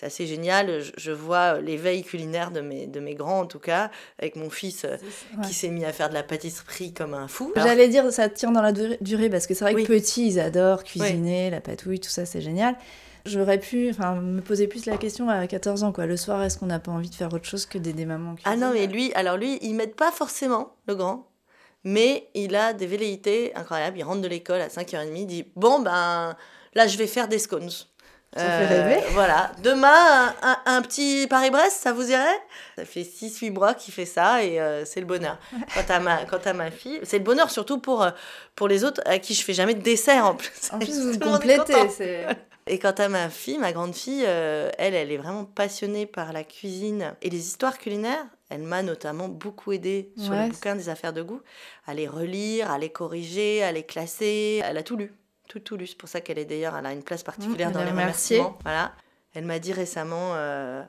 C'est 0.00 0.06
assez 0.06 0.26
génial, 0.26 0.80
je, 0.96 1.12
vois 1.12 1.60
l'éveil 1.60 2.02
culinaire 2.02 2.52
de 2.52 2.62
mes, 2.62 2.86
de 2.86 3.00
mes 3.00 3.14
grands 3.14 3.40
en 3.40 3.44
tout 3.44 3.58
cas, 3.58 3.90
avec 4.18 4.34
mon 4.34 4.48
fils 4.48 4.86
euh, 4.86 4.96
qui 5.46 5.52
s'est 5.52 5.68
mis 5.68 5.84
à 5.84 5.92
faire 5.92 6.08
de 6.08 6.14
la 6.14 6.22
pâtisserie 6.22 6.94
comme 6.94 7.12
un 7.12 7.28
fou. 7.28 7.52
J'allais 7.54 7.88
dire 7.88 8.10
ça 8.10 8.30
tient 8.30 8.50
dans 8.50 8.62
la 8.62 8.72
durée 8.72 9.28
parce 9.28 9.46
que 9.46 9.52
c'est 9.52 9.62
vrai 9.62 9.74
que 9.74 9.86
petits 9.86 10.26
ils 10.26 10.40
adorent 10.40 10.84
cuisiner, 10.84 11.50
la 11.50 11.60
patouille, 11.60 12.00
tout 12.00 12.08
ça 12.08 12.24
c'est 12.24 12.40
génial. 12.40 12.76
J'aurais 13.26 13.60
pu 13.60 13.92
me 13.98 14.40
poser 14.40 14.68
plus 14.68 14.86
la 14.86 14.96
question 14.96 15.28
à 15.28 15.46
14 15.46 15.84
ans. 15.84 15.92
Quoi. 15.92 16.06
Le 16.06 16.16
soir, 16.16 16.42
est-ce 16.42 16.56
qu'on 16.56 16.64
n'a 16.64 16.80
pas 16.80 16.92
envie 16.92 17.10
de 17.10 17.14
faire 17.14 17.34
autre 17.34 17.44
chose 17.44 17.66
que 17.66 17.76
d'aider 17.76 18.06
maman 18.06 18.36
Ah 18.46 18.56
non, 18.56 18.72
mais 18.72 18.86
lui, 18.86 19.12
alors 19.12 19.36
lui, 19.36 19.58
il 19.60 19.74
m'aide 19.74 19.94
pas 19.96 20.10
forcément, 20.10 20.72
le 20.86 20.94
grand. 20.94 21.28
Mais 21.84 22.30
il 22.32 22.56
a 22.56 22.72
des 22.72 22.86
velléités 22.86 23.54
incroyables. 23.54 23.98
Il 23.98 24.04
rentre 24.04 24.22
de 24.22 24.28
l'école 24.28 24.62
à 24.62 24.68
5h30, 24.68 25.12
il 25.14 25.26
dit 25.26 25.44
Bon, 25.56 25.80
ben 25.80 26.34
là, 26.72 26.86
je 26.86 26.96
vais 26.96 27.06
faire 27.06 27.28
des 27.28 27.38
scones. 27.38 27.68
Ça 28.36 28.44
fait 28.44 28.66
rêver. 28.66 29.02
Euh, 29.02 29.08
voilà. 29.10 29.50
Demain, 29.60 30.34
un, 30.64 30.82
petit 30.82 31.26
Paris-Brest, 31.28 31.80
ça 31.82 31.92
vous 31.92 32.12
irait? 32.12 32.40
Ça 32.76 32.84
fait 32.84 33.02
6-8 33.02 33.50
mois 33.50 33.74
qu'il 33.74 33.92
fait 33.92 34.04
ça 34.04 34.44
et 34.44 34.60
euh, 34.60 34.84
c'est 34.84 35.00
le 35.00 35.06
bonheur. 35.06 35.36
Quant 35.74 35.94
à 35.94 35.98
ma, 35.98 36.24
quant 36.26 36.38
à 36.44 36.52
ma 36.52 36.70
fille, 36.70 37.00
c'est 37.02 37.18
le 37.18 37.24
bonheur 37.24 37.50
surtout 37.50 37.78
pour, 37.78 38.04
euh, 38.04 38.10
pour 38.54 38.68
les 38.68 38.84
autres 38.84 39.00
à 39.04 39.18
qui 39.18 39.34
je 39.34 39.42
fais 39.42 39.52
jamais 39.52 39.74
de 39.74 39.82
dessert 39.82 40.24
en 40.26 40.34
plus. 40.36 40.70
En 40.70 40.78
plus, 40.78 41.00
vous 41.12 41.18
complétez. 41.18 41.74
Et 42.68 42.78
quant 42.78 42.92
à 42.92 43.08
ma 43.08 43.30
fille, 43.30 43.58
ma 43.58 43.72
grande 43.72 43.96
fille, 43.96 44.22
elle, 44.22 44.94
elle 44.94 45.10
est 45.10 45.16
vraiment 45.16 45.44
passionnée 45.44 46.06
par 46.06 46.32
la 46.32 46.44
cuisine 46.44 47.14
et 47.22 47.30
les 47.30 47.48
histoires 47.48 47.78
culinaires. 47.78 48.26
Elle 48.48 48.62
m'a 48.62 48.82
notamment 48.82 49.28
beaucoup 49.28 49.72
aidée 49.72 50.12
sur 50.16 50.34
le 50.34 50.50
bouquin 50.50 50.76
des 50.76 50.88
affaires 50.88 51.12
de 51.12 51.22
goût, 51.22 51.40
à 51.86 51.94
les 51.94 52.06
relire, 52.06 52.70
à 52.70 52.78
les 52.78 52.90
corriger, 52.90 53.64
à 53.64 53.72
les 53.72 53.82
classer. 53.82 54.60
Elle 54.64 54.76
a 54.76 54.84
tout 54.84 54.96
lu 54.96 55.12
tout 55.58 55.76
lu. 55.76 55.86
C'est 55.86 55.98
pour 55.98 56.08
ça 56.08 56.20
qu'elle 56.20 56.38
est 56.38 56.44
d'ailleurs, 56.44 56.76
elle 56.76 56.86
a 56.86 56.92
une 56.92 57.02
place 57.02 57.22
particulière 57.22 57.70
mmh, 57.70 57.72
dans 57.72 57.82
les 57.82 57.90
remerciements. 57.90 58.58
Voilà. 58.62 58.92
Elle 59.34 59.44
m'a 59.44 59.58
dit 59.58 59.72
récemment. 59.72 60.32
Euh, 60.34 60.82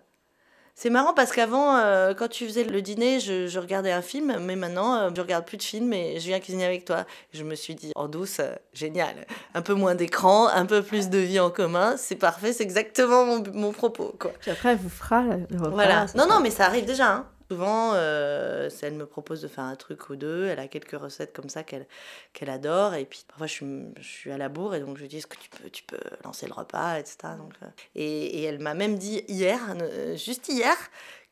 c'est 0.74 0.89
marrant 0.89 1.14
parce 1.14 1.32
qu'avant, 1.32 1.76
euh, 1.76 2.14
quand 2.14 2.28
tu 2.28 2.45
faisais 2.45 2.64
le 2.64 2.82
dîner, 2.82 3.20
je, 3.20 3.59
regardais 3.59 3.91
un 3.91 4.01
film, 4.01 4.38
mais 4.39 4.55
maintenant, 4.55 4.95
euh, 4.95 5.09
je 5.16 5.22
regarde 5.22 5.45
plus 5.45 5.57
de 5.57 5.64
films 5.64 5.93
et 5.93 6.20
je 6.20 6.26
viens 6.28 6.39
cuisiner 6.39 6.66
avec 6.66 6.86
toi. 6.86 7.05
Je 7.34 7.43
me 7.43 7.55
suis 7.55 7.76
dit, 7.76 7.91
en 7.95 8.07
douce, 8.07 8.41
génial. 8.74 9.28
Un 9.53 9.62
peu 9.62 9.74
moins 9.74 9.95
d'écran, 9.95 10.47
un 10.47 10.66
peu 10.66 10.82
plus 10.82 11.09
de 11.09 11.20
vie 11.20 11.39
en 11.39 11.51
commun, 11.51 11.95
c'est 11.97 12.16
parfait, 12.16 12.53
c'est 12.53 12.64
exactement 12.64 13.26
mon, 13.26 13.43
mon, 13.53 13.72
propos. 13.72 14.16
Quoi. 14.20 14.32
Puis 14.39 14.49
après, 14.49 14.70
elle 14.70 14.78
vous 14.78 14.89
fera 14.89 15.22
le 15.22 15.57
repas. 15.57 15.70
Voilà. 15.70 16.05
Non, 16.16 16.28
non, 16.28 16.39
mais 16.39 16.49
ça 16.49 16.66
arrive 16.66 16.86
déjà. 16.86 17.14
Hein. 17.14 17.28
Souvent, 17.52 17.91
euh, 17.95 18.70
elle 18.82 18.93
me 18.93 19.06
propose 19.06 19.41
de 19.41 19.49
faire 19.49 19.66
un 19.66 19.76
truc 19.76 20.10
ou 20.10 20.16
deux. 20.16 20.45
Elle 20.45 20.60
a 20.60 20.70
quelques 20.70 20.97
recettes 20.97 21.34
comme 21.34 21.49
ça 21.49 21.64
qu'elle 21.64 21.86
qu'elle 22.32 22.49
adore. 22.49 22.93
Et 22.93 23.04
puis 23.04 23.26
parfois, 23.28 23.45
je 23.45 23.52
suis, 23.52 23.66
je 23.99 24.08
suis 24.08 24.32
à 24.32 24.38
la 24.38 24.47
bourre 24.47 24.74
et 24.74 24.80
donc 24.80 24.95
je 24.95 25.02
lui 25.02 25.10
dis 25.10 25.18
Est-ce 25.18 25.28
que 25.28 25.36
tu 25.36 25.49
peux, 25.49 25.70
tu 25.70 25.84
peux 25.84 25.99
lancer 26.24 26.47
le 26.47 26.54
repas 26.54 26.97
etc. 26.97 27.18
Donc, 27.38 27.52
euh, 27.62 27.66
et, 27.95 28.39
et, 28.39 28.43
elle 28.43 28.60
m'a 28.60 28.74
même 28.74 28.97
dit 28.97 29.26
hier, 29.28 29.60
euh, 29.82 30.16
juste 30.16 30.47
hier, 30.47 30.78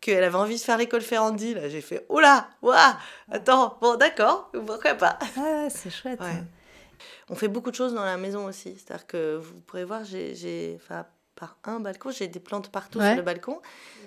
qu'elle 0.01 0.25
avait 0.25 0.35
envie 0.35 0.55
de 0.55 0.59
faire 0.59 0.77
l'école 0.77 0.99
Ferrandi. 0.99 1.53
Là, 1.53 1.69
j'ai 1.69 1.79
fait 1.79 2.05
Oh 2.09 2.19
là, 2.19 2.49
waouh, 2.61 2.75
attends, 3.31 3.77
bon, 3.79 3.95
d'accord, 3.95 4.51
pourquoi 4.51 4.95
pas? 4.95 5.17
Ah, 5.37 5.69
c'est 5.69 5.89
chouette. 5.89 6.19
On 7.29 7.35
fait 7.35 7.47
beaucoup 7.47 7.71
de 7.71 7.77
choses 7.77 7.93
dans 7.93 8.03
la 8.03 8.17
maison 8.17 8.45
aussi. 8.45 8.75
C'est-à-dire 8.75 9.07
que 9.07 9.37
vous 9.37 9.61
pourrez 9.61 9.85
voir, 9.85 10.03
j'ai 10.03 10.77
par 11.39 11.57
un 11.63 11.79
balcon. 11.79 12.11
J'ai 12.11 12.27
des 12.27 12.39
plantes 12.39 12.69
partout 12.69 12.99
sur 12.99 13.15
le 13.15 13.21
balcon. 13.21 13.61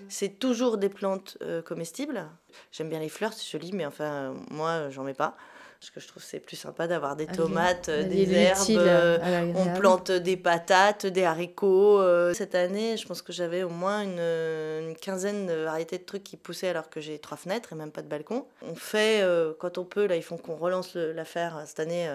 C'est 0.09 0.39
toujours 0.39 0.77
des 0.77 0.89
plantes 0.89 1.39
euh, 1.43 1.63
comestibles. 1.63 2.29
J'aime 2.71 2.89
bien 2.89 3.01
les 3.01 3.09
fleurs, 3.09 3.33
c'est 3.33 3.49
joli, 3.49 3.73
mais 3.73 3.87
enfin, 3.87 4.35
moi, 4.51 4.91
j'en 4.91 5.05
mets 5.05 5.15
pas 5.15 5.37
parce 5.83 5.91
que 5.91 5.99
je 5.99 6.07
trouve 6.07 6.23
c'est 6.23 6.39
plus 6.39 6.55
sympa 6.55 6.87
d'avoir 6.87 7.17
des 7.17 7.27
tomates, 7.27 7.89
euh, 7.89 8.05
des 8.05 8.33
herbes, 8.33 8.71
euh, 8.71 9.53
on 9.57 9.77
plante 9.77 10.13
des 10.13 10.37
patates, 10.37 11.07
des 11.07 11.25
haricots. 11.25 11.99
Euh. 11.99 12.33
Cette 12.35 12.55
année, 12.55 12.97
je 12.97 13.05
pense 13.05 13.21
que 13.21 13.33
j'avais 13.33 13.65
au 13.65 13.69
moins 13.69 14.03
une, 14.03 14.95
quinzaine 14.95 15.49
de 15.49 15.65
variétés 15.65 15.99
de 15.99 16.05
trucs 16.05 16.23
qui 16.23 16.37
poussaient 16.37 16.69
alors 16.69 16.89
que 16.89 17.01
j'ai 17.01 17.19
trois 17.19 17.37
fenêtres 17.37 17.73
et 17.73 17.75
même 17.75 17.91
pas 17.91 18.03
de 18.03 18.07
balcon. 18.07 18.47
On 18.65 18.77
fait, 18.77 19.27
quand 19.59 19.77
on 19.77 19.85
peut, 19.85 20.07
là, 20.07 20.15
ils 20.15 20.23
font 20.23 20.37
qu'on 20.37 20.55
relance 20.55 20.95
l'affaire 20.95 21.61
cette 21.67 21.81
année, 21.81 22.09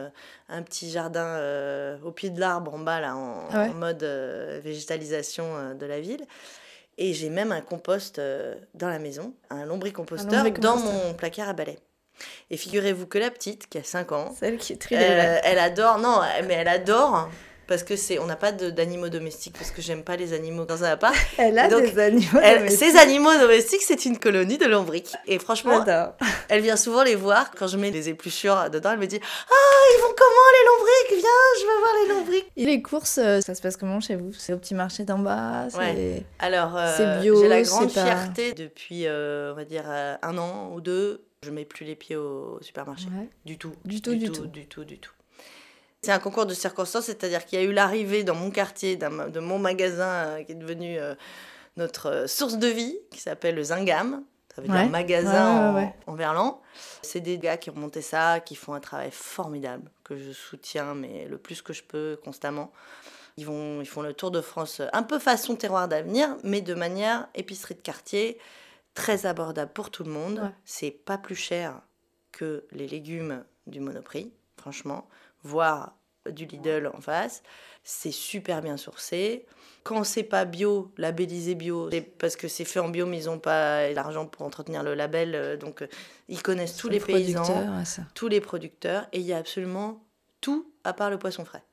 un 0.48 0.62
petit 0.62 0.90
jardin 0.90 1.38
au 2.06 2.12
pied 2.12 2.30
de 2.30 2.40
l'arbre 2.40 2.74
en 2.74 2.80
bas, 2.80 3.02
là, 3.02 3.18
en, 3.18 3.50
ah 3.52 3.68
mode 3.68 4.06
végétalisation 4.64 5.76
de 5.78 5.86
la 5.86 6.00
ville. 6.00 6.24
Et 6.98 7.14
j'ai 7.14 7.30
même 7.30 7.52
un 7.52 7.62
compost 7.62 8.22
dans 8.76 8.88
la 8.88 9.00
maison, 9.00 9.34
un 9.50 9.66
lombricomposteur, 9.66 10.50
dans 10.52 10.78
mon 10.78 11.14
placard 11.14 11.50
à 11.50 11.54
balai. 11.54 11.78
Et 12.50 12.58
figurez-vous 12.58 13.08
que 13.08 13.18
la 13.18 13.32
petite, 13.32 13.68
qui 13.70 13.78
a 13.78 13.84
5 13.84 14.12
ans, 14.12 14.36
celle 14.40 14.58
qui 14.58 14.74
est 14.74 14.80
euh, 14.94 15.40
elle 15.44 15.60
adore, 15.60 16.00
non, 16.00 16.22
mais 16.48 16.56
elle 16.56 16.68
adore 16.68 17.30
parce 17.68 17.84
que 17.84 17.96
c'est 17.96 18.18
on 18.20 18.26
n'a 18.26 18.36
pas 18.36 18.52
d'animaux 18.52 19.10
domestiques 19.10 19.56
parce 19.58 19.72
que 19.72 19.82
j'aime 19.82 20.04
pas 20.04 20.16
les 20.16 20.34
animaux 20.34 20.66
dans 20.66 20.84
un 20.84 20.92
appart. 20.92 21.16
Elle 21.38 21.60
a 21.60 21.68
des 21.68 22.00
animaux 22.00 22.40
domestiques. 22.40 22.80
Ces 22.80 22.98
animaux 22.98 23.38
domestiques, 23.38 23.82
c'est 23.82 24.06
une 24.06 24.18
colonie 24.18 24.58
de 24.58 24.66
lombriques. 24.66 25.16
Et 25.28 25.38
franchement, 25.38 25.84
elle 26.50 26.62
vient 26.62 26.78
souvent 26.78 27.04
les 27.04 27.16
voir 27.16 27.52
quand 27.52 27.68
je 27.68 27.78
mets 27.78 27.92
les 27.92 28.10
épluchures 28.10 28.70
dedans. 28.70 28.92
Elle 28.94 29.00
me 29.00 29.06
dit 29.06 29.20
"Ah, 29.22 29.54
ils 29.94 30.02
vont 30.02 30.16
comment 30.18 30.48
les 30.54 30.66
lombriques? 30.68 31.22
Viens, 31.22 31.60
je 31.60 31.66
veux 31.66 31.80
voir 31.80 31.94
les 32.02 32.14
lombriques." 32.14 32.52
Et 32.56 32.66
les 32.66 32.82
courses, 32.82 33.20
euh, 33.22 33.42
ça 33.42 33.54
se 33.54 33.62
passe 33.62 33.76
comment 33.76 34.00
chez 34.00 34.16
vous? 34.16 34.32
C'est 34.34 34.54
au 34.54 34.58
petit 34.58 34.74
marché 34.74 35.04
d'en 35.04 35.20
bas 35.20 35.68
ouais. 35.78 36.24
Alors, 36.40 36.78
euh, 36.78 37.22
j'ai 37.22 37.48
la 37.48 37.62
grande 37.62 37.92
fierté 37.92 38.54
depuis, 38.54 39.08
on 39.10 39.54
va 39.54 39.66
dire, 39.66 39.86
un 39.90 40.38
an 40.38 40.72
ou 40.74 40.80
deux 40.80 41.27
je 41.44 41.52
mets 41.52 41.66
plus 41.66 41.86
les 41.86 41.96
pieds 41.96 42.16
au 42.16 42.60
supermarché. 42.62 43.08
Du 43.46 43.58
tout. 43.58 43.74
Du 43.86 44.02
tout, 44.02 44.16
du, 44.16 44.32
tout, 44.32 44.48
Du 44.48 44.68
tout, 44.68 44.84
du 44.84 45.00
tout. 45.00 45.12
C'est 46.02 46.12
un 46.12 46.20
concours 46.20 46.46
de 46.46 46.54
circonstances, 46.54 47.06
c'est-à-dire 47.06 47.46
qu'il 47.46 47.60
y 47.60 47.62
a 47.62 47.66
eu 47.66 47.74
l'arrivée 47.74 48.24
dans 48.24 48.36
mon 48.36 48.52
quartier 48.52 48.96
de 48.96 49.40
mon 49.40 49.60
magasin 49.60 50.08
euh, 50.08 50.44
qui 50.44 50.52
est 50.52 50.56
devenu 50.56 50.98
euh, 51.00 51.16
notre 51.76 52.10
euh, 52.10 52.28
source 52.28 52.58
de 52.58 52.68
vie, 52.68 52.98
qui 53.12 53.20
s'appelle 53.20 53.56
le 53.56 53.64
Zingam. 53.64 54.24
Ça 54.56 54.62
veut 54.62 54.68
dire 54.68 54.90
magasin 54.90 55.76
en, 55.76 56.12
en, 56.12 56.16
verlan. 56.16 56.62
C'est 57.04 57.20
des 57.20 57.38
gars 57.38 57.58
qui 57.58 57.70
ont 57.70 57.76
monté 57.76 58.02
ça, 58.02 58.40
qui 58.40 58.56
font 58.56 58.74
un 58.74 58.80
travail 58.80 59.12
formidable, 59.12 59.92
que 60.04 60.18
je 60.18 60.32
soutiens, 60.32 60.96
mais 60.96 61.26
le 61.26 61.38
plus 61.38 61.62
que 61.62 61.74
je 61.74 61.84
peux, 61.84 62.20
constamment. 62.24 62.72
Ils, 63.38 63.46
vont, 63.46 63.82
ils 63.82 63.88
font 63.88 64.02
le 64.02 64.14
tour 64.14 64.32
de 64.32 64.42
France, 64.42 64.82
un 64.94 65.04
peu 65.04 65.20
façon 65.20 65.56
terroir 65.56 65.88
d'avenir, 65.88 66.36
mais 66.44 66.62
de 66.62 66.74
manière 66.74 67.28
épicerie 67.36 67.76
de 67.76 67.82
quartier 67.82 68.40
très 68.98 69.28
abordable 69.28 69.72
pour 69.74 69.92
tout 69.92 70.04
le 70.04 70.10
monde. 70.10 70.52
C'est 70.66 70.90
pas 70.90 71.20
plus 71.20 71.36
cher 71.36 71.82
que 72.32 72.66
les 72.72 72.88
légumes 72.88 73.44
du 73.68 73.80
Monoprix, 73.80 74.34
franchement, 74.58 75.08
voire 75.44 75.94
du 76.28 76.46
Lidl 76.46 76.90
en 76.92 77.00
face. 77.00 77.44
C'est 77.84 78.12
super 78.12 78.64
bien 78.64 78.76
sourcé. 78.76 79.46
Quand 79.84 80.04
c'est 80.04 80.24
pas 80.24 80.46
bio, 80.46 80.92
labellisé 80.98 81.54
bio, 81.54 81.92
c'est 81.92 82.02
parce 82.02 82.36
que 82.36 82.48
c'est 82.48 82.66
fait 82.66 82.80
en 82.80 82.90
bio, 82.90 83.06
mais 83.06 83.22
ils 83.22 83.26
n'ont 83.28 83.38
pas 83.38 83.88
l'argent 83.92 84.26
pour 84.26 84.42
entretenir 84.42 84.82
le 84.82 84.96
label. 84.96 85.36
Euh, 85.36 85.58
donc, 85.58 85.84
euh, 85.84 85.88
ils 86.28 86.42
connaissent 86.42 86.76
tous 86.76 86.90
les 86.90 87.00
paysans, 87.00 87.84
tous 88.16 88.28
les 88.28 88.42
producteurs, 88.42 89.08
et 89.14 89.20
il 89.20 89.26
y 89.26 89.32
a 89.32 89.38
absolument 89.38 90.04
tout 90.42 90.72
à 90.84 90.94
part 90.94 91.12
le 91.12 91.20
poisson 91.20 91.46
frais. 91.46 91.64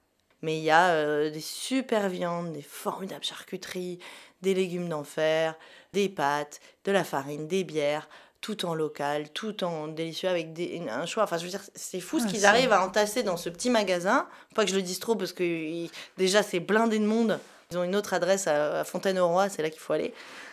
Mais 0.42 0.58
il 0.58 0.62
y 0.62 0.70
a 0.70 0.90
euh, 0.90 1.30
des 1.30 1.40
super 1.40 2.10
viandes, 2.10 2.52
des 2.52 2.60
formidables 2.60 3.24
charcuteries, 3.24 3.98
des 4.44 4.54
légumes 4.54 4.88
d'enfer, 4.88 5.56
des 5.92 6.08
pâtes, 6.08 6.60
de 6.84 6.92
la 6.92 7.02
farine, 7.02 7.48
des 7.48 7.64
bières, 7.64 8.08
tout 8.40 8.66
en 8.66 8.74
local, 8.74 9.30
tout 9.30 9.64
en 9.64 9.88
délicieux 9.88 10.28
avec 10.28 10.52
des, 10.52 10.82
un 10.90 11.06
choix. 11.06 11.24
Enfin, 11.24 11.38
je 11.38 11.44
veux 11.44 11.50
dire, 11.50 11.62
c'est 11.74 12.00
fou 12.00 12.20
ce 12.20 12.26
qu'ils 12.26 12.44
arrivent 12.44 12.72
à 12.72 12.84
entasser 12.84 13.22
dans 13.22 13.38
ce 13.38 13.48
petit 13.48 13.70
magasin. 13.70 14.28
Pas 14.54 14.64
que 14.64 14.70
je 14.70 14.76
le 14.76 14.82
dise 14.82 15.00
trop 15.00 15.16
parce 15.16 15.32
que 15.32 15.88
déjà 16.18 16.42
c'est 16.42 16.60
blindé 16.60 16.98
de 16.98 17.06
monde. 17.06 17.40
Ils 17.70 17.78
ont 17.78 17.84
une 17.84 17.96
autre 17.96 18.12
adresse 18.12 18.46
à, 18.46 18.84
Fontaine-au-Roi, 18.84 19.48
c'est 19.48 19.62
là 19.62 19.70
qu'il 19.70 19.80
faut 19.80 19.94
aller. 19.94 20.12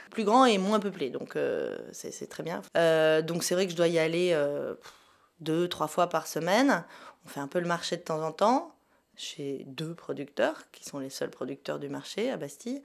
Plus 0.09 0.23
grand 0.23 0.45
et 0.45 0.57
moins 0.57 0.79
peuplé, 0.79 1.09
donc 1.09 1.35
euh, 1.35 1.77
c'est 1.91 2.29
très 2.29 2.43
bien. 2.43 2.61
Euh, 2.77 3.21
donc 3.21 3.43
c'est 3.43 3.55
vrai 3.55 3.65
que 3.65 3.71
je 3.71 3.77
dois 3.77 3.87
y 3.87 3.99
aller 3.99 4.37
deux, 5.41 5.67
trois 5.67 5.87
fois 5.87 6.07
par 6.07 6.27
semaine. 6.27 6.83
On 7.25 7.29
fait 7.29 7.41
un 7.41 7.47
peu 7.47 7.59
le 7.59 7.67
marché 7.67 7.97
de 7.97 8.01
temps 8.01 8.23
en 8.23 8.31
temps 8.31 8.73
chez 9.15 9.63
deux 9.67 9.93
producteurs, 9.93 10.63
qui 10.71 10.83
sont 10.83 10.99
les 10.99 11.09
seuls 11.09 11.29
producteurs 11.29 11.79
du 11.79 11.89
marché 11.89 12.31
à 12.31 12.37
Bastille. 12.37 12.81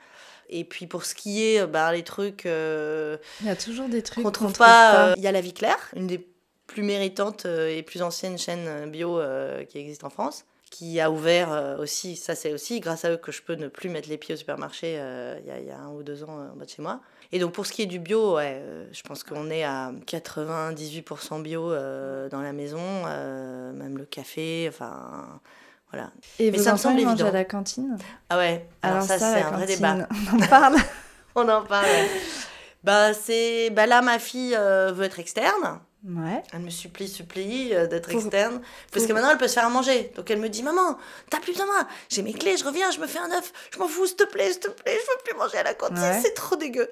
Et 0.48 0.64
puis 0.64 0.86
pour 0.86 1.04
ce 1.04 1.14
qui 1.14 1.42
est 1.42 1.66
bah, 1.66 1.92
les 1.92 2.02
trucs. 2.02 2.46
Euh, 2.46 3.16
il 3.40 3.46
y 3.46 3.50
a 3.50 3.56
toujours 3.56 3.88
des 3.88 4.02
trucs 4.02 4.24
qu'on 4.24 4.30
trouve 4.30 4.52
pas. 4.52 5.10
Euh, 5.10 5.14
il 5.16 5.22
y 5.22 5.26
a 5.26 5.32
La 5.32 5.40
Vie 5.40 5.54
Claire, 5.54 5.90
une 5.94 6.06
des 6.06 6.26
plus 6.66 6.82
méritantes 6.82 7.46
et 7.46 7.82
plus 7.82 8.02
anciennes 8.02 8.38
chaînes 8.38 8.90
bio 8.90 9.20
qui 9.68 9.78
existent 9.78 10.08
en 10.08 10.10
France, 10.10 10.44
qui 10.70 11.00
a 11.00 11.12
ouvert 11.12 11.76
aussi. 11.78 12.16
Ça, 12.16 12.34
c'est 12.34 12.52
aussi 12.52 12.80
grâce 12.80 13.04
à 13.04 13.12
eux 13.12 13.16
que 13.16 13.30
je 13.30 13.40
peux 13.40 13.54
ne 13.54 13.68
plus 13.68 13.88
mettre 13.88 14.08
les 14.08 14.18
pieds 14.18 14.34
au 14.34 14.36
supermarché 14.36 14.94
il 14.94 15.46
y, 15.46 15.50
a, 15.50 15.60
y, 15.60 15.70
a 15.70 15.78
un 15.78 15.90
ou 15.90 16.02
deux 16.02 16.24
ans 16.24 16.50
en 16.52 16.56
bas 16.56 16.64
de 16.64 16.70
chez 16.70 16.82
moi. 16.82 17.00
Et 17.30 17.38
donc 17.38 17.52
pour 17.52 17.66
ce 17.66 17.72
qui 17.72 17.82
est 17.82 17.86
du 17.86 18.00
bio, 18.00 18.34
ouais, 18.34 18.60
je 18.90 19.02
pense 19.02 19.22
qu'on 19.22 19.48
est 19.48 19.62
à 19.62 19.92
98% 20.06 21.40
bio 21.40 21.70
dans 21.70 22.42
la 22.42 22.52
maison, 22.52 23.04
même 23.04 23.96
le 23.96 24.04
café, 24.04 24.66
enfin 24.68 25.40
voilà. 25.92 26.10
Et 26.38 26.50
Mais 26.50 26.58
vos 26.58 26.64
ça 26.64 26.74
enfants, 26.74 26.92
me 26.94 27.02
semble 27.02 27.22
à 27.22 27.30
la 27.30 27.44
cantine? 27.44 27.96
Ah 28.28 28.38
ouais, 28.38 28.68
alors, 28.82 29.02
ça, 29.02 29.18
c'est 29.18 29.42
un 29.42 29.50
vrai 29.50 29.66
débat. 29.66 30.08
On 30.32 30.36
en 30.36 30.46
parle 30.46 30.76
On 31.34 31.48
en 31.48 31.62
parle. 31.62 31.86
Bah, 32.82 33.12
c'est. 33.12 33.70
Bah, 33.70 33.86
là, 33.86 34.00
ma 34.02 34.18
fille 34.18 34.54
euh, 34.56 34.92
veut 34.92 35.04
être 35.04 35.18
externe. 35.18 35.80
Ouais. 36.06 36.42
Elle 36.52 36.60
me 36.60 36.70
supplie, 36.70 37.08
supplie 37.08 37.74
euh, 37.74 37.86
d'être 37.86 38.10
externe. 38.10 38.60
Parce 38.92 39.06
que 39.06 39.12
maintenant, 39.12 39.30
elle 39.30 39.38
peut 39.38 39.48
se 39.48 39.54
faire 39.54 39.66
à 39.66 39.70
manger. 39.70 40.12
Donc, 40.14 40.30
elle 40.30 40.38
me 40.38 40.48
dit 40.48 40.62
Maman, 40.62 40.96
t'as 41.30 41.40
plus 41.40 41.52
besoin 41.52 41.66
de 41.66 41.72
moi. 41.72 41.88
J'ai 42.08 42.22
mes 42.22 42.32
clés, 42.32 42.56
je 42.56 42.64
reviens, 42.64 42.90
je 42.90 43.00
me 43.00 43.06
fais 43.06 43.18
un 43.18 43.30
œuf. 43.32 43.52
Je 43.72 43.78
m'en 43.78 43.88
fous, 43.88 44.06
s'il 44.06 44.16
te 44.16 44.24
plaît, 44.24 44.52
s'il 44.52 44.60
te 44.60 44.70
plaît. 44.70 44.92
Je 44.94 45.12
veux 45.12 45.22
plus 45.24 45.36
manger 45.36 45.58
à 45.58 45.62
la 45.64 45.74
cantine. 45.74 46.20
C'est 46.22 46.34
trop 46.34 46.56
dégueu. 46.56 46.88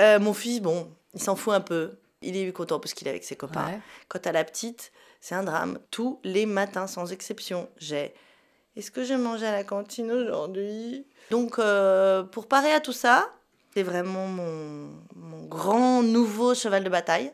Euh, 0.00 0.18
mon 0.18 0.32
fils, 0.32 0.60
bon, 0.60 0.90
il 1.12 1.22
s'en 1.22 1.36
fout 1.36 1.52
un 1.52 1.60
peu. 1.60 1.92
Il 2.22 2.36
est 2.36 2.52
content 2.52 2.80
parce 2.80 2.94
qu'il 2.94 3.06
est 3.06 3.10
avec 3.10 3.24
ses 3.24 3.36
copains. 3.36 3.80
Quant 4.08 4.20
à 4.24 4.32
la 4.32 4.44
petite, 4.44 4.92
c'est 5.20 5.34
un 5.34 5.42
drame. 5.42 5.78
Tous 5.90 6.20
les 6.24 6.46
matins, 6.46 6.86
sans 6.86 7.12
exception, 7.12 7.68
j'ai 7.76 8.14
Est-ce 8.76 8.90
que 8.90 9.04
j'ai 9.04 9.16
mangé 9.16 9.46
à 9.46 9.52
la 9.52 9.64
cantine 9.64 10.10
aujourd'hui? 10.10 11.06
Donc, 11.30 11.58
euh, 11.58 12.22
pour 12.22 12.48
parer 12.48 12.72
à 12.72 12.80
tout 12.80 12.92
ça, 12.92 13.30
c'est 13.74 13.82
vraiment 13.82 14.26
mon, 14.26 14.90
mon 15.14 15.44
grand 15.44 16.02
nouveau 16.02 16.54
cheval 16.54 16.84
de 16.84 16.88
bataille 16.88 17.32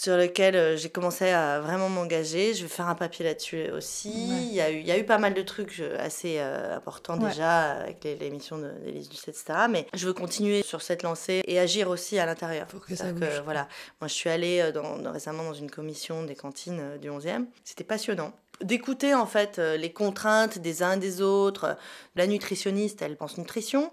sur 0.00 0.16
lequel 0.16 0.56
euh, 0.56 0.76
j'ai 0.78 0.88
commencé 0.88 1.28
à 1.28 1.60
vraiment 1.60 1.90
m'engager. 1.90 2.54
Je 2.54 2.62
vais 2.62 2.68
faire 2.68 2.88
un 2.88 2.94
papier 2.94 3.22
là-dessus 3.22 3.70
aussi. 3.70 4.10
Il, 4.10 4.54
y 4.54 4.60
a 4.62 4.70
eu, 4.70 4.78
il 4.78 4.86
y 4.86 4.90
a 4.90 4.98
eu 4.98 5.04
pas 5.04 5.18
mal 5.18 5.34
de 5.34 5.42
trucs 5.42 5.78
euh, 5.80 5.94
assez 5.98 6.36
euh, 6.38 6.74
importants 6.74 7.18
déjà 7.18 7.72
avec 7.72 8.04
l'émission 8.18 8.56
d'Élise 8.56 9.10
Lucet, 9.10 9.30
etc. 9.30 9.66
Mais 9.68 9.86
je 9.92 10.06
veux 10.06 10.14
continuer 10.14 10.62
sur 10.62 10.80
cette 10.80 11.02
lancée 11.02 11.42
et 11.46 11.58
agir 11.58 11.90
aussi 11.90 12.18
à 12.18 12.24
l'intérieur. 12.24 12.66
Pour 12.68 12.86
que 12.86 12.96
ça 12.96 13.12
bouge. 13.12 13.42
voilà. 13.44 13.68
Moi, 14.00 14.08
je 14.08 14.14
suis 14.14 14.30
allée 14.30 14.72
dans, 14.72 15.12
récemment 15.12 15.44
dans 15.44 15.52
une 15.52 15.70
commission 15.70 16.24
des 16.24 16.34
cantines 16.34 16.96
du 16.98 17.10
11e. 17.10 17.44
C'était 17.62 17.84
passionnant 17.84 18.32
d'écouter 18.62 19.14
en 19.14 19.26
fait 19.26 19.58
les 19.58 19.92
contraintes 19.92 20.58
des 20.58 20.82
uns 20.82 20.92
et 20.92 20.98
des 20.98 21.22
autres. 21.22 21.76
La 22.16 22.26
nutritionniste, 22.26 23.02
elle 23.02 23.16
pense 23.16 23.38
nutrition. 23.38 23.90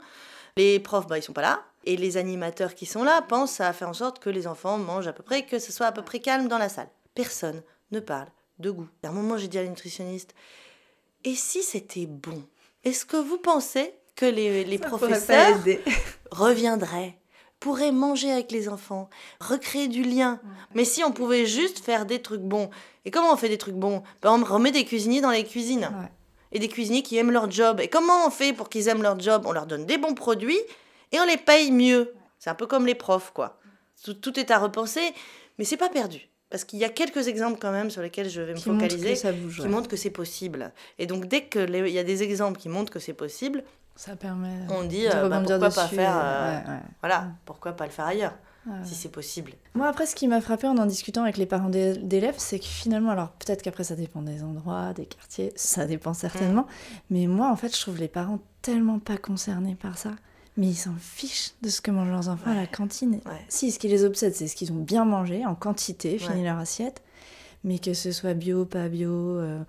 Les 0.55 0.79
profs, 0.79 1.07
bah, 1.07 1.17
ils 1.17 1.23
sont 1.23 1.33
pas 1.33 1.41
là. 1.41 1.63
Et 1.85 1.95
les 1.95 2.17
animateurs 2.17 2.75
qui 2.75 2.85
sont 2.85 3.03
là 3.03 3.21
pensent 3.21 3.61
à 3.61 3.71
faire 3.71 3.89
en 3.89 3.93
sorte 3.93 4.19
que 4.19 4.29
les 4.29 4.47
enfants 4.47 4.77
mangent 4.77 5.07
à 5.07 5.13
peu 5.13 5.23
près, 5.23 5.45
que 5.45 5.59
ce 5.59 5.71
soit 5.71 5.85
à 5.85 5.91
peu 5.91 6.01
près 6.01 6.19
calme 6.19 6.47
dans 6.47 6.57
la 6.57 6.67
salle. 6.67 6.89
Personne 7.15 7.61
ne 7.91 7.99
parle 7.99 8.27
de 8.59 8.71
goût. 8.71 8.89
À 9.03 9.07
un 9.07 9.11
moment, 9.11 9.37
j'ai 9.37 9.47
dit 9.47 9.57
à 9.57 9.63
la 9.63 9.69
nutritionniste, 9.69 10.33
et 11.23 11.35
si 11.35 11.63
c'était 11.63 12.05
bon? 12.07 12.43
Est-ce 12.83 13.05
que 13.05 13.17
vous 13.17 13.37
pensez 13.37 13.93
que 14.15 14.25
les, 14.25 14.63
les 14.63 14.79
professeurs 14.79 15.57
reviendraient? 16.31 17.17
Pourraient 17.59 17.91
manger 17.91 18.31
avec 18.31 18.51
les 18.51 18.69
enfants, 18.69 19.09
recréer 19.39 19.87
du 19.87 20.03
lien. 20.03 20.39
Mais 20.75 20.85
si 20.85 21.03
on 21.03 21.11
pouvait 21.11 21.45
juste 21.45 21.79
faire 21.79 22.05
des 22.05 22.21
trucs 22.21 22.41
bons. 22.41 22.69
Et 23.05 23.11
comment 23.11 23.33
on 23.33 23.37
fait 23.37 23.49
des 23.49 23.57
trucs 23.57 23.75
bons? 23.75 24.03
Ben, 24.21 24.31
On 24.31 24.43
remet 24.43 24.71
des 24.71 24.85
cuisiniers 24.85 25.21
dans 25.21 25.31
les 25.31 25.43
cuisines. 25.43 25.89
Et 26.51 26.59
des 26.59 26.67
cuisiniers 26.67 27.01
qui 27.01 27.17
aiment 27.17 27.31
leur 27.31 27.49
job. 27.49 27.79
Et 27.79 27.87
comment 27.87 28.25
on 28.25 28.29
fait 28.29 28.53
pour 28.53 28.69
qu'ils 28.69 28.87
aiment 28.87 29.01
leur 29.01 29.19
job? 29.19 29.43
On 29.45 29.51
leur 29.51 29.65
donne 29.65 29.85
des 29.85 29.97
bons 29.97 30.13
produits 30.13 30.59
et 31.11 31.19
on 31.19 31.25
les 31.25 31.37
paye 31.37 31.71
mieux. 31.71 32.13
C'est 32.39 32.49
un 32.49 32.55
peu 32.55 32.67
comme 32.67 32.85
les 32.85 32.95
profs, 32.95 33.31
quoi. 33.33 33.59
Tout, 34.03 34.39
est 34.39 34.51
à 34.51 34.59
repenser, 34.59 35.01
mais 35.57 35.65
c'est 35.65 35.77
pas 35.77 35.89
perdu. 35.89 36.29
Parce 36.49 36.63
qu'il 36.63 36.79
y 36.79 36.85
a 36.85 36.89
quelques 36.89 37.27
exemples 37.27 37.59
quand 37.59 37.71
même 37.71 37.89
sur 37.89 38.01
lesquels 38.01 38.29
je 38.29 38.41
vais 38.41 38.53
me 38.53 38.59
focaliser 38.59 39.15
qui 39.15 39.67
montrent 39.67 39.89
que 39.89 39.97
c'est 39.97 40.11
possible. 40.11 40.71
Et 40.97 41.07
donc 41.07 41.25
dès 41.25 41.45
qu'il 41.45 41.75
y 41.89 41.99
a 41.99 42.03
des 42.03 42.23
exemples 42.23 42.59
qui 42.59 42.69
montrent 42.69 42.91
que 42.91 42.99
c'est 42.99 43.13
possible, 43.13 43.63
ça 43.97 44.15
permet 44.15 44.59
on 44.69 44.83
dit 44.83 45.07
euh, 45.07 45.27
bah, 45.27 45.41
pourquoi 45.41 45.69
pas 45.69 45.87
faire 45.87 46.17
euh, 46.17 46.59
voilà 47.01 47.27
pourquoi 47.45 47.73
pas 47.73 47.85
le 47.85 47.91
faire 47.91 48.05
ailleurs 48.05 48.33
si 48.83 48.95
c'est 48.95 49.07
possible. 49.07 49.53
Moi 49.75 49.87
après 49.87 50.05
ce 50.05 50.13
qui 50.13 50.27
m'a 50.27 50.41
frappé 50.41 50.67
en 50.67 50.77
en 50.77 50.85
discutant 50.85 51.23
avec 51.23 51.37
les 51.37 51.45
parents 51.45 51.69
d'élèves 51.69 52.35
c'est 52.37 52.59
que 52.59 52.65
finalement 52.65 53.11
alors 53.11 53.29
peut-être 53.29 53.61
qu'après 53.61 53.85
ça 53.85 53.95
dépend 53.95 54.21
des 54.21 54.43
endroits, 54.43 54.91
des 54.91 55.05
quartiers, 55.05 55.53
ça 55.55 55.85
dépend 55.85 56.13
certainement, 56.13 56.63
mm. 56.63 56.95
mais 57.11 57.27
moi 57.27 57.49
en 57.49 57.55
fait 57.55 57.73
je 57.73 57.79
trouve 57.79 57.97
les 57.97 58.09
parents 58.09 58.39
tellement 58.61 58.99
pas 58.99 59.15
concernés 59.15 59.75
par 59.75 59.97
ça 59.97 60.11
mais 60.57 60.67
ils 60.67 60.75
s'en 60.75 60.95
fichent 60.99 61.53
de 61.61 61.69
ce 61.69 61.81
que 61.81 61.91
mangent 61.91 62.09
leurs 62.09 62.29
enfants 62.29 62.51
à 62.51 62.55
la 62.55 62.67
cantine. 62.67 63.21
Si, 63.47 63.71
ce 63.71 63.79
qui 63.79 63.87
les 63.87 64.03
obsède, 64.03 64.33
c'est 64.33 64.47
ce 64.47 64.55
qu'ils 64.55 64.71
ont 64.71 64.81
bien 64.81 65.05
mangé, 65.05 65.45
en 65.45 65.55
quantité, 65.55 66.17
fini 66.17 66.43
leur 66.43 66.57
assiette. 66.57 67.03
Mais 67.63 67.79
que 67.79 67.93
ce 67.93 68.11
soit 68.11 68.33
bio, 68.33 68.65
pas 68.65 68.87
bio, 68.89 69.11
euh, 69.11 69.59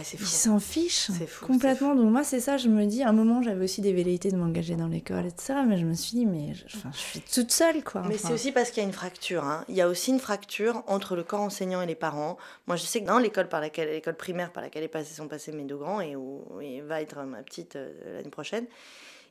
ils 0.00 0.26
s'en 0.26 0.58
fichent 0.60 1.10
complètement. 1.46 1.94
Donc 1.94 2.10
moi, 2.10 2.24
c'est 2.24 2.40
ça, 2.40 2.56
je 2.56 2.68
me 2.68 2.86
dis, 2.86 3.02
à 3.02 3.08
un 3.08 3.12
moment, 3.12 3.42
j'avais 3.42 3.64
aussi 3.64 3.80
des 3.80 3.92
velléités 3.92 4.30
de 4.30 4.36
m'engager 4.36 4.76
dans 4.76 4.88
l'école, 4.88 5.26
etc. 5.26 5.54
Mais 5.66 5.78
je 5.78 5.84
me 5.84 5.94
suis 5.94 6.16
dit, 6.16 6.26
mais 6.26 6.54
je, 6.54 6.64
je 6.68 6.98
suis 6.98 7.20
toute 7.20 7.52
seule, 7.52 7.82
quoi. 7.82 8.02
Mais 8.08 8.18
c'est 8.18 8.32
aussi 8.32 8.52
parce 8.52 8.70
qu'il 8.70 8.82
y 8.82 8.86
a 8.86 8.88
une 8.88 8.94
fracture. 8.94 9.44
Hein. 9.44 9.64
Il 9.68 9.74
y 9.74 9.80
a 9.80 9.88
aussi 9.88 10.10
une 10.10 10.20
fracture 10.20 10.82
entre 10.86 11.16
le 11.16 11.22
corps 11.22 11.40
enseignant 11.40 11.82
et 11.82 11.86
les 11.86 11.94
parents. 11.94 12.36
Moi, 12.66 12.76
je 12.76 12.84
sais 12.84 13.00
que 13.00 13.06
dans 13.06 13.18
l'école 13.18 13.48
par 13.48 13.60
laquelle, 13.60 13.90
l'école 13.90 14.16
primaire 14.16 14.52
par 14.52 14.62
laquelle 14.62 14.88
sont 15.04 15.28
passés 15.28 15.52
mes 15.52 15.64
deux 15.64 15.76
grands 15.76 16.00
et 16.00 16.16
où 16.16 16.60
et 16.60 16.80
va 16.80 17.00
être 17.00 17.22
ma 17.22 17.42
petite 17.42 17.76
euh, 17.76 18.16
l'année 18.16 18.30
prochaine, 18.30 18.66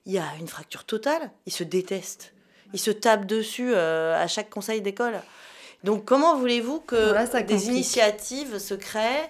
il 0.05 0.13
y 0.13 0.17
a 0.17 0.25
une 0.39 0.47
fracture 0.47 0.83
totale. 0.83 1.31
Ils 1.45 1.53
se 1.53 1.63
détestent. 1.63 2.33
Ils 2.73 2.79
se 2.79 2.91
tapent 2.91 3.25
dessus 3.25 3.71
euh, 3.73 4.21
à 4.21 4.27
chaque 4.27 4.49
conseil 4.49 4.81
d'école. 4.81 5.15
Donc 5.83 6.05
comment 6.05 6.37
voulez-vous 6.37 6.79
que 6.79 7.41
des 7.43 7.67
initiatives 7.67 8.57
se 8.57 8.73
créent, 8.73 9.29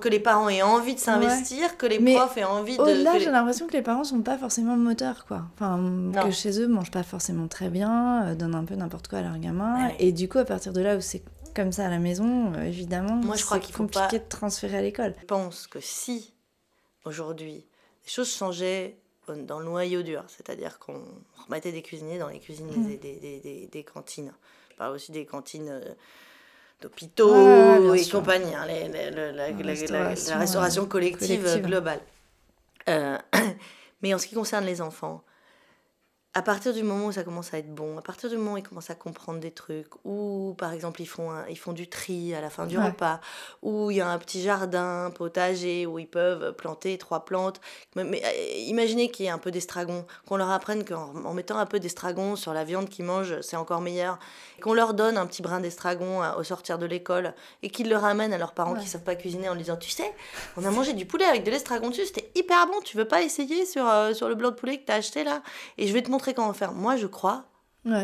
que 0.00 0.08
les 0.08 0.20
parents 0.20 0.48
aient 0.48 0.62
envie 0.62 0.94
de 0.94 1.00
s'investir, 1.00 1.76
que 1.76 1.86
les 1.86 1.98
profs 1.98 2.36
aient 2.36 2.44
envie 2.44 2.76
de... 2.76 3.04
Là, 3.04 3.18
j'ai 3.18 3.30
l'impression 3.30 3.66
que 3.66 3.72
les 3.72 3.82
parents 3.82 4.04
sont 4.04 4.22
pas 4.22 4.38
forcément 4.38 4.76
moteurs, 4.76 5.24
quoi. 5.26 5.42
Enfin, 5.54 6.10
que 6.22 6.30
chez 6.30 6.60
eux, 6.60 6.66
mangent 6.66 6.90
pas 6.90 7.02
forcément 7.02 7.48
très 7.48 7.68
bien, 7.68 8.26
euh, 8.26 8.34
donnent 8.34 8.54
un 8.54 8.64
peu 8.64 8.74
n'importe 8.74 9.08
quoi 9.08 9.20
à 9.20 9.22
leur 9.22 9.38
gamin. 9.38 9.90
Et 9.98 10.12
du 10.12 10.28
coup, 10.28 10.38
à 10.38 10.44
partir 10.44 10.72
de 10.72 10.80
là 10.80 10.96
où 10.96 11.00
c'est 11.00 11.22
comme 11.54 11.72
ça 11.72 11.86
à 11.86 11.88
la 11.88 11.98
maison, 11.98 12.52
euh, 12.54 12.64
évidemment, 12.64 13.16
Moi, 13.16 13.36
je 13.36 13.44
crois 13.44 13.58
qu'il 13.58 13.74
compliqué 13.74 14.18
de 14.18 14.24
transférer 14.28 14.78
à 14.78 14.82
l'école. 14.82 15.14
Je 15.20 15.26
pense 15.26 15.66
que 15.66 15.80
si, 15.80 16.34
aujourd'hui, 17.04 17.64
les 18.04 18.10
choses 18.10 18.30
changeaient 18.30 18.98
dans 19.34 19.58
le 19.58 19.64
noyau 19.64 20.02
dur, 20.02 20.24
c'est-à-dire 20.28 20.78
qu'on 20.78 21.02
remettait 21.46 21.72
des 21.72 21.82
cuisiniers 21.82 22.18
dans 22.18 22.28
les 22.28 22.38
cuisines 22.38 22.68
des, 22.86 22.96
des, 22.96 23.40
des, 23.40 23.68
des, 23.70 23.84
cantines. 23.84 24.32
Je 24.70 24.76
parle 24.76 24.94
aussi 24.94 25.10
des 25.12 25.24
cantines 25.24 25.68
euh, 25.68 25.94
d'hôpitaux 26.80 27.94
et 27.94 28.08
compagnie, 28.08 28.54
hein, 28.54 28.66
la, 29.34 30.38
restauration, 30.38 30.86
collective, 30.86 31.62
globale. 31.62 32.00
Euh, 32.88 33.18
mais 34.02 34.14
en 34.14 34.18
ce 34.18 34.26
qui 34.26 34.34
concerne 34.34 34.64
les 34.64 34.80
enfants, 34.80 35.22
à 36.36 36.42
partir 36.42 36.74
du 36.74 36.82
moment 36.82 37.06
où 37.06 37.12
ça 37.12 37.24
commence 37.24 37.54
à 37.54 37.58
être 37.58 37.74
bon, 37.74 37.96
à 37.96 38.02
partir 38.02 38.28
du 38.28 38.36
moment 38.36 38.52
où 38.52 38.56
ils 38.58 38.62
commencent 38.62 38.90
à 38.90 38.94
comprendre 38.94 39.40
des 39.40 39.52
trucs, 39.52 39.88
ou 40.04 40.54
par 40.58 40.74
exemple 40.74 41.00
ils 41.00 41.06
font, 41.06 41.30
ils 41.48 41.56
font 41.56 41.72
du 41.72 41.88
tri 41.88 42.34
à 42.34 42.42
la 42.42 42.50
fin 42.50 42.66
du 42.66 42.78
repas, 42.78 43.20
ou 43.62 43.90
il 43.90 43.96
y 43.96 44.00
a 44.02 44.08
un 44.10 44.18
petit 44.18 44.42
jardin 44.42 45.10
potager 45.14 45.86
où 45.86 45.98
ils 45.98 46.06
peuvent 46.06 46.52
planter 46.52 46.98
trois 46.98 47.24
plantes. 47.24 47.58
Mais, 47.94 48.22
euh, 48.22 48.58
imaginez 48.66 49.10
qu'il 49.10 49.24
y 49.24 49.28
ait 49.30 49.32
un 49.32 49.38
peu 49.38 49.50
d'estragon, 49.50 50.04
qu'on 50.28 50.36
leur 50.36 50.50
apprenne 50.50 50.84
qu'en 50.84 51.32
mettant 51.32 51.56
un 51.56 51.64
peu 51.64 51.80
d'estragon 51.80 52.36
sur 52.36 52.52
la 52.52 52.64
viande 52.64 52.90
qu'ils 52.90 53.06
mangent, 53.06 53.40
c'est 53.40 53.56
encore 53.56 53.80
meilleur, 53.80 54.18
qu'on 54.60 54.74
leur 54.74 54.92
donne 54.92 55.16
un 55.16 55.24
petit 55.24 55.40
brin 55.40 55.60
d'estragon 55.60 56.20
au 56.36 56.42
sortir 56.42 56.78
de 56.78 56.84
l'école, 56.84 57.32
et 57.62 57.70
qu'ils 57.70 57.88
le 57.88 57.96
ramènent 57.96 58.34
à 58.34 58.38
leurs 58.38 58.52
parents 58.52 58.74
qui 58.74 58.84
ne 58.84 58.90
savent 58.90 59.04
pas 59.04 59.14
cuisiner 59.14 59.48
en 59.48 59.54
leur 59.54 59.62
disant, 59.62 59.76
tu 59.78 59.88
sais, 59.88 60.12
on 60.58 60.64
a 60.66 60.70
mangé 60.70 60.92
du 60.92 61.06
poulet 61.06 61.24
avec 61.24 61.44
de 61.44 61.50
l'estragon 61.50 61.88
dessus, 61.88 62.04
c'était 62.04 62.30
hyper 62.34 62.66
bon, 62.66 62.78
tu 62.84 62.98
veux 62.98 63.08
pas 63.08 63.22
essayer 63.22 63.64
sur, 63.64 63.88
euh, 63.88 64.12
sur 64.12 64.28
le 64.28 64.34
blanc 64.34 64.50
de 64.50 64.56
poulet 64.56 64.76
que 64.76 64.84
tu 64.84 64.92
as 64.92 64.96
acheté 64.96 65.24
là? 65.24 65.42
Et 65.78 65.86
je 65.86 65.94
vais 65.94 66.02
te 66.02 66.10
montrer 66.10 66.25
comment 66.34 66.52
faire. 66.52 66.72
Moi, 66.72 66.96
je 66.96 67.06
crois 67.06 67.44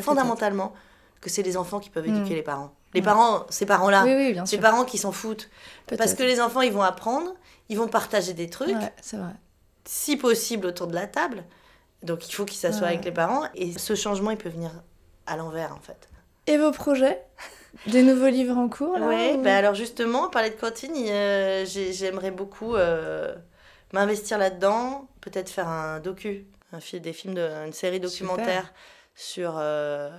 fondamentalement 0.02 0.72
que 1.20 1.30
c'est 1.30 1.42
les 1.42 1.56
enfants 1.56 1.80
qui 1.80 1.90
peuvent 1.90 2.06
éduquer 2.06 2.34
mm. 2.34 2.36
les 2.36 2.42
parents. 2.42 2.74
Les 2.94 3.02
parents, 3.02 3.46
ces 3.48 3.64
parents-là, 3.64 4.04
ces 4.44 4.58
parents 4.58 4.84
qui 4.84 4.98
s'en 4.98 5.12
foutent. 5.12 5.48
Parce 5.96 6.14
que 6.14 6.22
les 6.22 6.40
enfants, 6.40 6.60
ils 6.60 6.72
vont 6.72 6.82
apprendre, 6.82 7.34
ils 7.68 7.78
vont 7.78 7.88
partager 7.88 8.34
des 8.34 8.50
trucs. 8.50 8.76
Si 9.84 10.16
possible 10.16 10.66
autour 10.66 10.86
de 10.86 10.94
la 10.94 11.06
table. 11.06 11.44
Donc 12.02 12.28
il 12.28 12.32
faut 12.32 12.44
qu'ils 12.44 12.58
s'assoient 12.58 12.88
avec 12.88 13.04
les 13.04 13.12
parents. 13.12 13.44
Et 13.54 13.76
ce 13.78 13.94
changement, 13.94 14.30
il 14.30 14.36
peut 14.36 14.48
venir 14.48 14.70
à 15.26 15.36
l'envers, 15.36 15.72
en 15.74 15.80
fait. 15.80 16.08
Et 16.46 16.56
vos 16.56 16.72
projets? 16.72 17.22
Des 17.86 18.02
nouveaux 18.02 18.28
livres 18.28 18.58
en 18.58 18.68
cours 18.68 18.98
Oui, 19.00 19.38
bah 19.38 19.56
alors 19.56 19.74
justement, 19.74 20.28
parler 20.28 20.50
de 20.50 20.56
cantine, 20.56 20.92
euh, 20.94 21.64
j'aimerais 21.64 22.30
beaucoup 22.30 22.74
euh, 22.74 23.34
m'investir 23.92 24.36
là-dedans, 24.36 25.08
peut-être 25.20 25.48
faire 25.48 25.68
un 25.68 25.98
docu 25.98 26.46
un 26.72 26.80
film, 26.80 27.02
des 27.02 27.12
films 27.12 27.34
de, 27.34 27.42
une 27.66 27.72
série 27.72 28.00
documentaire 28.00 28.72
sur 29.14 29.54
euh, 29.58 30.10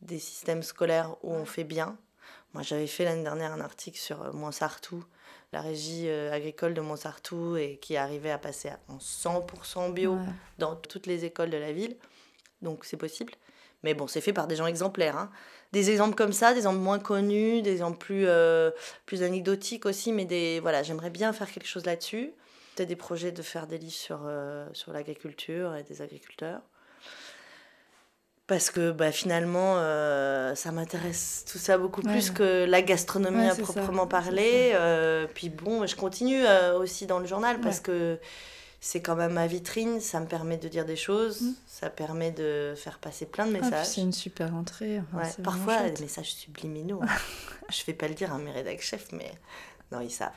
des 0.00 0.18
systèmes 0.18 0.62
scolaires 0.62 1.16
où 1.22 1.32
on 1.32 1.44
fait 1.44 1.64
bien. 1.64 1.96
Moi, 2.54 2.62
j'avais 2.62 2.86
fait 2.86 3.04
l'année 3.04 3.22
dernière 3.22 3.52
un 3.52 3.60
article 3.60 3.98
sur 3.98 4.22
euh, 4.22 4.32
Montsartou, 4.32 5.04
la 5.52 5.60
régie 5.60 6.08
euh, 6.08 6.32
agricole 6.32 6.74
de 6.74 6.80
Montsartou, 6.80 7.56
et 7.56 7.76
qui 7.76 7.96
arrivait 7.96 8.30
à 8.30 8.38
passer 8.38 8.70
en 8.88 8.96
100% 8.96 9.92
bio 9.92 10.18
dans 10.58 10.76
toutes 10.76 11.06
les 11.06 11.24
écoles 11.24 11.50
de 11.50 11.58
la 11.58 11.72
ville. 11.72 11.96
Donc, 12.62 12.84
c'est 12.84 12.96
possible. 12.96 13.34
Mais 13.84 13.94
bon, 13.94 14.08
c'est 14.08 14.20
fait 14.20 14.32
par 14.32 14.46
des 14.46 14.56
gens 14.56 14.66
exemplaires. 14.66 15.16
Hein. 15.16 15.30
Des 15.72 15.90
exemples 15.90 16.16
comme 16.16 16.32
ça, 16.32 16.52
des 16.52 16.58
exemples 16.58 16.78
moins 16.78 16.98
connus, 16.98 17.62
des 17.62 17.72
exemples 17.72 17.98
plus, 17.98 18.26
plus 19.06 19.22
anecdotiques 19.22 19.86
aussi, 19.86 20.12
mais 20.12 20.24
des, 20.24 20.58
voilà, 20.60 20.82
j'aimerais 20.82 21.10
bien 21.10 21.32
faire 21.32 21.50
quelque 21.52 21.68
chose 21.68 21.84
là-dessus 21.84 22.32
des 22.86 22.96
projets 22.96 23.32
de 23.32 23.42
faire 23.42 23.66
des 23.66 23.78
livres 23.78 23.92
sur, 23.92 24.20
euh, 24.24 24.66
sur 24.72 24.92
l'agriculture 24.92 25.74
et 25.76 25.82
des 25.82 26.02
agriculteurs. 26.02 26.60
Parce 28.46 28.70
que 28.70 28.92
bah, 28.92 29.12
finalement, 29.12 29.74
euh, 29.76 30.54
ça 30.54 30.72
m'intéresse 30.72 31.44
tout 31.50 31.58
ça 31.58 31.76
beaucoup 31.76 32.00
plus 32.00 32.30
que 32.30 32.64
la 32.64 32.80
gastronomie 32.80 33.46
à 33.46 33.54
proprement 33.54 34.06
parler. 34.06 34.70
Euh, 34.74 35.26
puis 35.34 35.50
bon, 35.50 35.86
je 35.86 35.94
continue 35.94 36.42
aussi 36.76 37.06
dans 37.06 37.18
le 37.18 37.26
journal 37.26 37.60
parce 37.60 37.80
que 37.80 38.18
c'est 38.80 39.02
quand 39.02 39.16
même 39.16 39.32
ma 39.32 39.46
vitrine, 39.48 40.00
ça 40.00 40.20
me 40.20 40.26
permet 40.26 40.56
de 40.56 40.68
dire 40.68 40.84
des 40.86 40.94
choses, 40.96 41.42
Mm. 41.42 41.52
ça 41.66 41.90
permet 41.90 42.30
de 42.30 42.74
faire 42.76 43.00
passer 43.00 43.26
plein 43.26 43.44
de 43.46 43.54
Ah, 43.56 43.60
messages. 43.60 43.86
c'est 43.86 44.00
une 44.00 44.12
super 44.12 44.54
entrée. 44.54 45.00
enfin, 45.00 45.24
Ouais, 45.24 45.30
c'est 45.34 45.42
parfois, 45.42 45.90
des 45.90 46.00
messages 46.00 46.32
subliminaux. 46.32 47.00
hein. 47.02 47.06
je 47.70 47.84
vais 47.84 47.92
pas 47.92 48.06
le 48.06 48.14
dire 48.14 48.32
à 48.32 48.38
mes 48.38 48.52
rédac 48.52 48.80
chefs, 48.80 49.10
mais 49.12 49.32
non, 49.90 50.00
ils 50.00 50.12
savent. 50.12 50.30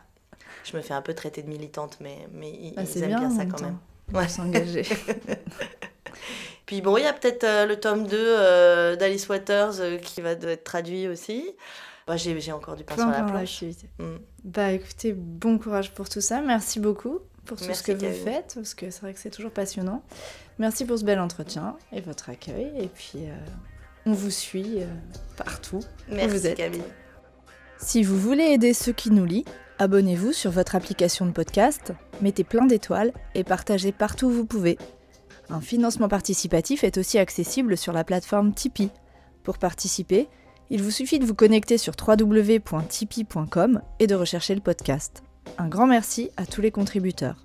Je 0.63 0.77
me 0.77 0.81
fais 0.81 0.93
un 0.93 1.01
peu 1.01 1.13
traiter 1.13 1.41
de 1.41 1.49
militante, 1.49 1.97
mais, 2.01 2.27
mais 2.33 2.49
ils, 2.49 2.73
Ah, 2.77 2.83
ils 2.83 2.97
aiment 3.03 3.07
bien, 3.09 3.19
bien, 3.19 3.31
en 3.31 3.37
ça 3.37 3.45
quand 3.45 3.61
même. 3.61 3.77
Ouais. 4.13 4.27
s'engager. 4.27 4.83
Puis 6.65 6.81
bon, 6.81 6.95
il 6.97 7.03
y 7.03 7.07
a 7.07 7.13
peut-être 7.13 7.43
euh, 7.43 7.65
le 7.65 7.79
tome 7.79 8.07
2 8.07 8.15
euh, 8.17 8.95
d'Alice 8.95 9.27
Waters 9.27 9.81
euh, 9.81 9.97
qui 9.97 10.21
va 10.21 10.31
être 10.31 10.63
traduit 10.63 11.07
aussi. 11.07 11.49
Bah, 12.07 12.15
j'ai, 12.15 12.39
j'ai 12.39 12.51
encore 12.53 12.75
du 12.75 12.83
pain 12.83 12.95
sur 12.95 13.07
la 13.07 13.23
planche. 13.23 13.63
Mm. 13.99 14.05
Bah 14.45 14.71
écoutez, 14.71 15.13
bon 15.13 15.57
courage 15.57 15.91
pour 15.91 16.07
tout 16.07 16.21
ça. 16.21 16.41
Merci 16.41 16.79
beaucoup 16.79 17.19
pour 17.45 17.57
tout 17.57 17.65
Merci, 17.65 17.81
ce 17.81 17.91
que 17.91 17.91
vous 17.91 18.23
faites, 18.23 18.53
parce 18.55 18.73
que 18.73 18.89
c'est 18.89 19.01
vrai 19.01 19.13
que 19.13 19.19
c'est 19.19 19.29
toujours 19.29 19.51
passionnant. 19.51 20.03
Merci 20.59 20.85
pour 20.85 20.97
ce 20.97 21.03
bel 21.03 21.19
entretien 21.19 21.75
et 21.91 22.01
votre 22.01 22.29
accueil. 22.29 22.71
Et 22.77 22.87
puis, 22.87 23.25
on 24.05 24.13
vous 24.13 24.31
suit 24.31 24.79
partout. 25.37 25.79
où 26.09 26.15
Merci 26.15 26.27
vous 26.29 26.47
êtes. 26.47 26.57
Camille. 26.57 26.83
Si 27.79 28.03
vous 28.03 28.17
voulez 28.17 28.43
aider 28.45 28.73
ceux 28.73 28.93
qui 28.93 29.11
nous 29.11 29.25
lisent, 29.25 29.43
abonnez-vous 29.81 30.31
sur 30.31 30.51
votre 30.51 30.75
application 30.75 31.25
de 31.25 31.31
podcast, 31.31 31.91
mettez 32.21 32.43
plein 32.43 32.67
d'étoiles 32.67 33.11
et 33.33 33.43
partagez 33.43 33.91
partout 33.91 34.27
où 34.27 34.31
vous 34.31 34.45
pouvez. 34.45 34.77
Un 35.49 35.59
financement 35.59 36.07
participatif 36.07 36.83
est 36.83 36.99
aussi 36.99 37.17
accessible 37.17 37.75
sur 37.75 37.91
la 37.91 38.03
plateforme 38.03 38.53
Tipeee. 38.53 38.91
Pour 39.41 39.57
participer, 39.57 40.27
il 40.69 40.83
vous 40.83 40.91
suffit 40.91 41.17
de 41.17 41.25
vous 41.25 41.33
connecter 41.33 41.79
sur 41.79 41.93
www.tipeee.com 41.99 43.81
et 43.99 44.05
de 44.05 44.13
rechercher 44.13 44.53
le 44.53 44.61
podcast. 44.61 45.23
Un 45.57 45.67
grand 45.67 45.87
merci 45.87 46.29
à 46.37 46.45
tous 46.45 46.61
les 46.61 46.69
contributeurs. 46.69 47.43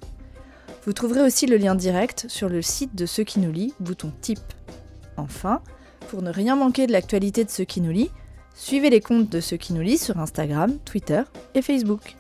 Vous 0.85 0.93
trouverez 0.93 1.23
aussi 1.23 1.47
le 1.47 1.57
lien 1.57 1.75
direct 1.75 2.27
sur 2.29 2.51
le 2.51 2.61
site 2.61 2.95
de 2.95 3.07
Ceux 3.07 3.25
qui 3.25 3.41
nous 3.41 3.51
lit, 3.51 3.73
bouton 3.81 4.13
Tip. 4.21 4.41
Enfin, 5.17 5.63
pour 6.11 6.21
ne 6.21 6.31
rien 6.31 6.55
manquer 6.55 6.87
de 6.87 6.93
l'actualité 6.93 7.47
de 7.47 7.51
Ceux 7.51 7.65
qui 7.65 7.81
nous 7.81 7.93
lit, 7.93 8.11
Suivez 8.59 8.89
les 8.89 9.03
comptes 9.03 9.29
de 9.29 9.41
ceux 9.41 9.59
qui 9.59 9.75
nous 9.75 9.83
lisent 9.83 10.03
sur 10.03 10.19
Instagram, 10.19 10.79
Twitter 10.87 11.21
et 11.55 11.61
Facebook. 11.61 12.16